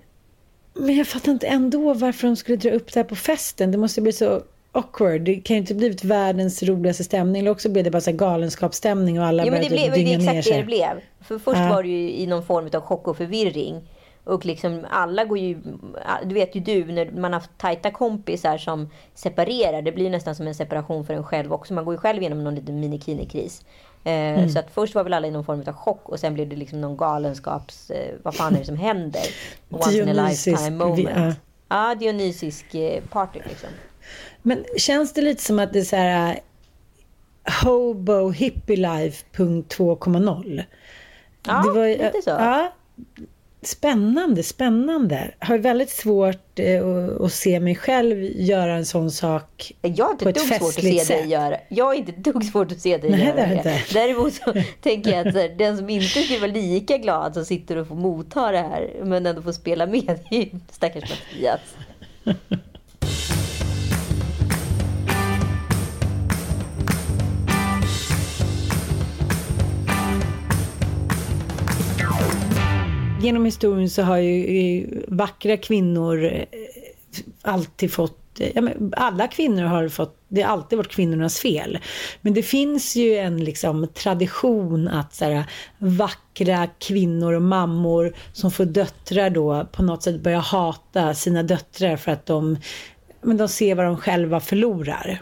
Men 0.73 0.95
jag 0.95 1.07
fattar 1.07 1.31
inte 1.31 1.47
ändå 1.47 1.93
varför 1.93 2.27
de 2.27 2.35
skulle 2.35 2.57
dra 2.57 2.69
upp 2.69 2.93
det 2.93 2.99
här 2.99 3.07
på 3.07 3.15
festen. 3.15 3.71
Det 3.71 3.77
måste 3.77 4.01
bli 4.01 4.11
så 4.11 4.43
awkward. 4.71 5.21
Det 5.21 5.35
kan 5.35 5.55
ju 5.55 5.59
inte 5.61 5.73
blivit 5.75 6.03
världens 6.03 6.63
roligaste 6.63 7.03
stämning. 7.03 7.39
Eller 7.41 7.51
också 7.51 7.69
blev 7.69 7.83
det 7.83 7.91
bara 7.91 8.01
så 8.01 8.11
galenskapsstämning 8.11 9.19
och 9.19 9.25
alla 9.25 9.45
Ja, 9.45 9.51
men 9.51 9.61
det 9.61 9.69
började 9.69 9.89
blev 9.89 9.93
det 9.93 9.99
är 10.01 10.05
dynga 10.05 10.17
ner 10.17 10.29
exakt 10.29 10.35
det 10.37 10.43
sig. 10.51 10.57
det 10.57 10.65
blev. 10.65 11.01
För 11.21 11.39
först 11.39 11.59
Ja. 11.59 11.69
var 11.69 11.83
det 11.83 11.89
ju 11.89 12.11
i 12.11 12.27
någon 12.27 12.43
form 12.45 12.69
av 12.73 12.81
chock 12.81 13.07
och 13.07 13.17
förvirring. 13.17 13.81
Och 14.23 14.45
liksom 14.45 14.85
alla 14.89 15.25
går 15.25 15.37
ju, 15.37 15.57
du 16.25 16.33
vet 16.35 16.55
ju 16.55 16.59
du, 16.59 16.85
när 16.85 17.11
man 17.11 17.33
har 17.33 17.39
haft 17.39 17.51
tajta 17.57 17.91
kompisar 17.91 18.57
som 18.57 18.89
separerar, 19.13 19.81
det 19.81 19.91
blir 19.91 20.09
nästan 20.09 20.35
som 20.35 20.47
en 20.47 20.55
separation 20.55 21.05
för 21.05 21.13
en 21.13 21.23
själv 21.23 21.53
också. 21.53 21.73
Man 21.73 21.85
går 21.85 21.93
ju 21.93 21.97
själv 21.97 22.21
igenom 22.21 22.43
någon 22.43 22.55
liten 22.55 22.79
minikini-kris. 22.79 23.65
Eh, 24.03 24.11
Mm. 24.11 24.49
Så 24.49 24.59
att 24.59 24.71
först 24.73 24.95
var 24.95 25.03
väl 25.03 25.13
alla 25.13 25.27
i 25.27 25.31
någon 25.31 25.45
form 25.45 25.63
av 25.67 25.73
chock 25.73 26.09
och 26.09 26.19
sen 26.19 26.33
blev 26.33 26.49
det 26.49 26.55
liksom 26.55 26.81
någon 26.81 26.97
galenskaps, 26.97 27.89
eh, 27.91 28.13
vad 28.23 28.35
fan 28.35 28.55
är 28.55 28.59
det 28.59 28.65
som 28.65 28.77
händer? 28.77 29.21
Once 29.69 29.97
in 29.97 30.09
a 30.09 30.13
Dionysisk, 30.13 30.47
lifetime 30.47 30.77
moment. 30.85 31.09
ja. 31.15 31.33
Ja, 31.89 31.95
dionysisk 31.95 32.75
eh, 32.75 33.01
party 33.03 33.39
liksom. 33.49 33.69
Men 34.41 34.65
känns 34.77 35.13
det 35.13 35.21
lite 35.21 35.43
som 35.43 35.59
att 35.59 35.73
det 35.73 35.79
är 35.79 35.83
så 35.83 35.95
här 35.95 36.29
äh, 36.29 37.53
Hobo 37.63 38.29
Hippie 38.29 38.77
Life 38.77 39.25
punkt 39.31 39.75
2.0? 39.77 40.63
Ja, 41.47 41.63
Det 41.65 41.71
var 41.71 41.87
lite 41.87 42.21
så. 42.23 42.29
Ja, 42.29 42.73
spännande, 43.61 44.43
spännande. 44.43 45.31
Har 45.39 45.57
väldigt 45.57 45.89
svårt 45.89 46.59
eh, 46.59 46.85
att, 47.21 47.33
se 47.33 47.59
mig 47.59 47.75
själv 47.75 48.23
göra 48.23 48.73
en 48.73 48.85
sån 48.85 49.11
sak 49.11 49.71
Jag 49.81 50.19
på 50.19 50.29
ett 50.29 50.49
festligt 50.49 50.81
dig 50.81 50.99
sätt. 50.99 51.59
Jag 51.69 51.85
har 51.85 51.93
inte 51.93 52.11
dugg 52.11 52.45
svårt 52.45 52.71
att 52.71 52.79
se 52.79 52.97
dig 52.97 53.11
Nej, 53.11 53.25
göra 53.25 53.47
det 53.47 53.55
inte. 53.55 53.83
Däremot 53.93 54.33
så 54.33 54.53
tänker 54.81 55.11
jag 55.11 55.27
att 55.27 55.33
här, 55.33 55.49
den 55.57 55.77
som 55.77 55.89
inte 55.89 56.07
skulle 56.07 56.39
vara 56.39 56.51
lika 56.51 56.97
glad 56.97 57.33
som 57.33 57.45
sitter 57.45 57.75
och 57.75 57.87
får 57.87 57.95
motta 57.95 58.51
det 58.51 58.57
här 58.57 58.91
men 59.03 59.25
ändå 59.25 59.41
får 59.41 59.51
spela 59.51 59.85
med 59.85 60.19
det 60.29 60.35
är 60.35 60.39
ju 60.39 60.49
stackars 60.71 61.09
Mattias. 61.09 61.61
Genom 73.21 73.45
historien 73.45 73.89
så 73.89 74.01
har 74.01 74.17
ju 74.17 74.59
eh, 74.59 74.87
vackra 75.07 75.57
kvinnor 75.57 76.23
eh, 76.23 76.43
alltid 77.41 77.93
fått 77.93 78.39
eh, 78.39 78.49
Ja, 78.55 78.61
men 78.61 78.93
alla 78.97 79.27
kvinnor 79.27 79.63
har 79.63 79.89
fått, 79.89 80.17
det 80.27 80.41
har 80.41 80.49
alltid 80.49 80.77
varit 80.77 80.91
kvinnornas 80.91 81.39
fel. 81.39 81.79
Men 82.21 82.33
det 82.33 82.43
finns 82.43 82.95
ju 82.95 83.15
en 83.15 83.43
liksom, 83.43 83.87
tradition 83.93 84.87
att 84.87 85.13
så 85.13 85.25
här, 85.25 85.43
vackra 85.77 86.67
kvinnor 86.79 87.33
och 87.33 87.41
mammor 87.41 88.13
som 88.33 88.51
får 88.51 88.65
döttrar 88.65 89.29
då 89.29 89.67
på 89.71 89.83
något 89.83 90.03
sätt 90.03 90.21
börjar 90.21 90.39
hata 90.39 91.13
sina 91.13 91.43
döttrar 91.43 91.97
för 91.97 92.11
att 92.11 92.25
de, 92.25 92.57
men 93.21 93.37
de 93.37 93.47
ser 93.47 93.75
vad 93.75 93.85
de 93.85 93.97
själva 93.97 94.39
förlorar. 94.39 95.21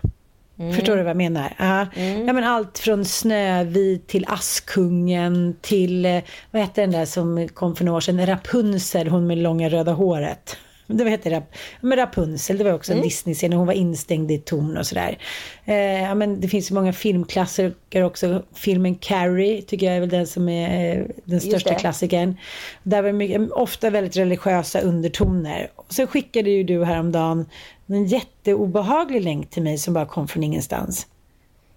Förstår 0.60 0.96
du 0.96 1.04
vad 1.04 1.10
jag 1.10 1.18
menar? 1.18 1.54
Ja. 1.58 1.88
Ja, 2.28 2.34
men 2.34 2.44
allt 2.44 2.80
från 2.80 3.06
Snövit 3.06 4.08
till 4.08 4.26
Askungen 4.28 5.56
till, 5.62 6.06
eh, 6.06 6.20
vad 6.52 6.62
heter 6.62 6.82
den 6.82 6.92
där 6.92 7.06
som 7.06 7.48
kom 7.54 7.76
för 7.76 7.86
några 7.86 7.98
år 7.98 8.02
sedan, 8.02 8.26
Rapunzel, 8.26 9.08
hon 9.08 9.28
med 9.28 9.38
långa 9.38 9.70
röda 9.70 9.92
håret. 9.92 10.58
Det 10.92 11.04
vad 11.04 11.12
heter 11.12 11.32
Rap 11.32 11.44
men 11.82 11.98
Rapunzel, 11.98 12.58
det 12.58 12.64
var 12.64 12.74
också 12.74 12.94
en 12.94 13.02
Disney-scen, 13.02 13.54
hon 13.54 13.68
var 13.68 13.74
instängd 13.74 14.32
i 14.32 14.36
ett 14.36 14.46
torn 14.46 14.78
och 14.78 14.88
sådär. 14.88 15.18
Eh, 15.66 16.02
ja, 16.02 16.16
men 16.16 16.42
det 16.42 16.48
finns 16.48 16.72
ju 16.72 16.76
många 16.76 16.94
filmklassiker 16.94 18.04
också. 18.04 18.44
Filmen 18.54 18.96
Carrie 18.96 19.62
tycker 19.62 19.86
jag 19.86 19.96
är 19.96 20.00
väl 20.00 20.10
den 20.10 20.28
som 20.28 20.50
är 20.50 20.98
eh, 21.00 21.06
den 21.26 21.42
största 21.42 21.70
det. 21.70 21.76
klassikern. 21.80 22.38
Där 22.84 23.02
var 23.02 23.08
det 23.08 23.14
mycket, 23.14 23.52
ofta 23.52 23.90
väldigt 23.90 24.18
religiösa 24.18 24.80
undertoner. 24.82 25.72
Så 25.90 26.08
skickade 26.08 26.50
ju 26.50 26.64
du 26.64 26.86
häromdagen 26.86 27.46
en 27.88 28.06
jätteobehaglig 28.06 29.22
länk 29.24 29.50
till 29.50 29.64
mig 29.64 29.78
som 29.78 29.94
bara 29.94 30.06
kom 30.06 30.28
från 30.28 30.44
ingenstans. 30.44 31.08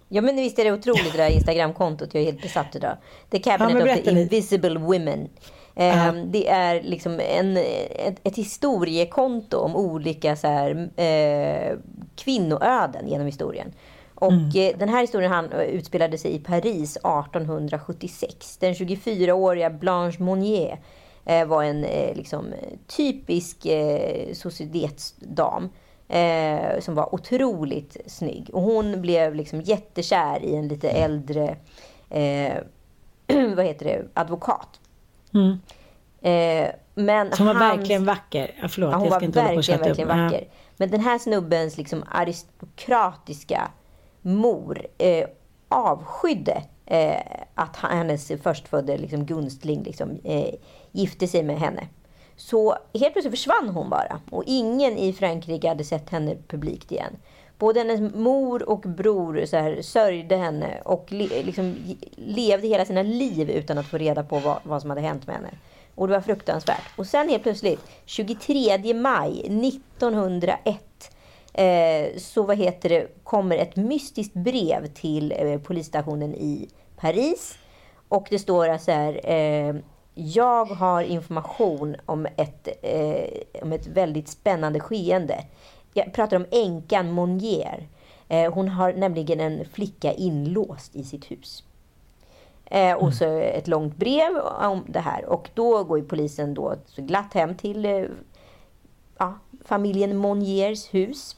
Ja 0.09 0.21
men 0.21 0.35
visst 0.35 0.59
är 0.59 0.65
det 0.65 0.71
otroligt 0.71 1.11
det 1.11 1.17
där 1.17 1.29
Instagramkontot. 1.29 2.13
Jag 2.13 2.21
är 2.21 2.25
helt 2.25 2.41
besatt 2.41 2.75
idag. 2.75 2.97
The 3.29 3.37
Ja, 3.37 3.57
Cabinet 3.57 3.73
men 3.85 3.99
of 3.99 4.03
the. 4.03 4.11
Invisible 4.11 4.79
Women. 4.79 5.29
Eh, 5.75 6.13
Det 6.13 6.49
är 6.49 6.81
liksom 6.81 7.19
en, 7.19 7.57
ett, 7.57 8.19
ett 8.23 8.35
historiekonto 8.35 9.57
om 9.57 9.75
olika 9.75 10.35
så 10.35 10.47
här, 10.47 10.89
eh, 10.99 11.77
kvinnoöden 12.15 13.07
genom 13.07 13.25
historien. 13.25 13.73
Och 14.15 14.55
eh, 14.55 14.77
den 14.77 14.89
här 14.89 15.01
historien 15.01 15.31
han, 15.31 15.51
eh, 15.51 15.59
utspelade 15.61 16.17
sig 16.17 16.35
i 16.35 16.39
Paris 16.39 16.97
1876. 16.97 18.57
Den 18.57 18.73
24-åriga 18.73 19.69
Blanche 19.69 20.23
Monnier 20.23 20.79
eh, 21.25 21.45
var 21.47 21.63
en 21.63 21.83
eh, 21.83 22.15
liksom, 22.15 22.53
typisk 22.87 23.65
eh, 23.65 24.33
societetsdam. 24.33 25.69
Eh, 26.07 26.79
som 26.79 26.95
var 26.95 27.15
otroligt 27.15 27.97
snygg. 28.05 28.49
Och 28.53 28.61
hon 28.61 29.01
blev 29.01 29.35
liksom 29.35 29.61
jättekär 29.61 30.43
i 30.43 30.55
en 30.55 30.67
lite 30.67 30.89
äldre 30.89 31.57
eh, 32.09 32.53
vad 33.55 33.65
heter 33.65 33.85
det, 33.85 34.05
advokat. 34.13 34.79
Eh, 36.21 36.69
men 36.95 37.31
Som 37.31 37.45
var 37.45 37.53
hans- 37.53 37.77
verkligen 37.77 38.05
vacker. 38.05 38.51
Ja, 38.61 38.67
förlåt, 38.67 38.91
Ja, 38.91 38.97
hon 38.97 39.05
jag 39.07 39.15
ska 39.15 39.25
inte 39.25 39.39
hålla 39.41 39.49
på 39.49 39.55
verkligen, 39.55 39.91
upp. 39.91 39.97
Ja. 39.99 40.05
vacker. 40.05 40.47
Men 40.77 40.89
den 40.89 40.99
här 41.01 41.17
snubbens 41.19 41.77
liksom 41.77 42.03
aristokratiska 42.11 43.71
mor 44.21 44.85
eh, 44.97 45.25
avskydde 45.69 46.63
eh, 46.85 47.41
att 47.55 47.75
hennes 47.75 48.31
förstfödde 48.43 48.97
liksom, 48.97 49.25
gunstling 49.25 49.83
liksom, 49.83 50.19
eh, 50.23 50.53
gifte 50.91 51.27
sig 51.27 51.43
med 51.43 51.59
henne. 51.59 51.87
Så 52.35 52.75
helt 52.93 53.13
plötsligt 53.13 53.33
försvann 53.33 53.69
hon 53.69 53.89
bara. 53.89 54.19
Och 54.31 54.43
ingen 54.45 54.97
i 54.97 55.13
Frankrike 55.13 55.67
hade 55.67 55.83
sett 55.83 56.09
henne 56.09 56.35
publikt 56.47 56.91
igen 56.91 57.15
både 57.57 57.79
hennes 57.79 58.13
mor 58.15 58.69
och 58.69 58.79
bror 58.79 59.45
så 59.45 59.57
här, 59.57 59.81
sörjde 59.81 60.35
henne 60.35 60.81
och 60.85 61.05
le, 61.11 61.43
liksom, 61.43 61.75
levde 62.15 62.67
hela 62.67 62.85
sina 62.85 63.03
liv 63.03 63.49
utan 63.49 63.77
att 63.77 63.87
få 63.87 63.97
reda 63.97 64.23
på 64.23 64.39
vad, 64.39 64.59
vad 64.63 64.81
som 64.81 64.89
hade 64.89 65.01
hänt 65.01 65.27
med 65.27 65.35
henne. 65.35 65.49
Och 65.95 66.07
det 66.07 66.13
var 66.13 66.21
fruktansvärt. 66.21 66.83
Och 66.95 67.07
sen 67.07 67.29
helt 67.29 67.43
plötsligt, 67.43 67.79
23 68.05 68.93
maj 68.93 69.39
1901 69.39 71.11
eh, 71.53 72.17
så 72.17 72.43
vad 72.43 72.57
heter 72.57 72.89
det, 72.89 73.23
kommer 73.23 73.57
ett 73.57 73.75
mystiskt 73.75 74.33
brev 74.33 74.87
till 74.87 75.33
eh, 75.37 75.59
polisstationen 75.59 76.33
i 76.35 76.69
Paris. 76.95 77.57
Och 78.07 78.27
det 78.29 78.39
står 78.39 78.77
så 78.77 78.91
här, 78.91 79.31
eh, 79.31 79.75
jag 80.13 80.65
har 80.65 81.01
information 81.01 81.95
om 82.05 82.25
ett, 82.25 82.67
eh, 82.81 83.61
om 83.61 83.73
ett 83.73 83.87
väldigt 83.87 84.27
spännande 84.27 84.79
skeende. 84.79 85.43
Jag 85.93 86.13
pratar 86.13 86.37
om 86.37 86.45
änkan 86.51 87.11
Monnier. 87.11 87.87
Eh, 88.27 88.53
hon 88.53 88.67
har 88.67 88.93
nämligen 88.93 89.39
en 89.39 89.65
flicka 89.65 90.13
inlåst 90.13 90.95
i 90.95 91.03
sitt 91.03 91.31
hus. 91.31 91.63
Eh, 92.65 92.93
och 92.93 93.13
så 93.13 93.37
ett 93.37 93.67
långt 93.67 93.95
brev 93.95 94.37
om 94.61 94.85
det 94.87 94.99
här. 94.99 95.25
Och 95.25 95.49
då 95.53 95.83
går 95.83 96.01
polisen 96.01 96.53
då 96.53 96.75
glatt 96.95 97.33
hem 97.33 97.55
till 97.55 97.85
eh, 97.85 98.05
ja, 99.17 99.33
familjen 99.65 100.17
Monniers 100.17 100.93
hus. 100.93 101.35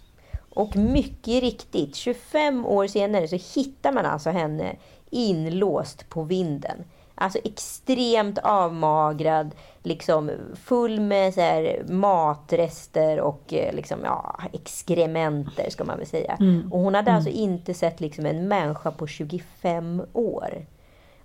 Och 0.50 0.76
mycket 0.76 1.44
riktigt, 1.44 1.96
25 1.96 2.66
år 2.66 2.88
senare 2.88 3.28
så 3.28 3.60
hittar 3.60 3.92
man 3.92 4.06
alltså 4.06 4.30
henne 4.30 4.76
inlåst 5.10 6.10
på 6.10 6.24
vinden. 6.24 6.84
Alltså 7.16 7.40
extremt 7.44 8.38
avmagrad, 8.38 9.56
liksom 9.84 10.32
full 10.64 11.00
med 11.00 11.34
så 11.34 11.42
här 11.42 11.84
matrester 11.88 13.20
och 13.20 13.54
eh, 13.54 13.74
liksom, 13.76 14.00
ja, 14.04 14.40
exkrementer 14.54 15.70
ska 15.70 15.84
man 15.84 15.98
väl 15.98 16.08
säga. 16.08 16.38
Mm. 16.40 16.74
Och 16.74 16.80
hon 16.80 16.96
hade 16.96 17.10
mm. 17.10 17.18
alltså 17.18 17.32
inte 17.32 17.74
sett 17.74 18.00
liksom 18.00 18.26
en 18.26 18.48
människa 18.48 18.92
på 18.92 19.08
25 19.08 20.02
år. 20.14 20.66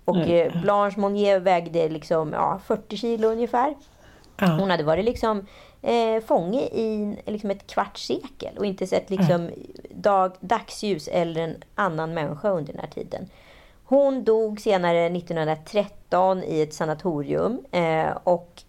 Och 0.05 0.17
mm. 0.17 0.61
Blanche 0.61 0.99
Monnier 0.99 1.39
vägde 1.39 1.89
liksom, 1.89 2.33
ja, 2.33 2.59
40 2.65 2.97
kilo 2.97 3.27
ungefär. 3.27 3.75
Hon 4.39 4.69
hade 4.69 4.83
varit 4.83 5.05
liksom 5.05 5.45
eh, 5.81 6.23
fånge 6.23 6.61
i 6.61 7.17
liksom 7.25 7.51
ett 7.51 7.67
kvarts 7.67 8.07
sekel 8.07 8.57
och 8.57 8.65
inte 8.65 8.87
sett 8.87 9.09
liksom 9.09 9.49
dag, 9.89 10.31
dagsljus 10.39 11.07
eller 11.07 11.41
en 11.41 11.55
annan 11.75 12.13
människa 12.13 12.49
under 12.49 12.73
den 12.73 12.81
här 12.81 12.89
tiden. 12.89 13.29
Hon 13.91 14.23
dog 14.23 14.61
senare 14.61 15.05
1913 15.05 16.43
i 16.43 16.61
ett 16.61 16.73
sanatorium 16.73 17.65
eh, 17.71 18.09
och 18.23 18.63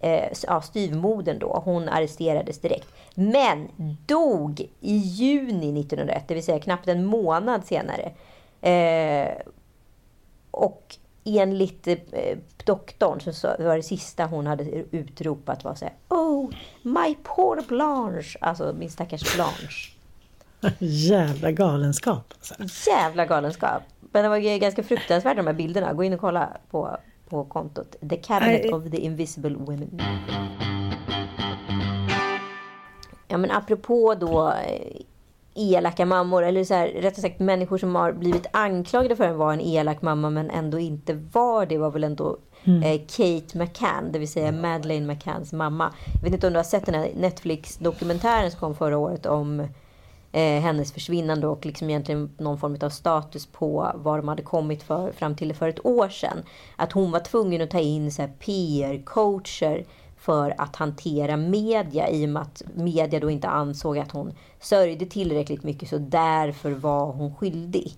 eh, 0.00 0.32
ja, 0.46 0.62
styvmodern 0.62 1.38
då, 1.38 1.62
hon 1.64 1.88
arresterades 1.88 2.58
direkt. 2.58 2.88
Men 3.14 3.68
dog 4.06 4.60
i 4.80 4.96
juni 4.96 5.80
1901, 5.80 6.24
det 6.28 6.34
vill 6.34 6.44
säga 6.44 6.60
knappt 6.60 6.88
en 6.88 7.04
månad 7.04 7.64
senare. 7.64 8.12
Eh, 8.60 9.36
och 10.50 10.96
enligt 11.24 11.86
eh, 11.86 12.38
doktorn 12.64 13.20
så, 13.20 13.32
så 13.32 13.48
var 13.58 13.76
det 13.76 13.82
sista 13.82 14.26
hon 14.26 14.46
hade 14.46 14.64
utropat 14.90 15.64
var 15.64 15.74
så 15.74 15.84
här, 15.84 15.94
Oh, 16.08 16.50
my 16.82 17.16
poor 17.22 17.62
Blanche! 17.68 18.38
Alltså 18.40 18.74
min 18.78 18.90
stackars 18.90 19.34
Blanche. 19.34 19.95
Jävla 20.78 21.50
galenskap. 21.50 22.34
Alltså. 22.34 22.90
Jävla 22.90 23.26
galenskap. 23.26 23.82
Men 24.12 24.22
det 24.22 24.28
var 24.28 24.58
ganska 24.58 24.82
fruktansvärt 24.82 25.36
de 25.36 25.46
här 25.46 25.54
bilderna. 25.54 25.92
Gå 25.92 26.04
in 26.04 26.12
och 26.14 26.20
kolla 26.20 26.56
på, 26.70 26.96
på 27.28 27.44
kontot. 27.44 27.96
The 28.10 28.16
Cabinet 28.16 28.64
I... 28.64 28.72
of 28.72 28.90
the 28.90 28.96
Invisible 28.96 29.54
Women. 29.54 30.00
Ja 33.28 33.36
men 33.36 33.50
apropå 33.50 34.14
då 34.14 34.48
eh, 34.48 35.02
elaka 35.54 36.06
mammor, 36.06 36.42
eller 36.42 36.64
så 36.64 36.74
här, 36.74 36.88
rättare 36.88 37.22
sagt 37.22 37.40
människor 37.40 37.78
som 37.78 37.94
har 37.94 38.12
blivit 38.12 38.46
anklagade 38.50 39.16
för 39.16 39.28
att 39.28 39.36
vara 39.36 39.52
en 39.52 39.60
elak 39.60 40.02
mamma 40.02 40.30
men 40.30 40.50
ändå 40.50 40.78
inte 40.78 41.14
var 41.32 41.66
det 41.66 41.78
var 41.78 41.90
väl 41.90 42.04
ändå 42.04 42.36
mm. 42.64 42.82
eh, 42.82 43.00
Kate 43.00 43.58
McCann, 43.58 44.12
det 44.12 44.18
vill 44.18 44.32
säga 44.32 44.52
Madeleine 44.52 45.06
McCanns 45.06 45.52
mamma. 45.52 45.92
Jag 46.14 46.22
vet 46.22 46.32
inte 46.34 46.46
om 46.46 46.52
du 46.52 46.58
har 46.58 46.64
sett 46.64 46.86
den 46.86 46.94
här 46.94 47.10
Netflix-dokumentären 47.16 48.50
som 48.50 48.60
kom 48.60 48.74
förra 48.74 48.98
året 48.98 49.26
om 49.26 49.68
eh, 50.36 50.60
hennes 50.60 50.92
försvinnande 50.92 51.46
och 51.46 51.66
liksom 51.66 51.90
egentligen 51.90 52.30
någon 52.38 52.58
form 52.58 52.78
av 52.80 52.90
status 52.90 53.46
på 53.46 53.92
var 53.94 54.18
de 54.18 54.28
hade 54.28 54.42
kommit 54.42 54.82
för, 54.82 55.12
fram 55.12 55.36
till 55.36 55.54
för 55.54 55.68
ett 55.68 55.86
år 55.86 56.08
sedan. 56.08 56.42
Att 56.76 56.92
hon 56.92 57.10
var 57.10 57.20
tvungen 57.20 57.62
att 57.62 57.70
ta 57.70 57.80
in 57.80 58.10
PR-coacher 58.10 59.84
för 60.16 60.54
att 60.58 60.76
hantera 60.76 61.36
media 61.36 62.10
i 62.10 62.24
och 62.24 62.28
med 62.28 62.42
att 62.42 62.62
media 62.74 63.20
då 63.20 63.30
inte 63.30 63.48
ansåg 63.48 63.98
att 63.98 64.12
hon 64.12 64.34
sörjde 64.60 65.06
tillräckligt 65.06 65.62
mycket 65.62 65.88
så 65.88 65.98
därför 65.98 66.70
var 66.70 67.12
hon 67.12 67.34
skyldig. 67.34 67.92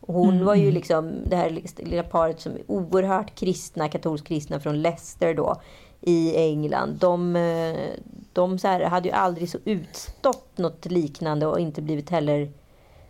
hon 0.00 0.44
var 0.44 0.54
ju 0.54 0.62
mm. 0.62 0.74
liksom 0.74 1.12
det 1.26 1.36
här 1.36 1.62
lilla 1.76 2.02
paret 2.02 2.40
som 2.40 2.52
är 2.52 2.62
oerhört 2.66 3.34
kristna, 3.34 3.88
katolskt 3.88 4.28
kristna 4.28 4.60
från 4.60 4.82
Leicester 4.82 5.34
då 5.34 5.60
i 6.00 6.36
England. 6.36 6.98
De, 7.00 7.36
eh, 7.36 7.90
de 8.32 8.58
så 8.58 8.68
här, 8.68 8.80
hade 8.80 9.08
ju 9.08 9.14
aldrig 9.14 9.50
så 9.50 9.58
utstått 9.64 10.58
något 10.58 10.86
liknande 10.86 11.46
och 11.46 11.60
inte 11.60 11.82
blivit 11.82 12.10
heller 12.10 12.52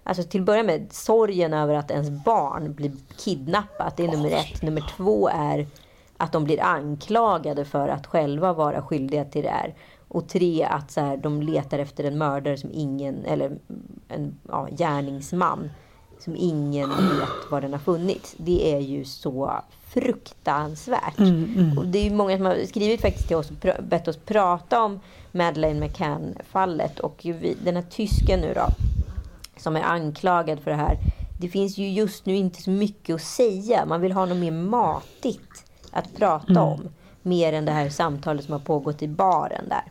Alltså 0.03 0.23
till 0.23 0.41
att 0.41 0.47
börja 0.47 0.63
med 0.63 0.93
sorgen 0.93 1.55
över 1.55 1.75
att 1.75 1.91
ens 1.91 2.11
barn 2.25 2.75
blir 2.75 2.93
kidnappat. 3.17 3.97
Det 3.97 4.05
är 4.05 4.09
nummer 4.09 4.31
ett. 4.31 4.63
Nummer 4.63 4.93
två 4.97 5.29
är 5.29 5.67
att 6.17 6.33
de 6.33 6.45
blir 6.45 6.63
anklagade 6.63 7.65
för 7.65 7.89
att 7.89 8.07
själva 8.07 8.53
vara 8.53 8.83
skyldiga 8.83 9.25
till 9.25 9.43
det 9.43 9.51
här. 9.51 9.75
Och 10.09 10.29
tre, 10.29 10.65
att 10.65 10.91
så 10.91 11.01
här, 11.01 11.17
de 11.17 11.43
letar 11.43 11.79
efter 11.79 12.05
en 12.05 12.19
mördare 12.19 12.57
som 12.57 12.71
ingen, 12.73 13.25
eller 13.25 13.59
en 14.09 14.39
ja, 14.49 14.69
gärningsman 14.71 15.71
som 16.19 16.37
ingen 16.37 16.89
vet 16.89 17.51
var 17.51 17.61
den 17.61 17.73
har 17.73 17.81
funnits. 17.81 18.35
Det 18.37 18.75
är 18.75 18.81
ju 18.81 19.05
så 19.05 19.63
fruktansvärt. 19.95 21.19
Mm, 21.19 21.55
mm. 21.57 21.79
Och 21.79 21.87
det 21.87 22.07
är 22.07 22.11
många 22.11 22.37
som 22.37 22.47
har 22.47 22.67
skrivit 22.67 23.01
faktiskt 23.01 23.29
till 23.29 23.37
oss 23.37 23.51
och 23.51 23.85
bett 23.85 24.09
oss 24.09 24.17
prata 24.17 24.83
om 24.83 25.01
Madeleine 25.33 25.81
McCann-fallet. 25.81 27.01
Och 27.01 27.21
vi, 27.23 27.57
den 27.65 27.77
här 27.77 27.83
tysken 27.83 28.41
nu 28.41 28.55
då, 28.55 28.67
som 29.57 29.77
är 29.77 29.83
anklagad 29.83 30.61
för 30.61 30.71
det 30.71 30.77
här. 30.77 30.99
Det 31.41 31.49
finns 31.49 31.79
ju 31.79 31.91
just 31.91 32.27
nu 32.27 32.37
inte 32.37 32.63
så 32.63 32.71
mycket 32.71 33.15
att 33.15 33.23
säga. 33.23 33.87
Man 33.87 34.01
vill 34.01 34.13
ha 34.13 34.27
något 34.27 34.37
mer 34.37 34.51
matigt 34.51 35.65
att 35.91 36.17
prata 36.17 36.51
mm. 36.51 36.63
om. 36.63 36.89
Mer 37.23 37.53
än 37.53 37.65
det 37.65 37.73
här 37.73 37.89
samtalet 37.89 38.45
som 38.45 38.53
har 38.53 38.61
pågått 38.61 39.03
i 39.03 39.09
baren 39.09 39.69
där. 39.69 39.85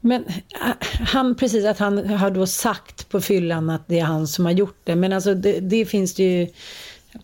Men 0.00 0.24
äh, 0.24 0.86
han, 1.00 1.34
precis 1.34 1.64
att 1.64 1.78
han 1.78 2.08
har 2.08 2.30
då 2.30 2.46
sagt 2.46 3.08
på 3.08 3.20
fyllan 3.20 3.70
att 3.70 3.88
det 3.88 3.98
är 3.98 4.04
han 4.04 4.26
som 4.26 4.44
har 4.44 4.52
gjort 4.52 4.80
det. 4.84 4.96
Men 4.96 5.12
alltså 5.12 5.34
det, 5.34 5.60
det 5.60 5.86
finns 5.86 6.14
det 6.14 6.22
ju 6.22 6.48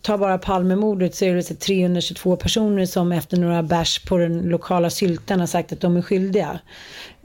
Ta 0.01 0.19
bara 0.19 0.39
Palmemordet 0.39 1.15
så 1.15 1.25
är 1.25 1.35
det 1.35 1.43
322 1.43 2.37
personer 2.37 2.87
som 2.87 3.13
efter 3.13 3.37
några 3.37 3.63
bärs 3.63 4.05
på 4.05 4.17
den 4.17 4.43
lokala 4.43 4.91
syltan 4.91 5.41
har 5.41 5.47
sagt 5.47 5.73
att 5.73 5.81
de 5.81 5.97
är 5.97 6.03
skyldiga. 6.03 6.59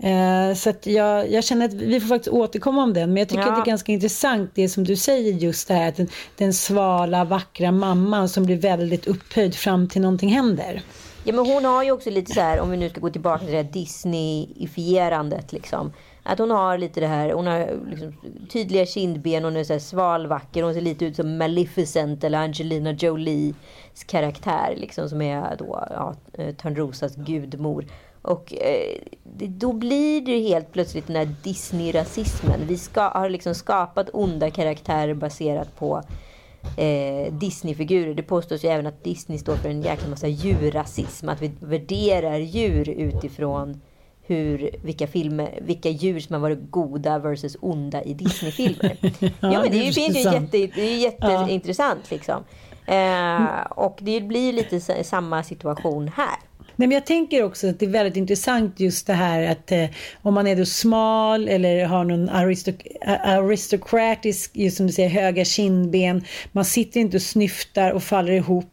Eh, 0.04 0.56
så 0.56 0.70
att 0.70 0.88
jag, 0.88 1.32
jag, 1.32 1.44
känner 1.44 1.66
att 1.66 1.74
vi 1.74 2.00
får 2.00 2.08
faktiskt 2.08 2.34
återkomma 2.34 2.84
om 2.84 2.94
den. 2.94 3.10
Men 3.14 3.18
jag 3.18 3.30
tycker 3.30 3.42
ja. 3.42 3.50
att 3.50 3.56
det 3.56 3.70
är 3.70 3.72
ganska 3.72 3.92
intressant 3.92 4.52
det 4.56 4.70
som 4.70 4.84
du 4.84 4.96
säger 4.96 5.34
just 5.34 5.68
det 5.68 5.74
här 5.74 5.90
att 5.90 5.96
den, 5.96 6.08
den 6.38 6.54
svala, 6.54 7.24
vackra 7.24 7.72
mamman 7.72 8.30
som 8.30 8.46
blir 8.46 8.58
väldigt 8.58 9.08
upphöjd 9.08 9.56
fram 9.56 9.90
till 9.90 10.02
någonting 10.02 10.30
händer. 10.30 10.82
Ja 11.24 11.34
men 11.34 11.46
hon 11.46 11.66
har 11.66 11.84
ju 11.84 11.92
också 11.92 12.10
lite 12.10 12.34
så 12.34 12.42
här, 12.42 12.60
om 12.60 12.72
vi 12.72 12.78
nu 12.78 12.90
ska 12.90 13.00
gå 13.00 13.10
tillbaka 13.10 13.40
till 13.40 13.54
det 13.54 13.64
här 13.64 13.72
Disney-ifierandet 13.72 15.54
liksom. 15.54 15.94
Att 16.30 16.40
hon 16.40 16.52
har 16.52 16.78
lite 16.78 17.00
det 17.00 17.08
här, 17.08 17.34
hon 17.34 17.48
har 17.48 17.80
liksom 17.90 18.14
tydliga 18.50 18.86
kindben, 18.86 19.44
hon 19.44 19.58
är 19.58 19.64
så 19.64 19.74
här 19.74 19.80
svalvacker, 19.80 20.64
hon 20.64 20.74
ser 20.74 20.82
lite 20.82 21.06
ut 21.06 21.16
som 21.16 21.38
Maleficent 21.38 22.24
eller 22.24 22.38
Angelina 22.38 22.92
Jolies 22.92 23.56
karaktär 24.06 24.74
liksom 24.78 25.10
som 25.10 25.22
är 25.22 25.56
då 25.56 25.88
ja, 25.90 26.16
eh, 26.34 26.56
Törnrosas 26.56 27.16
gudmor. 27.16 27.86
Och 28.22 28.54
eh, 28.54 28.98
då 29.48 29.74
blir 29.74 30.22
det 30.22 30.40
helt 30.40 30.72
plötsligt 30.72 31.08
den 31.08 31.16
här 31.16 31.36
Disney-rasismen. 31.44 32.60
Vi 32.68 32.78
ska, 32.78 33.02
har 33.02 33.30
liksom 33.30 33.56
skapat 33.56 34.10
onda 34.14 34.52
karaktärer 34.52 35.14
baserat 35.14 35.80
på 35.80 36.02
eh, 36.78 37.34
Disney-figurer. 37.34 38.14
Det 38.14 38.24
påstås 38.24 38.64
ju 38.64 38.70
även 38.70 38.88
att 38.88 39.04
Disney 39.04 39.38
står 39.38 39.56
för 39.56 39.70
en 39.70 39.82
jäkla 39.82 40.10
massa 40.10 40.28
djurrasism. 40.28 41.30
Att 41.30 41.42
vi 41.42 41.52
värderar 41.60 42.38
djur 42.38 42.90
utifrån 42.90 43.82
hur, 44.28 44.70
vilka, 44.84 45.08
filmer, 45.08 45.60
vilka 45.62 45.90
djur 45.90 46.20
som 46.20 46.34
har 46.34 46.42
varit 46.42 46.72
goda 46.72 47.20
versus 47.20 47.58
onda 47.62 48.04
i 48.04 48.14
Disney-filmer. 48.14 48.98
ja, 49.02 49.30
ja, 49.40 49.62
men 49.62 49.72
det, 49.72 49.80
det 49.80 49.94
finns 49.94 50.18
ju 50.18 50.22
jätte, 50.22 50.58
det 50.58 50.82
är 50.82 50.98
jätteintressant. 50.98 52.02
Ja. 52.10 52.16
Liksom. 52.16 52.44
Eh, 52.86 53.62
och 53.72 53.98
det 54.02 54.22
blir 54.22 54.54
lite 54.54 55.04
samma 55.04 55.44
situation 55.44 56.12
här. 56.16 56.47
Nej, 56.80 56.88
men 56.88 56.96
jag 56.96 57.06
tänker 57.06 57.44
också 57.44 57.70
att 57.70 57.80
det 57.80 57.86
är 57.86 57.90
väldigt 57.90 58.18
intressant 58.18 58.80
just 58.80 59.08
det 59.08 59.14
här 59.14 59.52
att 59.52 59.72
eh, 59.72 59.86
om 60.22 60.34
man 60.34 60.48
är 60.48 60.56
då 60.56 60.66
smal 60.66 61.48
eller 61.48 61.86
har 61.86 62.04
någon 62.04 62.30
aristok 62.30 62.88
aristokratisk, 63.24 64.52
just 64.54 64.78
som 64.78 64.88
du 64.88 64.94
säger, 64.94 65.10
höga 65.10 65.46
kindben. 65.46 66.24
Man 66.52 66.66
sitter 66.66 67.00
inte 67.00 67.18
och 67.18 67.22
snyftar 67.22 67.92
och 67.92 68.04
faller 68.04 68.32
ihop. 68.32 68.66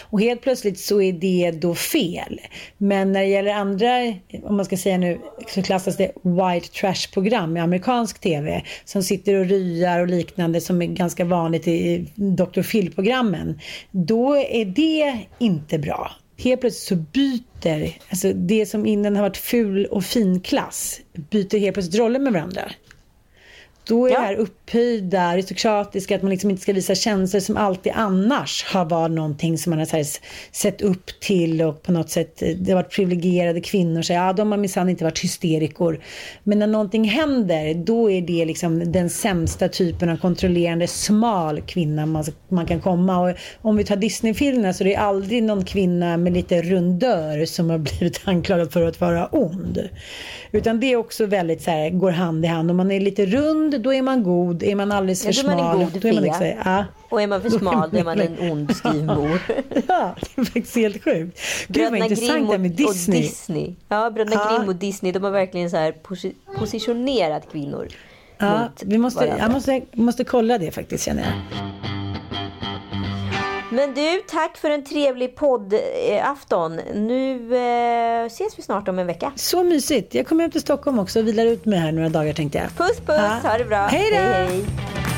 Och 0.00 0.20
helt 0.20 0.40
plötsligt 0.40 0.78
så 0.78 1.00
är 1.00 1.12
det 1.12 1.50
då 1.50 1.74
fel. 1.74 2.40
Men 2.78 3.12
när 3.12 3.20
det 3.20 3.26
gäller 3.26 3.54
andra, 3.54 4.14
om 4.42 4.56
man 4.56 4.64
ska 4.64 4.76
säga 4.76 4.98
nu, 4.98 5.18
så 5.48 5.62
klassas 5.62 5.96
det 5.96 6.12
white 6.22 6.68
trash-program 6.68 7.56
i 7.56 7.60
amerikansk 7.60 8.20
tv. 8.20 8.64
Som 8.84 9.02
sitter 9.02 9.34
och 9.34 9.46
ryar 9.46 10.00
och 10.00 10.08
liknande 10.08 10.60
som 10.60 10.82
är 10.82 10.86
ganska 10.86 11.24
vanligt 11.24 11.68
i 11.68 12.06
Dr. 12.14 12.62
Phil-programmen. 12.62 13.60
Då 13.90 14.36
är 14.36 14.64
det 14.64 15.18
inte 15.38 15.78
bra 15.78 16.10
helt 16.38 16.60
plötsligt 16.60 16.88
så 16.88 16.96
byter, 17.12 17.98
alltså 18.10 18.32
det 18.32 18.66
som 18.66 18.86
innan 18.86 19.16
har 19.16 19.22
varit 19.22 19.36
ful 19.36 19.86
och 19.86 20.04
fin 20.04 20.40
klass, 20.40 21.00
byter 21.12 21.58
helt 21.58 21.74
plötsligt 21.74 22.00
roller 22.00 22.18
med 22.18 22.32
varandra. 22.32 22.70
Då 23.88 24.06
är 24.06 24.10
ja. 24.10 24.20
det 24.20 24.26
här 24.26 24.34
upphöjda, 24.34 25.20
aristokratiska, 25.20 26.16
att 26.16 26.22
man 26.22 26.30
liksom 26.30 26.50
inte 26.50 26.62
ska 26.62 26.72
visa 26.72 26.94
känslor 26.94 27.40
som 27.40 27.56
alltid 27.56 27.92
annars 27.96 28.64
har 28.64 28.84
varit 28.84 29.10
någonting 29.12 29.58
som 29.58 29.70
man 29.70 29.78
har 29.78 30.04
sett 30.52 30.82
upp 30.82 31.20
till 31.20 31.62
och 31.62 31.82
på 31.82 31.92
något 31.92 32.10
sätt, 32.10 32.42
eh, 32.42 32.48
det 32.48 32.72
har 32.72 32.82
varit 32.82 32.92
privilegierade 32.92 33.60
kvinnor, 33.60 34.02
så 34.02 34.12
ja 34.12 34.32
de 34.32 34.52
har 34.52 34.58
minsann 34.58 34.88
inte 34.88 35.04
varit 35.04 35.24
hysterikor. 35.24 36.00
Men 36.44 36.58
när 36.58 36.66
någonting 36.66 37.04
händer, 37.04 37.74
då 37.74 38.10
är 38.10 38.22
det 38.22 38.44
liksom 38.44 38.92
den 38.92 39.10
sämsta 39.10 39.68
typen 39.68 40.08
av 40.08 40.16
kontrollerande 40.16 40.86
smal 40.86 41.60
kvinna 41.60 42.06
man, 42.06 42.24
man 42.48 42.66
kan 42.66 42.80
komma. 42.80 43.20
Och 43.20 43.36
om 43.62 43.76
vi 43.76 43.84
tar 43.84 43.96
Disneyfilmerna 43.96 44.72
så 44.72 44.84
är 44.84 44.88
det 44.88 44.96
aldrig 44.96 45.42
någon 45.42 45.64
kvinna 45.64 46.16
med 46.16 46.32
lite 46.32 46.62
rundör 46.62 47.46
som 47.46 47.70
har 47.70 47.78
blivit 47.98 48.20
anklagad 48.24 48.72
för 48.72 48.82
att 48.82 49.00
vara 49.00 49.26
ond. 49.26 49.88
Utan 50.52 50.80
det 50.80 50.92
är 50.92 50.96
också 50.96 51.26
väldigt 51.26 51.62
så 51.62 51.70
här, 51.70 51.90
går 51.90 52.10
hand 52.10 52.44
i 52.44 52.48
hand. 52.48 52.70
Om 52.70 52.76
man 52.76 52.90
är 52.90 53.00
lite 53.00 53.26
rund, 53.26 53.77
då 53.78 53.94
är 53.94 54.02
man 54.02 54.22
god. 54.22 54.62
Är 54.62 54.74
man 54.74 54.92
alldeles 54.92 55.22
för 55.22 55.28
ja, 55.28 55.32
smal, 55.32 55.56
man 55.56 55.70
en 55.70 55.78
god 55.78 56.02
då 56.02 56.08
är 56.08 56.12
man 56.12 56.22
liksom, 56.22 56.46
ja. 56.64 56.84
Och 57.08 57.22
är 57.22 57.26
man 57.26 57.42
för 57.42 57.50
smal, 57.50 57.90
då 57.90 57.98
är 57.98 58.04
man 58.04 58.20
en 58.20 58.50
ond 58.50 58.76
styvmor. 58.76 59.40
ja, 59.88 60.16
det 60.34 60.40
är 60.40 60.44
faktiskt 60.44 60.76
helt 60.76 61.04
sjukt. 61.04 61.40
Gud 61.68 61.90
vad 61.90 62.00
intressant 62.00 62.50
det 62.50 62.58
med 62.58 62.70
Disney. 62.70 63.18
Och 63.18 63.22
Disney. 63.22 63.74
Ja, 63.88 64.10
Bröderna 64.10 64.40
ja. 64.44 64.56
Grimm 64.56 64.68
och 64.68 64.76
Disney, 64.76 65.12
de 65.12 65.24
har 65.24 65.30
verkligen 65.30 65.70
så 65.70 65.76
här 65.76 65.94
positionerat 66.58 67.52
kvinnor. 67.52 67.88
Ja, 68.38 68.68
vi 68.82 68.98
måste, 68.98 69.24
jag 69.38 69.50
måste, 69.50 69.82
måste 69.92 70.24
kolla 70.24 70.58
det 70.58 70.70
faktiskt 70.70 71.04
känner 71.04 71.22
jag. 71.22 71.32
Men 73.70 73.94
du, 73.94 74.22
tack 74.28 74.56
för 74.56 74.70
en 74.70 74.84
trevlig 74.84 75.36
poddafton. 75.36 76.76
Nu 76.94 77.56
eh, 77.56 78.26
ses 78.26 78.58
vi 78.58 78.62
snart 78.62 78.88
om 78.88 78.98
en 78.98 79.06
vecka. 79.06 79.32
Så 79.36 79.64
mysigt. 79.64 80.14
Jag 80.14 80.26
kommer 80.26 80.42
hem 80.42 80.50
till 80.50 80.60
Stockholm 80.60 80.98
också 80.98 81.18
och 81.20 81.28
vilar 81.28 81.46
ut 81.46 81.64
mig 81.64 81.78
här 81.78 81.92
några 81.92 82.08
dagar 82.08 82.32
tänkte 82.32 82.58
jag. 82.58 82.86
Puss 82.86 83.00
puss, 83.00 83.16
ja. 83.42 83.50
ha 83.50 83.58
det 83.58 83.64
bra. 83.64 83.86
Hej 83.86 84.10
då! 84.10 84.16
Hej, 84.16 84.46
hej. 84.46 85.17